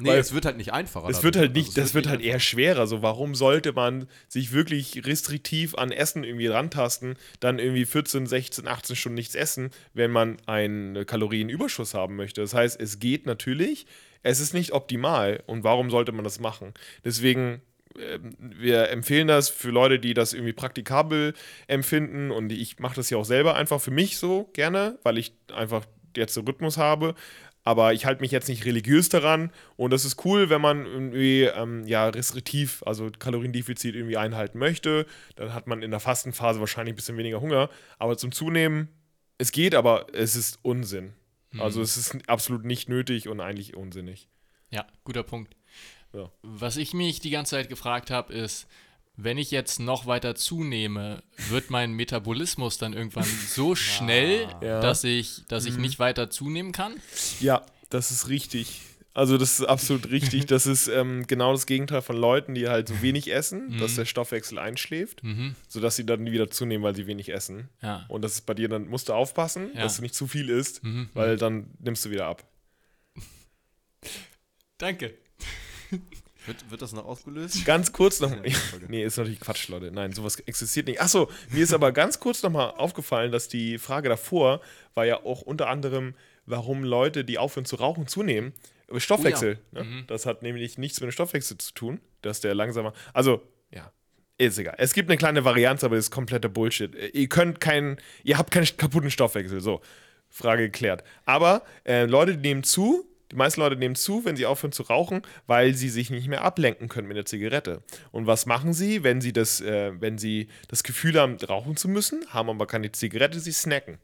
Nee, 0.00 0.10
Weil 0.10 0.18
es 0.18 0.32
wird 0.32 0.44
halt 0.44 0.56
nicht 0.56 0.72
einfacher. 0.72 1.08
es 1.08 1.22
wird 1.22 1.36
halt 1.36 1.54
nicht, 1.54 1.68
Also 1.68 1.80
das 1.80 1.94
wird 1.94 2.06
halt 2.06 2.20
nicht 2.20 2.28
eher 2.28 2.40
schwerer. 2.40 2.86
So, 2.86 3.02
warum 3.02 3.34
sollte 3.34 3.72
man 3.72 4.08
sich 4.28 4.52
wirklich 4.52 5.06
restriktiv 5.06 5.74
an 5.74 5.92
Essen 5.92 6.24
irgendwie 6.24 6.48
rantasten, 6.48 7.16
dann 7.40 7.58
irgendwie 7.58 7.84
14, 7.84 8.26
16, 8.26 8.68
18 8.68 8.96
Stunden 8.96 9.14
nichts 9.14 9.34
essen, 9.34 9.70
wenn 9.94 10.10
man 10.10 10.36
einen 10.46 11.06
Kalorienüberschuss 11.06 11.94
haben 11.94 12.16
möchte? 12.16 12.40
Das 12.40 12.54
heißt, 12.54 12.80
es 12.80 12.98
geht 12.98 13.26
natürlich, 13.26 13.86
es 14.22 14.40
ist 14.40 14.54
nicht 14.54 14.72
optimal. 14.72 15.42
Und 15.46 15.64
warum 15.64 15.90
sollte 15.90 16.12
man 16.12 16.24
das 16.24 16.40
machen? 16.40 16.74
Deswegen 17.04 17.62
ähm, 17.98 18.36
wir 18.38 18.90
empfehlen 18.90 19.28
das 19.28 19.48
für 19.48 19.70
Leute, 19.70 19.98
die 19.98 20.14
das 20.14 20.32
irgendwie 20.32 20.52
praktikabel 20.52 21.34
empfinden 21.66 22.30
und 22.30 22.52
ich 22.52 22.78
mache 22.78 22.96
das 22.96 23.10
ja 23.10 23.18
auch 23.18 23.24
selber 23.24 23.56
einfach 23.56 23.80
für 23.80 23.90
mich 23.90 24.18
so 24.18 24.50
gerne, 24.52 24.98
weil 25.02 25.18
ich 25.18 25.32
einfach 25.54 25.84
jetzt 26.18 26.36
den 26.36 26.46
Rhythmus 26.46 26.76
habe. 26.76 27.14
Aber 27.64 27.92
ich 27.92 28.06
halte 28.06 28.22
mich 28.22 28.30
jetzt 28.30 28.48
nicht 28.48 28.64
religiös 28.64 29.10
daran 29.10 29.50
und 29.76 29.92
das 29.92 30.06
ist 30.06 30.24
cool, 30.24 30.48
wenn 30.48 30.60
man 30.60 30.86
irgendwie 30.86 31.42
ähm, 31.42 31.86
ja 31.86 32.08
restriktiv, 32.08 32.82
also 32.86 33.10
Kaloriendefizit 33.10 33.94
irgendwie 33.94 34.16
einhalten 34.16 34.58
möchte. 34.58 35.06
Dann 35.36 35.52
hat 35.52 35.66
man 35.66 35.82
in 35.82 35.90
der 35.90 36.00
Fastenphase 36.00 36.60
wahrscheinlich 36.60 36.94
ein 36.94 36.96
bisschen 36.96 37.18
weniger 37.18 37.40
Hunger. 37.40 37.68
Aber 37.98 38.16
zum 38.16 38.32
Zunehmen, 38.32 38.88
es 39.36 39.52
geht, 39.52 39.74
aber 39.74 40.06
es 40.14 40.34
ist 40.34 40.60
Unsinn. 40.62 41.12
Also 41.58 41.80
es 41.80 41.96
ist 41.96 42.28
absolut 42.28 42.64
nicht 42.64 42.88
nötig 42.88 43.28
und 43.28 43.40
eigentlich 43.40 43.76
unsinnig. 43.76 44.28
ja, 44.70 44.86
guter 45.04 45.22
Punkt. 45.22 45.56
Ja. 46.12 46.30
Was 46.42 46.76
ich 46.76 46.94
mich 46.94 47.20
die 47.20 47.30
ganze 47.30 47.52
Zeit 47.52 47.68
gefragt 47.68 48.10
habe, 48.10 48.32
ist, 48.32 48.66
wenn 49.20 49.36
ich 49.36 49.50
jetzt 49.50 49.80
noch 49.80 50.06
weiter 50.06 50.34
zunehme, 50.36 51.22
wird 51.50 51.70
mein 51.70 51.92
Metabolismus 51.92 52.78
dann 52.78 52.92
irgendwann 52.92 53.24
so 53.24 53.74
schnell, 53.74 54.48
Ja. 54.62 54.80
dass 54.80 55.04
ich, 55.04 55.42
dass 55.48 55.66
ich 55.66 55.76
nicht 55.76 55.98
weiter 55.98 56.30
zunehmen 56.30 56.72
kann? 56.72 56.94
Ja, 57.40 57.62
das 57.90 58.10
ist 58.10 58.28
richtig. 58.28 58.80
Also 59.14 59.36
das 59.36 59.58
ist 59.58 59.66
absolut 59.66 60.10
richtig. 60.12 60.46
Das 60.46 60.66
ist 60.66 60.86
ähm, 60.86 61.26
genau 61.26 61.50
das 61.50 61.66
Gegenteil 61.66 62.02
von 62.02 62.16
Leuten, 62.16 62.54
die 62.54 62.68
halt 62.68 62.86
so 62.86 63.02
wenig 63.02 63.32
essen, 63.32 63.76
dass 63.78 63.96
der 63.96 64.04
Stoffwechsel 64.04 64.60
einschläft, 64.60 65.24
Mhm. 65.24 65.56
sodass 65.66 65.96
sie 65.96 66.06
dann 66.06 66.24
wieder 66.30 66.48
zunehmen, 66.50 66.84
weil 66.84 66.94
sie 66.94 67.08
wenig 67.08 67.30
essen. 67.32 67.68
Ja. 67.82 68.04
Und 68.08 68.22
das 68.22 68.34
ist 68.34 68.46
bei 68.46 68.54
dir, 68.54 68.68
dann 68.68 68.86
musst 68.86 69.08
du 69.08 69.14
aufpassen, 69.14 69.70
Ja. 69.74 69.82
dass 69.82 69.96
du 69.96 70.02
nicht 70.02 70.14
zu 70.14 70.28
viel 70.28 70.48
isst, 70.48 70.84
Mhm. 70.84 71.08
weil 71.14 71.36
dann 71.36 71.70
nimmst 71.80 72.04
du 72.04 72.10
wieder 72.10 72.26
ab. 72.26 72.44
Danke. 74.78 75.14
Wird, 76.48 76.70
wird 76.70 76.82
das 76.82 76.92
noch 76.92 77.04
ausgelöst? 77.04 77.64
Ganz 77.64 77.92
kurz 77.92 78.20
noch. 78.20 78.30
Ja, 78.30 78.52
nee, 78.88 79.04
ist 79.04 79.18
natürlich 79.18 79.38
Quatsch, 79.38 79.68
Leute. 79.68 79.92
Nein, 79.92 80.12
sowas 80.12 80.36
existiert 80.40 80.86
nicht. 80.86 81.00
Achso, 81.00 81.30
mir 81.50 81.62
ist 81.62 81.72
aber 81.72 81.92
ganz 81.92 82.18
kurz 82.18 82.42
nochmal 82.42 82.72
aufgefallen, 82.72 83.30
dass 83.30 83.48
die 83.48 83.78
Frage 83.78 84.08
davor 84.08 84.60
war 84.94 85.04
ja 85.04 85.22
auch 85.22 85.42
unter 85.42 85.68
anderem, 85.68 86.14
warum 86.46 86.82
Leute, 86.82 87.24
die 87.24 87.38
aufhören 87.38 87.66
zu 87.66 87.76
rauchen, 87.76 88.06
zunehmen. 88.06 88.52
Aber 88.88 89.00
Stoffwechsel. 89.00 89.58
Oh 89.74 89.82
ne? 89.82 90.04
Das 90.06 90.24
hat 90.26 90.42
nämlich 90.42 90.78
nichts 90.78 91.00
mit 91.00 91.10
dem 91.10 91.12
Stoffwechsel 91.12 91.58
zu 91.58 91.74
tun, 91.74 92.00
dass 92.22 92.40
der 92.40 92.54
langsamer. 92.54 92.94
Also, 93.12 93.42
ja. 93.70 93.92
Ist 94.38 94.56
egal. 94.56 94.76
Es 94.78 94.92
gibt 94.94 95.10
eine 95.10 95.18
kleine 95.18 95.44
Varianz, 95.44 95.82
aber 95.82 95.96
das 95.96 96.06
ist 96.06 96.10
kompletter 96.12 96.48
Bullshit. 96.48 96.94
Ihr 97.12 97.28
könnt 97.28 97.60
keinen, 97.60 97.98
ihr 98.22 98.38
habt 98.38 98.52
keinen 98.52 98.68
kaputten 98.76 99.10
Stoffwechsel. 99.10 99.60
So, 99.60 99.82
Frage 100.30 100.64
geklärt. 100.64 101.02
Aber 101.24 101.62
äh, 101.84 102.04
Leute 102.04 102.36
die 102.36 102.48
nehmen 102.48 102.62
zu, 102.62 103.04
die 103.30 103.36
meisten 103.36 103.60
Leute 103.60 103.76
nehmen 103.76 103.94
zu, 103.94 104.24
wenn 104.24 104.36
sie 104.36 104.46
aufhören 104.46 104.72
zu 104.72 104.84
rauchen, 104.84 105.22
weil 105.46 105.74
sie 105.74 105.88
sich 105.88 106.10
nicht 106.10 106.28
mehr 106.28 106.42
ablenken 106.42 106.88
können 106.88 107.08
mit 107.08 107.16
der 107.16 107.26
Zigarette. 107.26 107.82
Und 108.10 108.26
was 108.26 108.46
machen 108.46 108.72
sie, 108.72 109.02
wenn 109.02 109.20
sie 109.20 109.32
das, 109.32 109.60
äh, 109.60 109.92
wenn 110.00 110.18
sie 110.18 110.48
das 110.68 110.82
Gefühl 110.82 111.18
haben, 111.20 111.36
rauchen 111.36 111.76
zu 111.76 111.88
müssen, 111.88 112.24
haben 112.28 112.48
aber 112.48 112.66
keine 112.66 112.90
Zigarette, 112.92 113.40
sie 113.40 113.52
snacken. 113.52 113.98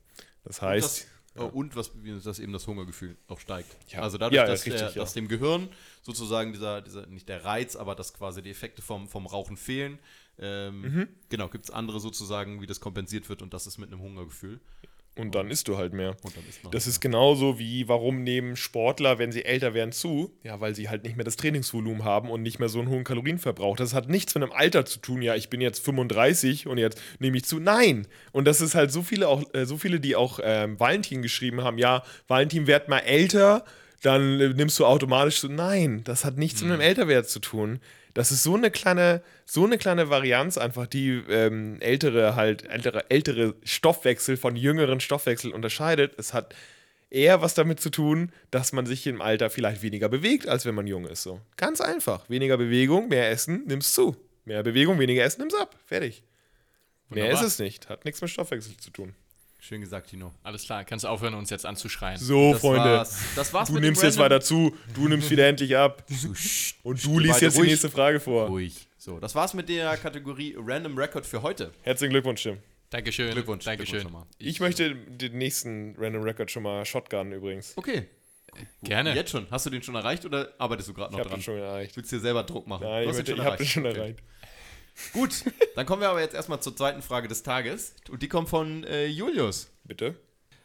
Das 0.45 0.61
heißt, 0.61 1.09
Das, 1.35 1.43
oh, 1.43 1.47
Und 1.47 1.75
was, 1.75 1.91
dass 2.25 2.39
eben 2.39 2.53
das 2.53 2.67
Hungergefühl 2.67 3.17
auch 3.29 3.41
steigt. 3.41 3.75
Ja. 3.89 4.03
Also 4.03 4.19
dadurch, 4.19 4.37
Ja, 4.37 4.43
ja, 4.43 4.49
dass, 4.49 4.67
richtig, 4.67 4.81
der, 4.81 4.91
ja. 4.91 4.95
dass 4.95 5.15
dem 5.15 5.29
Gehirn 5.29 5.69
sozusagen 6.03 6.53
dieser, 6.53 6.83
dieser, 6.83 7.07
nicht 7.07 7.29
der 7.29 7.45
Reiz, 7.45 7.77
aber 7.77 7.95
dass 7.95 8.13
quasi 8.13 8.43
die 8.43 8.51
Effekte 8.51 8.83
vom, 8.83 9.09
vom 9.09 9.27
Rauchen 9.27 9.57
fehlen. 9.57 9.99
Ähm, 10.39 10.81
Mhm. 10.83 11.09
Genau, 11.29 11.49
gibt 11.49 11.65
es 11.65 11.71
andere 11.71 12.01
sozusagen, 12.01 12.61
wie 12.61 12.67
das 12.67 12.81
kompensiert 12.81 13.29
wird 13.29 13.41
und 13.41 13.55
das 13.55 13.67
ist 13.67 13.79
mit 13.79 13.91
einem 13.93 14.01
Hungergefühl. 14.01 14.61
Und 15.17 15.35
dann 15.35 15.51
isst 15.51 15.69
du 15.69 15.77
halt 15.77 15.93
mehr. 15.93 16.17
Und 16.23 16.37
dann 16.37 16.45
ist 16.49 16.61
Das 16.71 16.87
ist 16.87 17.01
genauso 17.01 17.59
wie, 17.59 17.89
warum 17.89 18.23
nehmen 18.23 18.57
Sportler, 18.57 19.19
wenn 19.19 19.31
sie 19.31 19.45
älter 19.45 19.75
werden, 19.75 19.93
zu? 19.93 20.33
Ja, 20.43 20.61
weil 20.61 20.75
sie 20.75 20.89
halt 20.89 21.05
nicht 21.05 21.17
mehr 21.17 21.25
das 21.25 21.37
Trainingsvolumen 21.37 22.05
haben 22.05 22.31
und 22.31 22.43
nicht 22.43 22.59
mehr 22.59 22.69
so 22.69 22.81
einen 22.81 22.89
hohen 22.89 23.05
Kalorienverbrauch. 23.05 23.77
Das 23.77 23.95
hat 23.95 24.09
nichts 24.09 24.35
mit 24.35 24.43
einem 24.43 24.53
Alter 24.53 24.85
zu 24.85 24.99
tun. 24.99 25.23
Ja, 25.23 25.35
ich 25.37 25.51
bin 25.51 25.61
jetzt 25.61 25.85
35 25.85 26.67
und 26.67 26.79
jetzt 26.79 27.01
nehme 27.21 27.37
ich 27.37 27.45
zu. 27.45 27.61
Nein! 27.61 28.07
Und 28.33 28.47
das 28.47 28.61
ist 28.61 28.75
halt 28.75 28.91
so 28.91 29.03
viele, 29.03 29.29
auch, 29.29 29.43
äh, 29.55 29.67
so 29.67 29.77
viele 29.77 30.01
die 30.01 30.17
auch 30.17 30.41
ähm, 30.43 30.79
Valentin 30.81 31.23
geschrieben 31.23 31.63
haben. 31.63 31.79
Ja, 31.79 32.03
Valentin, 32.27 32.67
werd 32.67 32.89
mal 32.89 32.99
älter, 32.99 33.65
dann 34.03 34.41
äh, 34.41 34.49
nimmst 34.49 34.79
du 34.79 34.87
automatisch 34.87 35.41
zu. 35.41 35.49
Nein, 35.49 36.03
das 36.05 36.25
hat 36.25 36.39
nichts 36.39 36.63
mit 36.63 36.73
einem 36.73 36.81
Älterwert 36.81 37.29
zu 37.29 37.41
tun. 37.41 37.81
Das 38.15 38.31
ist 38.31 38.45
so 38.45 38.55
eine 38.55 38.71
kleine, 38.71 39.23
so 39.45 39.65
eine 39.65 39.77
kleine 39.77 40.09
Varianz 40.09 40.57
einfach, 40.57 40.87
die 40.87 41.11
ähm, 41.29 41.81
ältere 41.81 42.37
halt, 42.37 42.65
ältere, 42.65 43.11
ältere 43.11 43.57
Stoffwechsel 43.65 44.37
von 44.37 44.55
jüngeren 44.55 45.01
Stoffwechsel 45.01 45.53
unterscheidet. 45.53 46.15
Es 46.17 46.33
hat 46.33 46.55
eher 47.11 47.43
was 47.43 47.55
damit 47.55 47.81
zu 47.81 47.91
tun, 47.91 48.31
dass 48.53 48.73
man 48.73 48.87
sich 48.87 49.07
im 49.09 49.21
Alter 49.21 49.51
vielleicht 49.51 49.83
weniger 49.83 50.09
bewegt, 50.09 50.49
als 50.49 50.65
wenn 50.65 50.77
man 50.77 50.87
jung 50.87 51.07
ist. 51.07 51.23
So. 51.23 51.41
Ganz 51.57 51.81
einfach. 51.81 52.29
Weniger 52.31 52.57
Bewegung, 52.57 53.09
mehr 53.09 53.31
Essen, 53.31 53.65
nimmst 53.67 53.95
zu. 53.95 54.17
Mehr 54.45 54.63
Bewegung, 54.63 54.99
weniger 54.99 55.25
Essen, 55.25 55.41
nimmst 55.41 55.57
ab. 55.57 55.77
Fertig. 55.85 56.23
Mehr 57.09 57.25
ist 57.25 57.31
Wunderbar. 57.31 57.47
es 57.49 57.59
nicht. 57.59 57.89
Hat 57.89 58.05
nichts 58.05 58.21
mit 58.21 58.31
Stoffwechsel 58.31 58.77
zu 58.77 58.91
tun. 58.91 59.15
Schön 59.67 59.81
gesagt, 59.81 60.11
Tino. 60.11 60.31
Alles 60.43 60.65
klar, 60.65 60.85
kannst 60.85 61.07
aufhören, 61.07 61.33
uns 61.33 61.49
jetzt 61.49 61.65
anzuschreien. 61.65 62.19
So, 62.19 62.53
Das 62.53 62.61
Freunde. 62.61 62.85
war's. 62.85 63.19
Das 63.35 63.53
war's 63.55 63.69
Du 63.69 63.75
mit 63.75 63.83
nimmst 63.85 64.03
jetzt 64.03 64.19
weiter 64.19 64.43
zu. 64.43 64.77
Du 64.95 65.09
nimmst 65.09 65.31
wieder 65.31 65.49
endlich 65.49 65.75
ab. 65.75 66.05
Und 66.83 67.03
du 67.03 67.19
liest 67.19 67.41
jetzt 67.41 67.55
die 67.55 67.61
ruhig. 67.61 67.71
nächste 67.71 67.89
Frage 67.89 68.21
vor. 68.21 68.49
Ruhig. 68.49 68.87
So, 68.99 69.19
das 69.21 69.35
war's 69.35 69.55
mit 69.55 69.71
der 69.71 69.97
Kategorie 69.97 70.55
Random 70.59 70.99
Record 70.99 71.25
für 71.25 71.41
heute. 71.41 71.73
Herzlichen 71.81 72.11
Glückwunsch, 72.13 72.43
Tim. 72.43 72.59
Dankeschön. 72.91 73.33
Glückwunsch. 73.33 73.65
Dankeschön. 73.65 74.01
Glückwunsch 74.01 74.13
nochmal. 74.13 74.29
Ich 74.39 74.61
möchte 74.61 74.95
den 74.95 75.39
nächsten 75.39 75.95
Random 75.99 76.23
Record 76.25 76.51
schon 76.51 76.63
mal 76.63 76.85
Shotgun 76.85 77.33
übrigens. 77.33 77.73
Okay. 77.77 78.07
Gerne. 78.83 79.15
Jetzt 79.15 79.31
schon. 79.31 79.47
Hast 79.51 79.65
du 79.65 79.71
den 79.71 79.83
schon 79.83 79.95
erreicht 79.95 80.27
oder 80.27 80.53
arbeitest 80.59 80.91
du 80.91 80.95
gerade 80.95 81.09
Ich 81.09 81.13
noch 81.13 81.21
habe 81.21 81.31
dran? 81.31 81.39
den 81.41 81.43
schon 81.43 81.57
erreicht. 81.59 81.97
Willst 81.97 82.13
du 82.13 82.17
dir 82.17 82.23
selber 82.23 82.43
Druck 82.45 82.67
machen? 82.67 82.85
Nein, 82.87 83.05
Du 83.05 83.11
ich, 83.11 83.17
möchte, 83.17 83.33
ich 83.33 83.41
habe 83.41 83.57
den 83.57 83.67
schon 83.67 83.87
Okay. 83.87 83.97
erreicht. 83.99 84.19
Gut, 85.13 85.45
dann 85.75 85.87
kommen 85.87 86.03
wir 86.03 86.09
aber 86.09 86.21
jetzt 86.21 86.35
erstmal 86.35 86.61
zur 86.61 86.77
zweiten 86.77 87.03
Frage 87.03 87.29
des 87.29 87.43
Tages. 87.43 87.95
Und 88.11 88.23
die 88.23 88.29
kommt 88.29 88.49
von 88.49 88.85
äh, 88.85 89.07
Julius. 89.07 89.69
Bitte? 89.85 90.17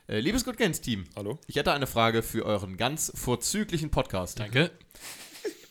Äh, 0.07 0.19
liebes 0.19 0.43
Good 0.45 0.57
Games 0.57 0.81
Team, 0.81 1.05
Hallo? 1.15 1.37
ich 1.47 1.55
hätte 1.55 1.71
eine 1.71 1.87
Frage 1.87 2.23
für 2.23 2.45
euren 2.45 2.77
ganz 2.77 3.11
vorzüglichen 3.15 3.91
Podcast. 3.91 4.39
Danke. 4.39 4.71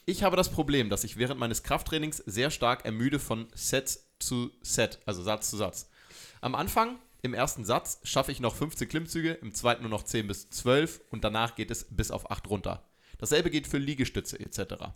Ich 0.07 0.23
habe 0.23 0.37
das 0.37 0.51
Problem, 0.51 0.90
dass 0.90 1.05
ich 1.05 1.16
während 1.16 1.38
meines 1.40 1.62
Krafttrainings 1.62 2.18
sehr 2.18 2.51
stark 2.51 2.85
ermüde 2.85 3.18
von 3.18 3.49
Set 3.55 3.99
zu 4.18 4.51
Set, 4.62 5.01
also 5.07 5.23
Satz 5.23 5.51
zu 5.51 5.57
Satz. 5.57 5.90
Am 6.40 6.55
Anfang, 6.55 6.99
im 7.23 7.35
ersten 7.35 7.64
Satz, 7.64 8.01
schaffe 8.05 8.33
ich 8.33 8.40
noch 8.40 8.55
15 8.55 8.88
Klimmzüge, 8.88 9.33
im 9.33 9.52
zweiten 9.52 9.83
nur 9.83 9.90
noch 9.90 10.04
10 10.04 10.29
bis 10.29 10.48
12 10.50 11.00
und 11.11 11.25
danach 11.25 11.56
geht 11.56 11.71
es 11.71 11.85
bis 11.90 12.11
auf 12.11 12.31
8 12.31 12.48
runter. 12.48 12.88
Dasselbe 13.19 13.50
geht 13.50 13.67
für 13.67 13.79
Liegestütze 13.79 14.38
etc. 14.38 14.92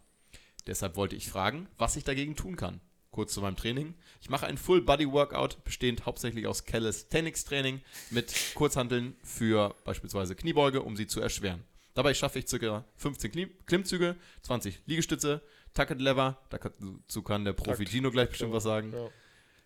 Deshalb 0.67 0.97
wollte 0.97 1.17
ich 1.17 1.29
fragen, 1.29 1.69
was 1.79 1.97
ich 1.97 2.05
dagegen 2.05 2.37
tun 2.37 2.57
kann. 2.57 2.81
Kurz 3.13 3.35
zu 3.35 3.43
meinem 3.43 3.57
Training. 3.57 3.95
Ich 4.23 4.31
mache 4.31 4.47
ein 4.47 4.57
Full-Body-Workout, 4.57 5.65
bestehend 5.65 6.07
hauptsächlich 6.07 6.47
aus 6.47 6.65
Calisthenics-Training 6.65 7.83
mit 8.09 8.35
Kurzhanteln 8.55 9.15
für 9.23 9.75
beispielsweise 9.85 10.35
Kniebeuge, 10.35 10.81
um 10.81 10.97
sie 10.97 11.07
zu 11.07 11.21
erschweren. 11.21 11.63
Dabei 11.93 12.15
schaffe 12.15 12.39
ich 12.39 12.47
ca. 12.47 12.87
15 12.97 13.33
Knie 13.33 13.47
Klimmzüge, 13.67 14.17
20 14.41 14.81
Liegestütze, 14.87 15.43
Tucket 15.75 16.01
Lever, 16.01 16.41
dazu 16.49 17.23
kann 17.23 17.45
der 17.45 17.53
Profi. 17.53 17.85
Gino 17.85 18.11
gleich 18.11 18.31
bestimmt 18.31 18.55
was 18.55 18.63
sagen. 18.63 18.93
Ja. 18.95 19.11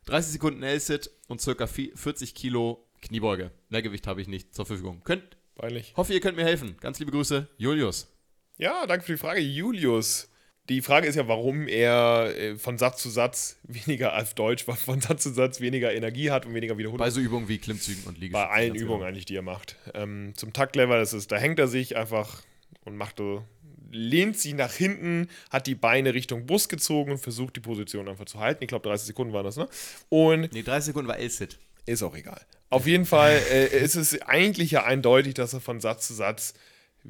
30 0.07 0.33
Sekunden 0.33 0.65
L-Sit 0.65 1.11
und 1.29 1.41
ca. 1.41 1.67
40 1.69 2.35
Kilo 2.35 2.85
Kniebeuge. 3.01 3.53
Mehr 3.69 3.83
Gewicht 3.83 4.09
habe 4.09 4.21
ich 4.21 4.27
nicht 4.27 4.57
zur 4.57 4.67
Verfügung. 4.67 5.03
Könnt, 5.05 5.37
Peinlich. 5.55 5.95
hoffe, 5.97 6.13
ihr 6.13 6.21
könnt 6.21 6.37
mir 6.37 6.45
helfen. 6.45 6.77
Ganz 6.81 6.99
liebe 6.99 7.13
Grüße, 7.13 7.47
Julius. 7.59 8.13
Ja, 8.57 8.87
danke 8.87 9.05
für 9.07 9.13
die 9.13 9.19
Frage, 9.19 9.41
Julius. 9.41 10.29
Die 10.69 10.83
Frage 10.83 11.07
ist 11.07 11.15
ja, 11.15 11.29
warum 11.29 11.69
er 11.69 12.35
äh, 12.37 12.57
von 12.57 12.77
Satz 12.77 13.01
zu 13.01 13.09
Satz 13.09 13.59
weniger 13.63 14.17
auf 14.17 14.35
Deutsch, 14.35 14.65
von 14.65 15.01
Satz 15.01 15.23
zu 15.23 15.33
Satz 15.33 15.61
weniger 15.61 15.93
Energie 15.95 16.31
hat 16.31 16.47
und 16.47 16.55
weniger 16.55 16.77
Wiederholung. 16.77 16.99
Bei 16.99 17.11
so 17.11 17.21
Übungen 17.21 17.49
wie 17.49 17.59
Klimmzügen 17.59 18.05
und 18.05 18.19
Liegestützen. 18.19 18.33
Bei 18.33 18.49
allen 18.49 18.73
ganz 18.73 18.81
Übungen 18.81 18.99
genau. 19.01 19.09
eigentlich, 19.09 19.27
die 19.27 19.37
er 19.37 19.43
macht. 19.43 19.77
Ähm, 19.95 20.33
zum 20.37 20.53
Taktlever, 20.53 20.97
das 20.97 21.13
ist, 21.13 21.31
da 21.31 21.37
hängt 21.37 21.59
er 21.59 21.69
sich 21.69 21.97
einfach 21.97 22.43
und 22.85 22.97
macht 22.97 23.19
so, 23.19 23.45
lehnt 23.93 24.39
sich 24.39 24.55
nach 24.55 24.73
hinten, 24.73 25.29
hat 25.51 25.67
die 25.67 25.75
Beine 25.75 26.15
Richtung 26.15 26.47
Brust 26.47 26.69
gezogen 26.69 27.13
und 27.13 27.19
versucht 27.19 27.57
die 27.57 27.61
Position 27.61 28.09
einfach 28.09 28.25
zu 28.25 28.41
halten. 28.41 28.63
Ich 28.65 28.69
glaube, 28.69 28.89
30 28.89 29.07
Sekunden 29.07 29.33
waren 29.33 29.45
das, 29.45 29.57
ne? 29.57 29.69
Und 30.09 30.53
Nee, 30.53 30.63
30 30.63 30.87
Sekunden 30.87 31.09
war 31.09 31.19
L-Sit. 31.19 31.59
ist 31.87 32.03
auch 32.03 32.17
egal. 32.17 32.41
Auf 32.71 32.87
jeden 32.87 33.07
Fall 33.07 33.41
äh, 33.53 33.67
ist 33.79 33.95
es 33.95 34.21
eigentlich 34.23 34.73
ja 34.73 34.85
eindeutig, 34.85 35.35
dass 35.35 35.55
er 35.55 35.61
von 35.61 35.81
Satz 35.81 36.09
zu 36.09 36.15
Satz 36.15 36.55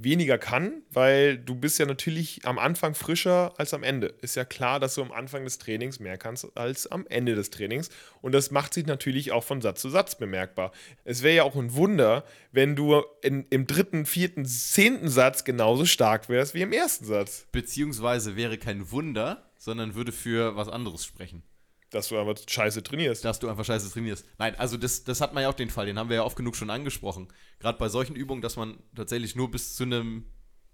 weniger 0.02 0.38
kann, 0.38 0.82
weil 0.90 1.38
du 1.38 1.54
bist 1.54 1.78
ja 1.78 1.86
natürlich 1.86 2.40
am 2.44 2.58
Anfang 2.58 2.94
frischer 2.94 3.54
als 3.58 3.74
am 3.74 3.82
Ende. 3.82 4.14
Ist 4.20 4.36
ja 4.36 4.44
klar, 4.44 4.80
dass 4.80 4.94
du 4.94 5.02
am 5.02 5.12
Anfang 5.12 5.44
des 5.44 5.58
Trainings 5.58 6.00
mehr 6.00 6.18
kannst 6.18 6.56
als 6.56 6.86
am 6.86 7.06
Ende 7.08 7.34
des 7.34 7.50
Trainings. 7.50 7.90
Und 8.20 8.32
das 8.32 8.50
macht 8.50 8.74
sich 8.74 8.86
natürlich 8.86 9.32
auch 9.32 9.44
von 9.44 9.60
Satz 9.60 9.80
zu 9.80 9.88
Satz 9.88 10.16
bemerkbar. 10.16 10.72
Es 11.04 11.22
wäre 11.22 11.36
ja 11.36 11.42
auch 11.44 11.56
ein 11.56 11.74
Wunder, 11.74 12.24
wenn 12.52 12.76
du 12.76 13.02
in, 13.22 13.46
im 13.50 13.66
dritten, 13.66 14.06
vierten, 14.06 14.44
zehnten 14.44 15.08
Satz 15.08 15.44
genauso 15.44 15.86
stark 15.86 16.28
wärst 16.28 16.54
wie 16.54 16.62
im 16.62 16.72
ersten 16.72 17.04
Satz. 17.04 17.46
Beziehungsweise 17.52 18.36
wäre 18.36 18.58
kein 18.58 18.90
Wunder, 18.90 19.50
sondern 19.58 19.94
würde 19.94 20.12
für 20.12 20.56
was 20.56 20.68
anderes 20.68 21.04
sprechen. 21.04 21.42
Dass 21.90 22.08
du 22.08 22.18
einfach 22.18 22.36
scheiße 22.46 22.82
trainierst. 22.82 23.24
Dass 23.24 23.38
du 23.38 23.48
einfach 23.48 23.64
scheiße 23.64 23.90
trainierst. 23.92 24.26
Nein, 24.38 24.54
also 24.56 24.76
das, 24.76 25.04
das 25.04 25.20
hat 25.20 25.34
man 25.34 25.42
ja 25.42 25.48
auch 25.48 25.54
den 25.54 25.70
Fall, 25.70 25.86
den 25.86 25.98
haben 25.98 26.08
wir 26.08 26.16
ja 26.16 26.24
oft 26.24 26.36
genug 26.36 26.56
schon 26.56 26.70
angesprochen. 26.70 27.28
Gerade 27.60 27.78
bei 27.78 27.88
solchen 27.88 28.16
Übungen, 28.16 28.42
dass 28.42 28.56
man 28.56 28.78
tatsächlich 28.94 29.36
nur 29.36 29.50
bis 29.50 29.76
zu 29.76 29.84
einem 29.84 30.26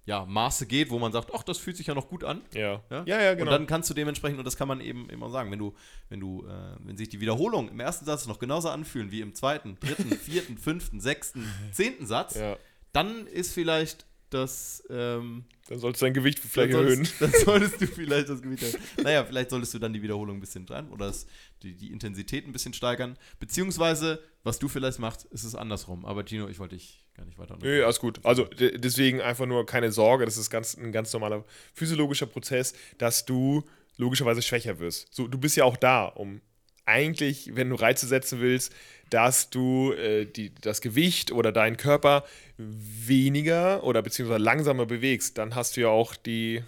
ja, 0.05 0.25
Maße 0.27 0.67
geht, 0.67 0.91
wo 0.91 0.99
man 0.99 1.13
sagt, 1.13 1.31
ach, 1.33 1.43
das 1.43 1.59
fühlt 1.59 1.77
sich 1.77 1.87
ja 1.87 1.95
noch 1.95 2.09
gut 2.09 2.25
an. 2.25 2.43
Ja. 2.55 2.83
Ja, 2.91 3.05
ja, 3.07 3.23
ja, 3.23 3.35
genau. 3.35 3.51
Und 3.51 3.53
dann 3.53 3.67
kannst 3.67 3.89
du 3.89 3.95
dementsprechend, 3.95 4.39
und 4.39 4.45
das 4.45 4.57
kann 4.57 4.67
man 4.67 4.81
eben 4.81 5.09
immer 5.11 5.31
sagen, 5.31 5.51
wenn 5.53 5.61
du, 5.61 5.75
wenn 6.09 6.19
du, 6.19 6.45
äh, 6.47 6.77
wenn 6.81 6.97
sich 6.97 7.09
die 7.09 7.21
Wiederholungen 7.21 7.71
im 7.71 7.79
ersten 7.79 8.05
Satz 8.05 8.27
noch 8.27 8.41
genauso 8.41 8.69
anfühlen 8.69 9.13
wie 9.13 9.21
im 9.21 9.35
zweiten, 9.35 9.79
dritten, 9.79 10.11
vierten, 10.19 10.59
fünften, 10.59 11.01
sechsten, 11.01 11.47
zehnten 11.71 12.07
Satz, 12.07 12.35
ja. 12.35 12.57
dann 12.93 13.27
ist 13.29 13.53
vielleicht 13.53 14.07
das, 14.35 14.83
ähm, 14.91 15.45
Dann 15.68 15.78
sollst 15.78 16.01
du 16.01 16.07
dein 16.07 16.14
Gewicht 16.14 16.39
vielleicht 16.39 16.72
dann 16.74 16.85
erhöhen. 16.85 17.05
solltest, 17.05 17.20
dann 17.20 17.33
solltest 17.45 17.80
du 17.80 17.87
vielleicht 17.87 18.28
das 18.28 18.43
Gewicht 18.43 18.62
erhöhen. 18.62 18.80
Naja, 19.03 19.24
vielleicht 19.24 19.51
solltest 19.51 19.74
du 19.74 19.78
dann 19.78 19.93
die 19.93 20.03
Wiederholung 20.03 20.37
ein 20.37 20.41
bisschen 20.41 20.66
dran 20.66 20.89
oder 20.91 21.07
das, 21.07 21.26
die, 21.62 21.74
die 21.74 21.93
Intensität 21.93 22.47
ein 22.47 22.53
bisschen 22.53 22.72
steigern. 22.74 23.16
Beziehungsweise, 23.39 24.20
was 24.43 24.59
du 24.59 24.68
vielleicht 24.68 24.99
machst, 24.99 25.24
ist 25.26 25.45
es 25.45 25.55
andersrum. 25.55 26.05
Aber 26.05 26.24
Gino, 26.24 26.49
ich 26.49 26.59
wollte 26.59 26.74
dich 26.76 27.05
gar 27.14 27.24
nicht 27.26 27.39
weiter 27.39 27.59
Nö, 27.61 27.85
alles 27.85 28.01
gut. 28.01 28.20
Also 28.24 28.45
de- 28.45 28.78
deswegen 28.78 29.20
einfach 29.20 29.47
nur 29.47 29.66
keine 29.66 29.93
Sorge, 29.93 30.24
das 30.24 30.37
ist 30.37 30.49
ganz, 30.51 30.76
ein 30.76 30.93
ganz 30.93 31.12
normaler 31.12 31.45
physiologischer 31.74 32.26
Prozess, 32.26 32.72
dass 32.99 33.24
du 33.26 33.62
logischerweise 33.99 34.41
schwächer 34.43 34.78
wirst. 34.78 35.14
So, 35.14 35.28
du 35.28 35.37
bist 35.39 35.57
ja 35.57 35.64
auch 35.64 35.76
da, 35.76 36.07
um 36.07 36.41
eigentlich, 36.85 37.55
wenn 37.55 37.70
du 37.70 37.76
Reize 37.76 38.07
setzen 38.07 38.41
willst, 38.41 38.72
dass 39.11 39.51
du 39.51 39.93
äh, 39.93 40.24
die, 40.26 40.55
das 40.55 40.80
Gewicht 40.80 41.33
oder 41.33 41.53
deinen 41.53 41.76
Körper 41.76 42.24
weniger 42.57 43.85
oder 43.85 44.03
beziehungsweise 44.03 44.43
langsamer 44.43 44.87
bewegst. 44.87 45.39
Dann 45.39 45.55
hast 45.55 45.76
du 45.76 45.83
ja 45.83 45.89
auch 45.89 46.16
die, 46.16 46.62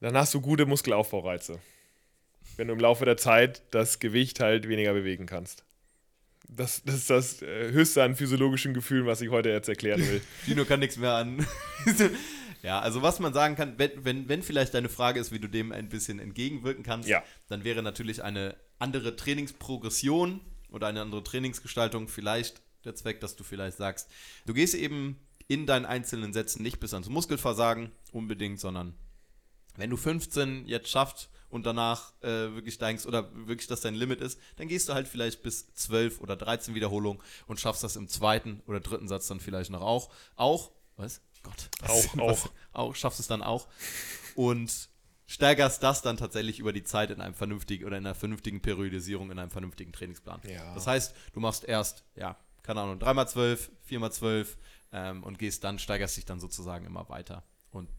dann 0.00 0.16
hast 0.16 0.32
du 0.34 0.40
gute 0.40 0.66
Muskelaufbaureize. 0.66 1.58
Wenn 2.56 2.68
du 2.68 2.74
im 2.74 2.80
Laufe 2.80 3.04
der 3.04 3.16
Zeit 3.16 3.62
das 3.72 3.98
Gewicht 3.98 4.40
halt 4.40 4.68
weniger 4.68 4.92
bewegen 4.92 5.26
kannst. 5.26 5.64
Das, 6.48 6.82
das 6.84 6.94
ist 6.94 7.10
das 7.10 7.42
äh, 7.42 7.72
höchste 7.72 8.02
an 8.02 8.16
physiologischen 8.16 8.72
Gefühlen, 8.74 9.06
was 9.06 9.20
ich 9.20 9.28
heute 9.30 9.50
jetzt 9.50 9.68
erklären 9.68 10.00
will. 10.00 10.22
Gino 10.46 10.64
kann 10.64 10.80
nichts 10.80 10.96
mehr 10.96 11.12
an. 11.12 11.46
ja, 12.62 12.80
also 12.80 13.02
was 13.02 13.18
man 13.20 13.34
sagen 13.34 13.54
kann, 13.54 13.74
wenn, 13.76 13.90
wenn, 14.04 14.28
wenn 14.28 14.42
vielleicht 14.42 14.72
deine 14.72 14.88
Frage 14.88 15.20
ist, 15.20 15.30
wie 15.30 15.38
du 15.40 15.48
dem 15.48 15.72
ein 15.72 15.88
bisschen 15.88 16.18
entgegenwirken 16.18 16.84
kannst, 16.84 17.08
Ja. 17.08 17.22
dann 17.48 17.64
wäre 17.64 17.82
natürlich 17.82 18.22
eine 18.22 18.56
andere 18.78 19.16
Trainingsprogression 19.16 20.40
oder 20.70 20.86
eine 20.86 21.02
andere 21.02 21.24
Trainingsgestaltung 21.24 22.08
vielleicht 22.08 22.62
der 22.84 22.94
Zweck, 22.94 23.20
dass 23.20 23.36
du 23.36 23.44
vielleicht 23.44 23.76
sagst, 23.76 24.08
du 24.46 24.54
gehst 24.54 24.74
eben 24.74 25.18
in 25.48 25.66
deinen 25.66 25.86
einzelnen 25.86 26.32
Sätzen 26.32 26.62
nicht 26.62 26.78
bis 26.78 26.92
ans 26.92 27.08
Muskelversagen 27.08 27.90
unbedingt, 28.12 28.60
sondern 28.60 28.94
wenn 29.76 29.90
du 29.90 29.96
15 29.96 30.66
jetzt 30.66 30.90
schaffst 30.90 31.30
und 31.48 31.64
danach 31.64 32.12
äh, 32.22 32.52
wirklich 32.54 32.74
steigst 32.74 33.06
oder 33.06 33.30
wirklich 33.46 33.68
das 33.68 33.80
dein 33.80 33.94
Limit 33.94 34.20
ist, 34.20 34.38
dann 34.56 34.68
gehst 34.68 34.88
du 34.88 34.94
halt 34.94 35.08
vielleicht 35.08 35.42
bis 35.42 35.72
12 35.74 36.20
oder 36.20 36.36
13 36.36 36.74
Wiederholungen 36.74 37.22
und 37.46 37.58
schaffst 37.58 37.82
das 37.82 37.96
im 37.96 38.08
zweiten 38.08 38.60
oder 38.66 38.80
dritten 38.80 39.08
Satz 39.08 39.28
dann 39.28 39.40
vielleicht 39.40 39.70
noch 39.70 39.80
auch. 39.80 40.10
Auch, 40.36 40.72
was? 40.96 41.22
Gott. 41.42 41.70
Auch, 41.86 42.04
was, 42.16 42.44
auch. 42.44 42.50
auch, 42.72 42.94
schaffst 42.94 43.20
es 43.20 43.28
dann 43.28 43.42
auch. 43.42 43.68
Und 44.34 44.88
steigerst 45.28 45.82
das 45.82 46.02
dann 46.02 46.16
tatsächlich 46.16 46.58
über 46.58 46.72
die 46.72 46.82
Zeit 46.82 47.10
in 47.10 47.20
einem 47.20 47.34
vernünftigen 47.34 47.84
oder 47.84 47.98
in 47.98 48.06
einer 48.06 48.14
vernünftigen 48.14 48.60
Periodisierung, 48.60 49.30
in 49.30 49.38
einem 49.38 49.50
vernünftigen 49.50 49.92
Trainingsplan. 49.92 50.40
Ja. 50.44 50.74
Das 50.74 50.86
heißt, 50.86 51.14
du 51.34 51.40
machst 51.40 51.64
erst, 51.64 52.02
ja, 52.16 52.36
keine 52.62 52.80
Ahnung, 52.80 52.98
3x12, 52.98 53.68
4x12 53.88 54.46
ähm, 54.92 55.22
und 55.22 55.38
gehst 55.38 55.62
dann, 55.62 55.78
steigerst 55.78 56.16
dich 56.16 56.24
dann 56.24 56.40
sozusagen 56.40 56.86
immer 56.86 57.08
weiter. 57.10 57.44
Und 57.70 57.90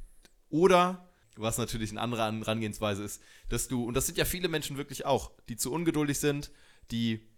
oder 0.49 1.07
was 1.35 1.59
natürlich 1.59 1.91
eine 1.91 2.01
andere 2.01 2.23
Herangehensweise 2.23 3.03
ist, 3.03 3.21
dass 3.47 3.67
du, 3.67 3.85
und 3.85 3.93
das 3.93 4.07
sind 4.07 4.17
ja 4.17 4.25
viele 4.25 4.49
Menschen 4.49 4.77
wirklich 4.77 5.05
auch, 5.05 5.31
die 5.47 5.55
zu 5.55 5.71
ungeduldig 5.71 6.19
sind, 6.19 6.51
die 6.89 7.29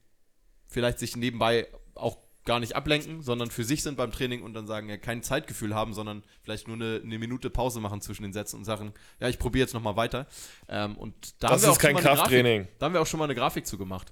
vielleicht 0.67 0.99
sich 0.99 1.17
nebenbei 1.17 1.67
auch 1.95 2.17
gar 2.45 2.59
nicht 2.59 2.75
ablenken, 2.75 3.21
sondern 3.21 3.51
für 3.51 3.63
sich 3.63 3.83
sind 3.83 3.97
beim 3.97 4.11
Training 4.11 4.41
und 4.41 4.53
dann 4.53 4.65
sagen, 4.65 4.89
ja, 4.89 4.97
kein 4.97 5.21
Zeitgefühl 5.21 5.75
haben, 5.75 5.93
sondern 5.93 6.23
vielleicht 6.41 6.67
nur 6.67 6.75
eine, 6.75 6.99
eine 7.03 7.19
Minute 7.19 7.49
Pause 7.49 7.79
machen 7.79 8.01
zwischen 8.01 8.23
den 8.23 8.33
Sätzen 8.33 8.57
und 8.57 8.65
sagen, 8.65 8.93
ja, 9.19 9.29
ich 9.29 9.37
probiere 9.37 9.65
jetzt 9.65 9.73
nochmal 9.73 9.95
weiter. 9.95 10.27
Ähm, 10.67 10.97
und 10.97 11.13
da 11.43 11.49
Das 11.49 11.51
haben 11.51 11.61
wir 11.61 11.69
ist 11.69 11.75
auch 11.75 11.79
kein 11.79 11.95
schon 11.95 12.03
mal 12.03 12.09
eine 12.09 12.17
Krafttraining. 12.17 12.61
Grafik, 12.63 12.79
da 12.79 12.85
haben 12.85 12.93
wir 12.93 13.01
auch 13.01 13.07
schon 13.07 13.17
mal 13.19 13.25
eine 13.25 13.35
Grafik 13.35 13.67
zu 13.67 13.77
gemacht. 13.77 14.11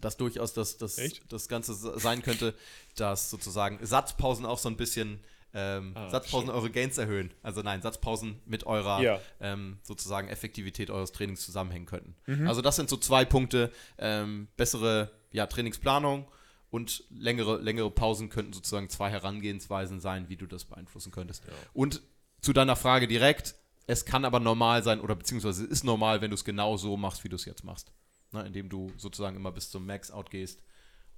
Dass 0.00 0.16
durchaus 0.16 0.54
das, 0.54 0.78
das, 0.78 0.98
Echt? 0.98 1.30
das 1.30 1.48
Ganze 1.48 1.74
sein 1.74 2.22
könnte, 2.22 2.54
dass 2.96 3.30
sozusagen 3.30 3.78
Satzpausen 3.84 4.46
auch 4.46 4.58
so 4.58 4.68
ein 4.70 4.76
bisschen 4.76 5.20
ähm, 5.54 5.92
Ah, 5.94 6.08
Satzpausen 6.08 6.48
eure 6.48 6.70
Gains 6.70 6.96
erhöhen. 6.96 7.32
Also 7.42 7.60
nein, 7.60 7.82
Satzpausen 7.82 8.40
mit 8.46 8.64
eurer 8.64 9.02
Ja. 9.02 9.20
ähm, 9.38 9.78
sozusagen 9.82 10.28
Effektivität 10.28 10.90
eures 10.90 11.12
Trainings 11.12 11.44
zusammenhängen 11.44 11.84
könnten. 11.84 12.16
Mhm. 12.24 12.48
Also 12.48 12.62
das 12.62 12.76
sind 12.76 12.88
so 12.88 12.96
zwei 12.96 13.26
Punkte. 13.26 13.70
Ähm, 13.98 14.48
bessere 14.56 15.10
ja, 15.30 15.46
Trainingsplanung 15.46 16.26
und 16.72 17.04
längere, 17.10 17.58
längere 17.60 17.90
Pausen 17.90 18.30
könnten 18.30 18.54
sozusagen 18.54 18.88
zwei 18.88 19.10
Herangehensweisen 19.10 20.00
sein, 20.00 20.30
wie 20.30 20.36
du 20.36 20.46
das 20.46 20.64
beeinflussen 20.64 21.12
könntest. 21.12 21.44
Und 21.74 22.00
zu 22.40 22.54
deiner 22.54 22.76
Frage 22.76 23.06
direkt, 23.06 23.54
es 23.86 24.06
kann 24.06 24.24
aber 24.24 24.40
normal 24.40 24.82
sein 24.82 24.98
oder 25.00 25.14
beziehungsweise 25.14 25.64
es 25.64 25.70
ist 25.70 25.84
normal, 25.84 26.22
wenn 26.22 26.30
du 26.30 26.34
es 26.34 26.44
genau 26.46 26.78
so 26.78 26.96
machst, 26.96 27.24
wie 27.24 27.28
du 27.28 27.36
es 27.36 27.44
jetzt 27.44 27.62
machst. 27.62 27.92
Ne, 28.32 28.46
indem 28.46 28.70
du 28.70 28.90
sozusagen 28.96 29.36
immer 29.36 29.52
bis 29.52 29.70
zum 29.70 29.84
Max-Out 29.84 30.30
gehst 30.30 30.62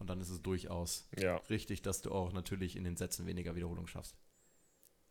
und 0.01 0.11
dann 0.11 0.21
ist 0.21 0.29
es 0.31 0.43
durchaus 0.43 1.09
Ja. 1.17 1.37
richtig, 1.49 1.83
dass 1.83 2.03
du 2.03 2.11
auch 2.11 2.33
natürlich 2.33 2.75
in 2.75 2.83
den 2.83 2.97
Sätzen 2.97 3.25
weniger 3.25 3.55
Wiederholung 3.55 3.87
schaffst. 3.87 4.17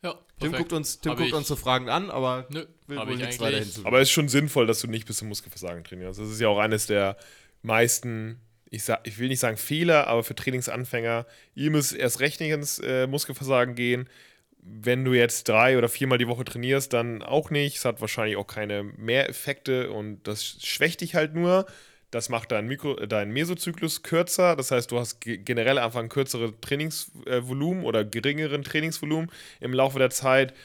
Ja, 0.03 0.11
Tim 0.11 0.19
perfekt. 0.51 0.57
guckt 0.57 0.73
uns, 0.73 0.99
Tim 0.99 1.11
Hab 1.13 1.19
guckt 1.19 1.31
uns 1.31 1.47
so 1.47 1.55
Fragen 1.55 1.87
an, 1.87 2.11
aber 2.11 2.45
Nö, 2.49 2.65
will 2.87 2.97
wohl 2.97 3.13
ich 3.13 3.19
nichts 3.19 3.39
weiter 3.39 3.59
hinzufügen. 3.59 3.87
Aber 3.87 4.01
es 4.01 4.09
ist 4.09 4.11
schon 4.13 4.27
sinnvoll, 4.27 4.67
dass 4.67 4.81
du 4.81 4.87
nicht 4.87 5.07
bis 5.07 5.15
zum 5.15 5.29
Muskelversagen 5.29 5.85
trainierst. 5.85 6.19
Das 6.19 6.29
ist 6.29 6.41
ja 6.41 6.49
auch 6.49 6.59
eines 6.59 6.87
der 6.87 7.15
meisten, 7.61 8.41
ich, 8.73 8.83
sag, 8.83 9.07
ich 9.07 9.19
will 9.19 9.27
nicht 9.27 9.39
sagen 9.39 9.57
Fehler, 9.57 10.07
aber 10.07 10.23
für 10.23 10.33
Trainingsanfänger, 10.33 11.27
ihr 11.53 11.69
müsst 11.69 11.93
erst 11.93 12.21
recht 12.21 12.39
nicht 12.39 12.49
ins 12.49 12.79
äh, 12.79 13.05
Muskelversagen 13.05 13.75
gehen. 13.75 14.09
Wenn 14.57 15.05
du 15.05 15.13
jetzt 15.13 15.47
drei 15.47 15.77
oder 15.77 15.89
viermal 15.89 16.17
die 16.17 16.27
Woche 16.27 16.43
trainierst, 16.43 16.91
dann 16.91 17.21
auch 17.21 17.51
nicht. 17.51 17.77
Es 17.77 17.85
hat 17.85 18.01
wahrscheinlich 18.01 18.35
auch 18.35 18.47
keine 18.47 18.81
Mehreffekte 18.81 19.91
und 19.91 20.23
das 20.23 20.43
schwächt 20.43 21.01
dich 21.01 21.13
halt 21.13 21.35
nur. 21.35 21.67
Das 22.09 22.29
macht 22.29 22.51
deinen, 22.51 22.67
Mikro, 22.67 22.97
äh, 22.97 23.07
deinen 23.07 23.31
Mesozyklus 23.31 24.01
kürzer. 24.01 24.55
Das 24.55 24.71
heißt, 24.71 24.89
du 24.89 24.97
hast 24.97 25.19
ge- 25.21 25.37
generell 25.37 25.77
einfach 25.77 25.99
ein 25.99 26.09
kürzeres 26.09 26.53
Trainingsvolumen 26.61 27.83
oder 27.83 28.03
geringeren 28.03 28.63
Trainingsvolumen 28.63 29.31
im 29.59 29.73
Laufe 29.73 29.99
der 29.99 30.09
Zeit. 30.09 30.55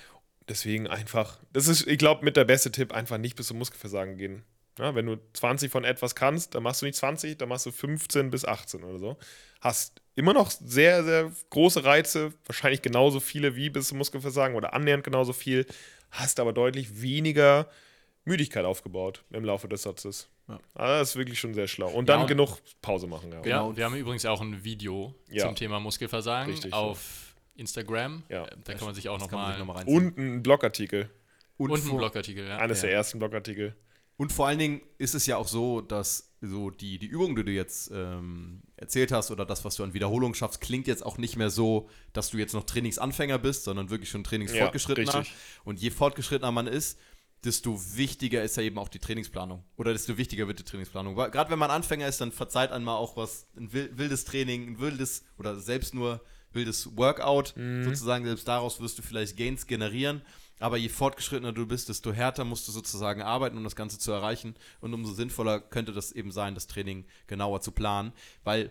Deswegen 0.49 0.87
einfach, 0.87 1.41
das 1.53 1.69
ist, 1.69 1.87
ich 1.87 1.99
glaube, 1.99 2.25
mit 2.25 2.39
der 2.39 2.45
beste 2.47 2.73
Tipp, 2.73 2.95
einfach 2.95 3.19
nicht 3.19 3.37
bis 3.37 3.49
zum 3.49 3.59
Muskelversagen 3.59 4.17
gehen. 4.17 4.45
Ja, 4.79 4.95
wenn 4.95 5.07
du 5.07 5.17
20 5.35 5.71
von 5.71 5.85
etwas 5.85 6.15
kannst, 6.15 6.55
dann 6.55 6.63
machst 6.63 6.83
du 6.83 6.87
nicht 6.87 6.97
20, 6.97 7.37
dann 7.39 7.49
machst 7.49 7.67
du 7.67 7.73
15 7.73 8.31
bis 8.31 8.45
18 8.45 8.85
oder 8.85 8.99
so. 8.99 9.17
Hast 9.61 10.01
immer 10.15 10.33
noch 10.33 10.51
sehr, 10.51 11.03
sehr 11.05 11.33
große 11.51 11.85
Reize, 11.85 12.33
wahrscheinlich 12.47 12.81
genauso 12.83 13.19
viele 13.21 13.57
wie 13.57 13.71
bis 13.71 13.89
zum 13.89 13.99
Muskelversagen 13.99 14.57
oder 14.57 14.73
annähernd 14.75 15.03
genauso 15.05 15.33
viel, 15.33 15.67
hast 16.11 16.39
aber 16.41 16.53
deutlich 16.53 17.03
weniger 17.03 17.69
Müdigkeit 18.25 18.65
aufgebaut 18.65 19.25
im 19.31 19.45
Laufe 19.45 19.69
des 19.69 19.83
Satzes. 19.83 20.29
Ja. 20.49 20.59
Also 20.75 20.93
das 21.01 21.11
ist 21.11 21.17
wirklich 21.17 21.39
schon 21.41 21.55
sehr 21.55 21.67
schlau. 21.67 21.89
Und 21.91 22.09
dann 22.09 22.19
Ja, 22.19 22.23
und- 22.23 22.29
genug 22.29 22.59
Pause 22.83 23.07
machen. 23.07 23.33
Ja. 23.33 23.45
Ja, 23.45 23.77
wir 23.77 23.85
haben 23.85 23.97
übrigens 23.97 24.25
auch 24.27 24.41
ein 24.41 24.63
Video 24.65 25.15
Ja. 25.31 25.45
zum 25.47 25.57
Thema 25.57 25.81
Muskelversagen 25.81 26.53
Richtig, 26.53 26.73
auf 26.73 27.35
Instagram. 27.57 28.23
Ja. 28.29 28.45
Äh, 28.45 28.57
Da 28.65 28.75
kann 28.75 28.87
man 28.87 28.95
sich 28.95 29.09
auch 29.09 29.19
nochmal. 29.19 29.59
noch 29.59 29.67
mal 29.67 29.73
reinziehen. 29.79 29.97
Und 29.97 30.19
ein 30.19 30.43
Blogartikel. 30.43 31.11
Und, 31.57 31.73
ein 31.73 31.79
vor- 31.79 31.99
Blogartikel, 31.99 32.47
ja. 32.47 32.59
Eines 32.59 32.83
Ja. 32.83 32.89
der 32.89 32.97
ersten 32.97 33.19
Blogartikel. 33.19 33.75
Und 34.19 34.33
vor 34.33 34.49
allen 34.49 34.59
Dingen 34.59 34.81
ist 34.99 35.15
es 35.15 35.27
ja 35.27 35.37
auch 35.37 35.49
so, 35.49 35.81
dass 35.81 36.35
so 36.41 36.71
die, 36.71 36.99
die 36.99 37.07
Übung, 37.07 37.35
die 37.37 37.45
du 37.45 37.53
jetzt 37.53 37.91
ähm, 37.95 38.63
erzählt 38.77 39.13
hast 39.13 39.31
oder 39.31 39.47
das, 39.47 39.65
was 39.65 39.77
du 39.77 39.85
an 39.85 39.95
Wiederholung 39.95 40.35
schaffst, 40.35 40.61
klingt 40.61 40.87
jetzt 40.89 41.07
auch 41.07 41.19
nicht 41.19 41.37
mehr 41.37 41.51
so, 41.51 41.89
dass 42.13 42.31
du 42.31 42.39
jetzt 42.39 42.53
noch 42.53 42.65
Trainingsanfänger 42.65 43.39
bist, 43.39 43.65
sondern 43.65 43.91
wirklich 43.91 44.11
schon 44.11 44.25
Trainingsfortgeschrittener. 44.25 45.13
Ja, 45.23 45.25
und 45.65 45.81
je 45.81 45.91
fortgeschrittener 45.91 46.51
man 46.53 46.67
ist, 46.67 46.99
desto 47.45 47.81
wichtiger 47.97 48.43
ist 48.43 48.57
ja 48.57 48.65
eben 48.65 48.79
auch 48.79 48.89
die 48.89 48.99
Trainingsplanung. 48.99 49.63
Oder 49.77 49.93
desto 49.93 50.17
wichtiger 50.19 50.49
wird 50.49 50.59
die 50.59 50.65
Trainingsplanung. 50.65 51.15
Gerade 51.15 51.51
wenn 51.51 51.59
man 51.59 51.71
Anfänger 51.71 52.09
ist, 52.09 52.21
dann 52.21 52.33
verzeiht 52.33 52.73
einmal 52.73 52.97
auch 52.97 53.17
was, 53.17 53.47
ein 53.57 53.73
wil- 53.73 53.97
wildes 53.97 54.25
Training, 54.25 54.67
ein 54.67 54.79
wildes 54.81 55.25
oder 55.39 55.61
selbst 55.61 55.95
nur 55.95 56.21
wildes 56.53 56.97
Workout. 56.97 57.55
Sozusagen, 57.85 58.25
selbst 58.25 58.49
daraus 58.49 58.81
wirst 58.81 58.99
du 58.99 59.03
vielleicht 59.03 59.37
Gains 59.37 59.67
generieren. 59.69 60.23
Aber 60.59 60.77
je 60.77 60.89
fortgeschrittener 60.89 61.53
du 61.53 61.67
bist, 61.67 61.89
desto 61.89 62.13
härter 62.13 62.45
musst 62.45 62.67
du 62.69 62.73
sozusagen 62.73 63.23
arbeiten, 63.23 63.57
um 63.57 63.65
das 63.65 63.77
Ganze 63.77 63.99
zu 63.99 64.11
erreichen. 64.13 64.55
Und 64.81 64.95
umso 64.95 65.13
sinnvoller 65.13 65.61
könnte 65.61 65.93
das 65.93 66.13
eben 66.13 66.33
sein, 66.33 66.55
das 66.55 66.67
Training 66.67 67.05
genauer 67.27 67.61
zu 67.61 67.73
planen. 67.73 68.13
Weil 68.45 68.71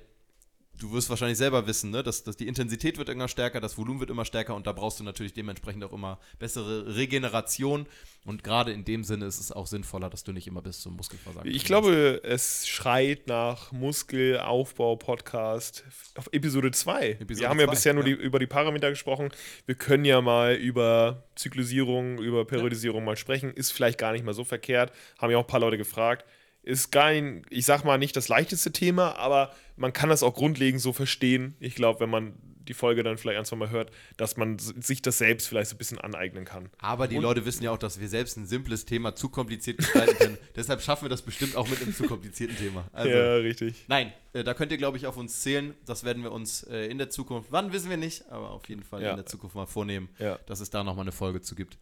du 0.80 0.92
wirst 0.92 1.10
wahrscheinlich 1.10 1.38
selber 1.38 1.68
wissen, 1.68 1.92
ne? 1.92 2.02
dass, 2.04 2.24
dass 2.24 2.38
die 2.38 2.48
Intensität 2.48 2.98
wird 2.98 3.10
immer 3.10 3.28
stärker, 3.28 3.60
das 3.60 3.78
Volumen 3.78 4.00
wird 4.00 4.10
immer 4.10 4.24
stärker 4.26 4.56
und 4.56 4.66
da 4.68 4.72
brauchst 4.72 5.00
du 5.00 5.04
natürlich 5.04 5.34
dementsprechend 5.34 5.84
auch 5.84 5.94
immer 5.94 6.20
bessere 6.40 6.96
Regeneration. 6.96 7.86
Und 8.26 8.44
gerade 8.44 8.74
in 8.74 8.84
dem 8.84 9.04
Sinne 9.06 9.26
ist 9.26 9.40
es 9.40 9.54
auch 9.54 9.68
sinnvoller, 9.68 10.10
dass 10.10 10.26
du 10.26 10.34
nicht 10.34 10.48
immer 10.48 10.62
bis 10.62 10.82
zum 10.82 10.98
Muskelversagen 10.98 11.50
Ich 11.50 11.64
glaube, 11.64 12.20
es 12.24 12.68
schreit 12.68 13.28
nach 13.28 13.72
Muskelaufbau-Podcast 13.72 15.86
auf 16.16 16.28
Episode 16.34 16.72
2. 16.72 17.12
Episode 17.12 17.40
Wir 17.40 17.48
haben 17.50 17.60
ja 17.60 17.68
zwei, 17.68 17.72
bisher 17.72 17.94
nur 17.94 18.06
ja. 18.06 18.16
Die, 18.16 18.22
über 18.22 18.40
die 18.40 18.48
Parameter 18.48 18.90
gesprochen. 18.90 19.30
Wir 19.66 19.76
können 19.76 20.04
ja 20.04 20.20
mal 20.20 20.56
über 20.56 21.24
Zyklisierung, 21.36 22.20
über 22.20 22.44
Periodisierung 22.46 23.06
mal 23.06 23.16
sprechen. 23.16 23.54
Ist 23.54 23.72
vielleicht 23.72 23.98
gar 23.98 24.12
nicht 24.12 24.26
mal 24.26 24.34
so 24.34 24.44
verkehrt. 24.44 24.92
Haben 25.20 25.32
ja 25.32 25.38
auch 25.38 25.44
ein 25.44 25.48
paar 25.48 25.62
Leute 25.62 25.78
gefragt. 25.78 26.26
Ist 26.64 26.92
gar 26.92 27.12
nicht, 27.14 27.46
ich 27.50 27.66
sag 27.66 27.84
mal, 27.86 27.98
nicht 27.98 28.16
das 28.16 28.28
leichteste 28.28 28.72
Thema, 28.74 29.16
aber 29.18 29.54
man 29.78 29.94
kann 29.94 30.10
das 30.10 30.22
auch 30.24 30.34
grundlegend 30.34 30.82
so 30.82 30.92
verstehen. 30.92 31.56
Ich 31.60 31.76
glaube, 31.76 32.02
wenn 32.02 32.10
man 32.10 32.34
die 32.68 32.74
Folge 32.74 33.02
dann 33.02 33.18
vielleicht 33.18 33.40
ein, 33.40 33.46
zwei 33.46 33.56
Mal 33.56 33.70
hört, 33.70 33.92
dass 34.18 34.36
man 34.36 34.60
sich 34.60 35.02
das 35.02 35.18
selbst 35.20 35.48
vielleicht 35.48 35.70
so 35.70 35.76
ein 35.76 35.78
bisschen 35.78 36.00
aneignen 36.00 36.44
kann. 36.44 36.70
Aber 36.80 37.08
die 37.08 37.16
Leute 37.16 37.46
wissen 37.46 37.64
ja 37.64 37.72
auch, 37.72 37.78
dass 37.78 38.02
wir 38.02 38.10
selbst 38.10 38.36
ein 38.36 38.46
simples 38.46 38.84
Thema 38.84 39.16
zu 39.16 39.30
kompliziert 39.30 39.78
gestalten 39.78 40.18
können. 40.18 40.38
Deshalb 40.58 40.82
schaffen 40.82 41.06
wir 41.06 41.10
das 41.10 41.22
bestimmt 41.22 41.56
auch 41.56 41.70
mit 41.70 41.82
einem 41.82 41.94
zu 41.96 42.04
komplizierten 42.04 42.58
Thema. 42.58 42.84
Also, 42.92 43.10
ja, 43.10 43.36
richtig. 43.36 43.86
Nein, 43.88 44.12
äh, 44.34 44.44
da 44.44 44.54
könnt 44.54 44.74
ihr, 44.74 44.78
glaube 44.78 44.98
ich, 44.98 45.08
auf 45.08 45.16
uns 45.16 45.40
zählen. 45.42 45.74
Das 45.86 46.04
werden 46.04 46.24
wir 46.24 46.34
uns 46.34 46.64
äh, 46.64 46.88
in 46.88 46.98
der 46.98 47.10
Zukunft, 47.10 47.54
wann 47.54 47.72
wissen 47.72 47.90
wir 47.90 47.96
nicht, 47.96 48.30
aber 48.30 48.50
auf 48.52 48.68
jeden 48.68 48.84
Fall 48.84 49.02
Ja. 49.02 49.12
in 49.12 49.16
der 49.16 49.26
Zukunft 49.26 49.56
mal 49.56 49.66
vornehmen, 49.66 50.10
Ja. 50.20 50.38
dass 50.48 50.60
es 50.60 50.70
da 50.70 50.84
nochmal 50.84 51.04
eine 51.06 51.14
Folge 51.14 51.40
zu 51.40 51.56
gibt. 51.56 51.78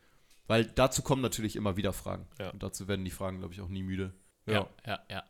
Weil 0.46 0.66
dazu 0.66 1.02
kommen 1.02 1.24
natürlich 1.24 1.56
immer 1.56 1.76
wieder 1.78 1.94
Fragen. 1.94 2.28
Ja. 2.40 2.52
Und 2.52 2.62
dazu 2.62 2.88
werden 2.88 3.04
die 3.04 3.10
Fragen, 3.10 3.40
glaube 3.40 3.56
ich, 3.56 3.62
auch 3.62 3.70
nie 3.70 3.82
müde. 3.82 4.14
Ja, 4.48 4.70
ja, 4.86 5.00
ja. 5.10 5.24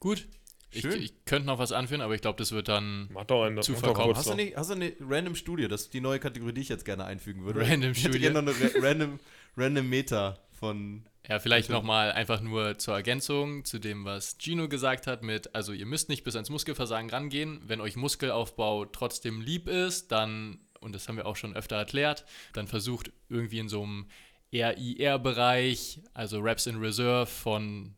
Gut. 0.00 0.26
Ich, 0.70 0.80
Schön. 0.80 1.00
ich 1.00 1.24
könnte 1.24 1.46
noch 1.46 1.60
was 1.60 1.70
anführen, 1.70 2.00
aber 2.00 2.14
ich 2.16 2.20
glaube, 2.20 2.36
das 2.36 2.50
wird 2.50 2.66
dann 2.66 3.08
Mach 3.12 3.24
doch 3.24 3.44
einen 3.44 3.62
Zu 3.62 3.72
mach 3.72 3.78
doch 3.80 3.86
verkaufen. 3.88 4.06
kurz 4.14 4.18
Hast 4.18 4.30
du, 4.30 4.34
nicht, 4.34 4.56
hast 4.56 4.70
du 4.70 4.74
eine 4.74 4.92
Random 5.00 5.36
Studie? 5.36 5.68
Das 5.68 5.82
ist 5.82 5.94
die 5.94 6.00
neue 6.00 6.18
Kategorie, 6.18 6.52
die 6.52 6.62
ich 6.62 6.68
jetzt 6.68 6.84
gerne 6.84 7.04
einfügen 7.04 7.44
würde. 7.44 7.60
Random 7.60 7.92
ich 7.92 7.98
hätte 7.98 8.08
Studie? 8.14 8.18
gerne 8.18 8.42
noch 8.42 8.52
eine 8.60 8.74
Ra 8.74 8.80
Random, 8.88 9.20
Random 9.56 9.88
Meta 9.88 10.38
von. 10.58 11.04
Ja, 11.28 11.38
vielleicht 11.38 11.70
nochmal 11.70 12.10
einfach 12.12 12.40
nur 12.40 12.76
zur 12.76 12.94
Ergänzung 12.94 13.64
zu 13.64 13.78
dem, 13.78 14.04
was 14.04 14.36
Gino 14.38 14.68
gesagt 14.68 15.06
hat 15.06 15.22
mit, 15.22 15.54
also 15.54 15.72
ihr 15.72 15.86
müsst 15.86 16.08
nicht 16.08 16.24
bis 16.24 16.34
ans 16.34 16.50
Muskelversagen 16.50 17.08
rangehen. 17.08 17.62
Wenn 17.66 17.80
euch 17.80 17.94
Muskelaufbau 17.96 18.84
trotzdem 18.86 19.40
lieb 19.40 19.68
ist, 19.68 20.10
dann, 20.12 20.58
und 20.80 20.92
das 20.94 21.08
haben 21.08 21.16
wir 21.16 21.26
auch 21.26 21.36
schon 21.36 21.54
öfter 21.56 21.76
erklärt, 21.76 22.24
dann 22.52 22.66
versucht 22.66 23.10
irgendwie 23.30 23.60
in 23.60 23.68
so 23.68 23.84
einem 23.84 24.06
RIR-Bereich, 24.52 26.00
also 26.12 26.40
Reps 26.40 26.66
in 26.66 26.76
Reserve 26.76 27.26
von, 27.26 27.94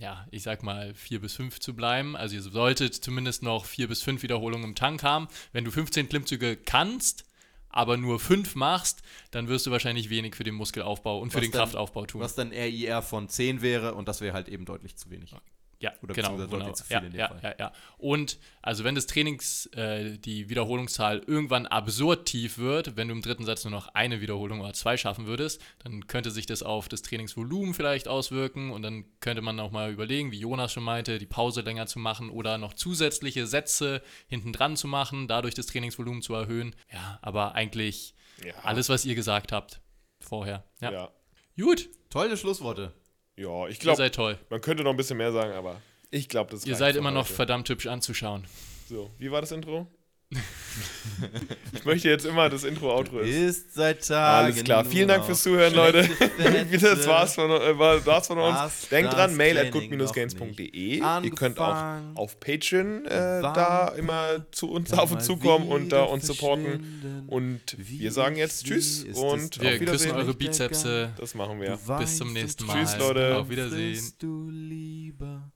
ja, 0.00 0.26
ich 0.30 0.42
sag 0.42 0.62
mal 0.62 0.94
vier 0.94 1.20
bis 1.20 1.34
fünf 1.34 1.60
zu 1.60 1.74
bleiben. 1.74 2.16
Also 2.16 2.34
ihr 2.36 2.42
solltet 2.42 2.94
zumindest 2.94 3.42
noch 3.42 3.64
vier 3.66 3.88
bis 3.88 4.02
fünf 4.02 4.22
Wiederholungen 4.22 4.64
im 4.70 4.74
Tank 4.74 5.02
haben. 5.02 5.28
Wenn 5.52 5.64
du 5.64 5.70
15 5.70 6.08
Klimmzüge 6.08 6.56
kannst, 6.56 7.24
aber 7.68 7.96
nur 7.96 8.18
fünf 8.18 8.54
machst, 8.56 9.02
dann 9.30 9.48
wirst 9.48 9.66
du 9.66 9.70
wahrscheinlich 9.70 10.10
wenig 10.10 10.34
für 10.34 10.44
den 10.44 10.54
Muskelaufbau 10.54 11.20
und 11.20 11.30
für 11.30 11.36
Was 11.38 11.42
den 11.44 11.52
dann- 11.52 11.60
Kraftaufbau 11.60 12.06
tun. 12.06 12.20
Was 12.20 12.34
dann 12.34 12.52
RIR 12.52 13.02
von 13.02 13.28
10 13.28 13.62
wäre 13.62 13.94
und 13.94 14.08
das 14.08 14.20
wäre 14.20 14.34
halt 14.34 14.48
eben 14.48 14.64
deutlich 14.64 14.96
zu 14.96 15.10
wenig. 15.10 15.34
Ja, 15.82 15.92
Oder 16.02 16.12
genau. 16.14 16.36
genau. 16.36 16.46
deutlich 16.46 16.74
zu 16.74 16.84
viel 16.84 16.92
Ja, 16.96 17.00
in 17.00 17.10
dem 17.12 17.18
ja, 17.18 17.28
Fall. 17.28 17.40
ja, 17.42 17.54
ja. 17.58 17.72
Und 17.96 18.38
also 18.60 18.84
wenn 18.84 18.94
das 18.94 19.06
Trainings, 19.06 19.64
äh, 19.74 20.18
die 20.18 20.50
Wiederholungszahl 20.50 21.20
irgendwann 21.26 21.66
absurd 21.66 22.26
tief 22.26 22.58
wird, 22.58 22.96
wenn 22.96 23.08
du 23.08 23.14
im 23.14 23.22
dritten 23.22 23.46
Satz 23.46 23.64
nur 23.64 23.70
noch 23.70 23.88
eine 23.94 24.20
Wiederholung 24.20 24.60
oder 24.60 24.74
zwei 24.74 24.98
schaffen 24.98 25.26
würdest, 25.26 25.62
dann 25.82 26.06
könnte 26.06 26.30
sich 26.30 26.44
das 26.44 26.62
auf 26.62 26.90
das 26.90 27.00
Trainingsvolumen 27.00 27.72
vielleicht 27.72 28.08
auswirken 28.08 28.70
und 28.72 28.82
dann 28.82 29.06
könnte 29.20 29.40
man 29.40 29.58
auch 29.58 29.70
mal 29.70 29.90
überlegen, 29.90 30.32
wie 30.32 30.38
Jonas 30.40 30.70
schon 30.72 30.84
meinte, 30.84 31.18
die 31.18 31.24
Pause 31.26 31.62
länger 31.62 31.86
zu 31.86 31.98
machen 31.98 32.28
oder 32.28 32.58
noch 32.58 32.74
zusätzliche 32.74 33.46
Sätze 33.46 34.02
hinten 34.28 34.52
dran 34.52 34.76
zu 34.76 34.86
machen, 34.86 35.28
dadurch 35.28 35.54
das 35.54 35.64
Trainingsvolumen 35.66 36.20
zu 36.20 36.34
erhöhen. 36.34 36.76
Ja, 36.92 37.18
aber 37.22 37.54
eigentlich 37.54 38.14
Ja. 38.44 38.52
alles, 38.64 38.90
was 38.90 39.06
ihr 39.06 39.14
gesagt 39.14 39.50
habt 39.50 39.80
vorher. 40.20 40.62
Ja. 40.82 40.92
Ja. 40.92 41.10
Gut, 41.58 41.88
Tolle 42.10 42.36
Schlussworte. 42.36 42.92
Ja, 43.40 43.66
ich 43.68 43.76
ihr 43.76 43.80
glaube, 43.80 43.96
seid 43.96 44.14
toll. 44.14 44.38
man 44.50 44.60
könnte 44.60 44.82
noch 44.84 44.90
ein 44.90 44.96
bisschen 44.96 45.16
mehr 45.16 45.32
sagen, 45.32 45.52
aber 45.52 45.80
ich 46.10 46.28
glaube, 46.28 46.50
das 46.50 46.64
Ihr 46.66 46.72
reicht 46.72 46.78
seid 46.80 46.96
immer 46.96 47.10
noch 47.10 47.24
heute. 47.24 47.32
verdammt 47.34 47.68
hübsch 47.70 47.86
anzuschauen. 47.86 48.46
So, 48.88 49.10
wie 49.18 49.30
war 49.30 49.40
das 49.40 49.50
Intro? 49.52 49.86
ich 51.72 51.84
möchte 51.84 52.08
jetzt 52.08 52.24
immer 52.24 52.48
das 52.48 52.62
Intro-Outro 52.62 53.18
ist. 53.18 53.34
Ist 53.34 53.74
seit 53.74 54.06
Tagen. 54.06 54.44
Alles 54.46 54.62
klar. 54.62 54.84
Vielen 54.84 55.08
Dank 55.08 55.24
fürs 55.24 55.42
Zuhören, 55.42 55.74
Leute. 55.74 56.08
das 56.80 57.06
war's 57.08 57.34
von, 57.34 57.50
äh, 57.50 57.76
war, 57.76 58.04
war's 58.06 58.28
von 58.28 58.38
uns. 58.38 58.56
Hast 58.56 58.92
Denkt 58.92 59.12
dran, 59.12 59.36
mail 59.36 59.58
at 59.58 59.74
noch 59.74 60.14
Ihr 60.14 61.30
könnt 61.32 61.58
auch 61.58 61.98
auf 62.14 62.38
Patreon 62.38 63.06
äh, 63.06 63.42
da 63.42 63.88
immer 63.96 64.46
zu 64.52 64.70
uns 64.70 64.92
auf 64.92 65.10
uns 65.10 65.24
zukommen 65.24 65.66
und 65.68 65.90
da 65.90 66.04
uns 66.04 66.26
supporten. 66.26 67.24
Und 67.26 67.60
wir 67.76 68.12
sagen 68.12 68.36
jetzt 68.36 68.66
Tschüss 68.66 69.04
und 69.14 69.60
Wir 69.60 69.72
auf 69.72 69.78
küssen 69.78 69.90
Wiedersehen. 69.90 70.12
eure 70.12 70.26
der 70.26 70.32
Bizepse. 70.34 71.12
Das 71.18 71.34
machen 71.34 71.60
wir. 71.60 71.78
Bis 71.98 72.18
zum 72.18 72.32
nächsten 72.32 72.66
Mal. 72.66 72.76
Tschüss, 72.76 72.96
Leute. 72.98 73.36
Auf 73.36 73.48
Wiedersehen. 73.48 73.94
Willst 73.94 74.22
du 74.22 74.48
lieber 74.48 75.50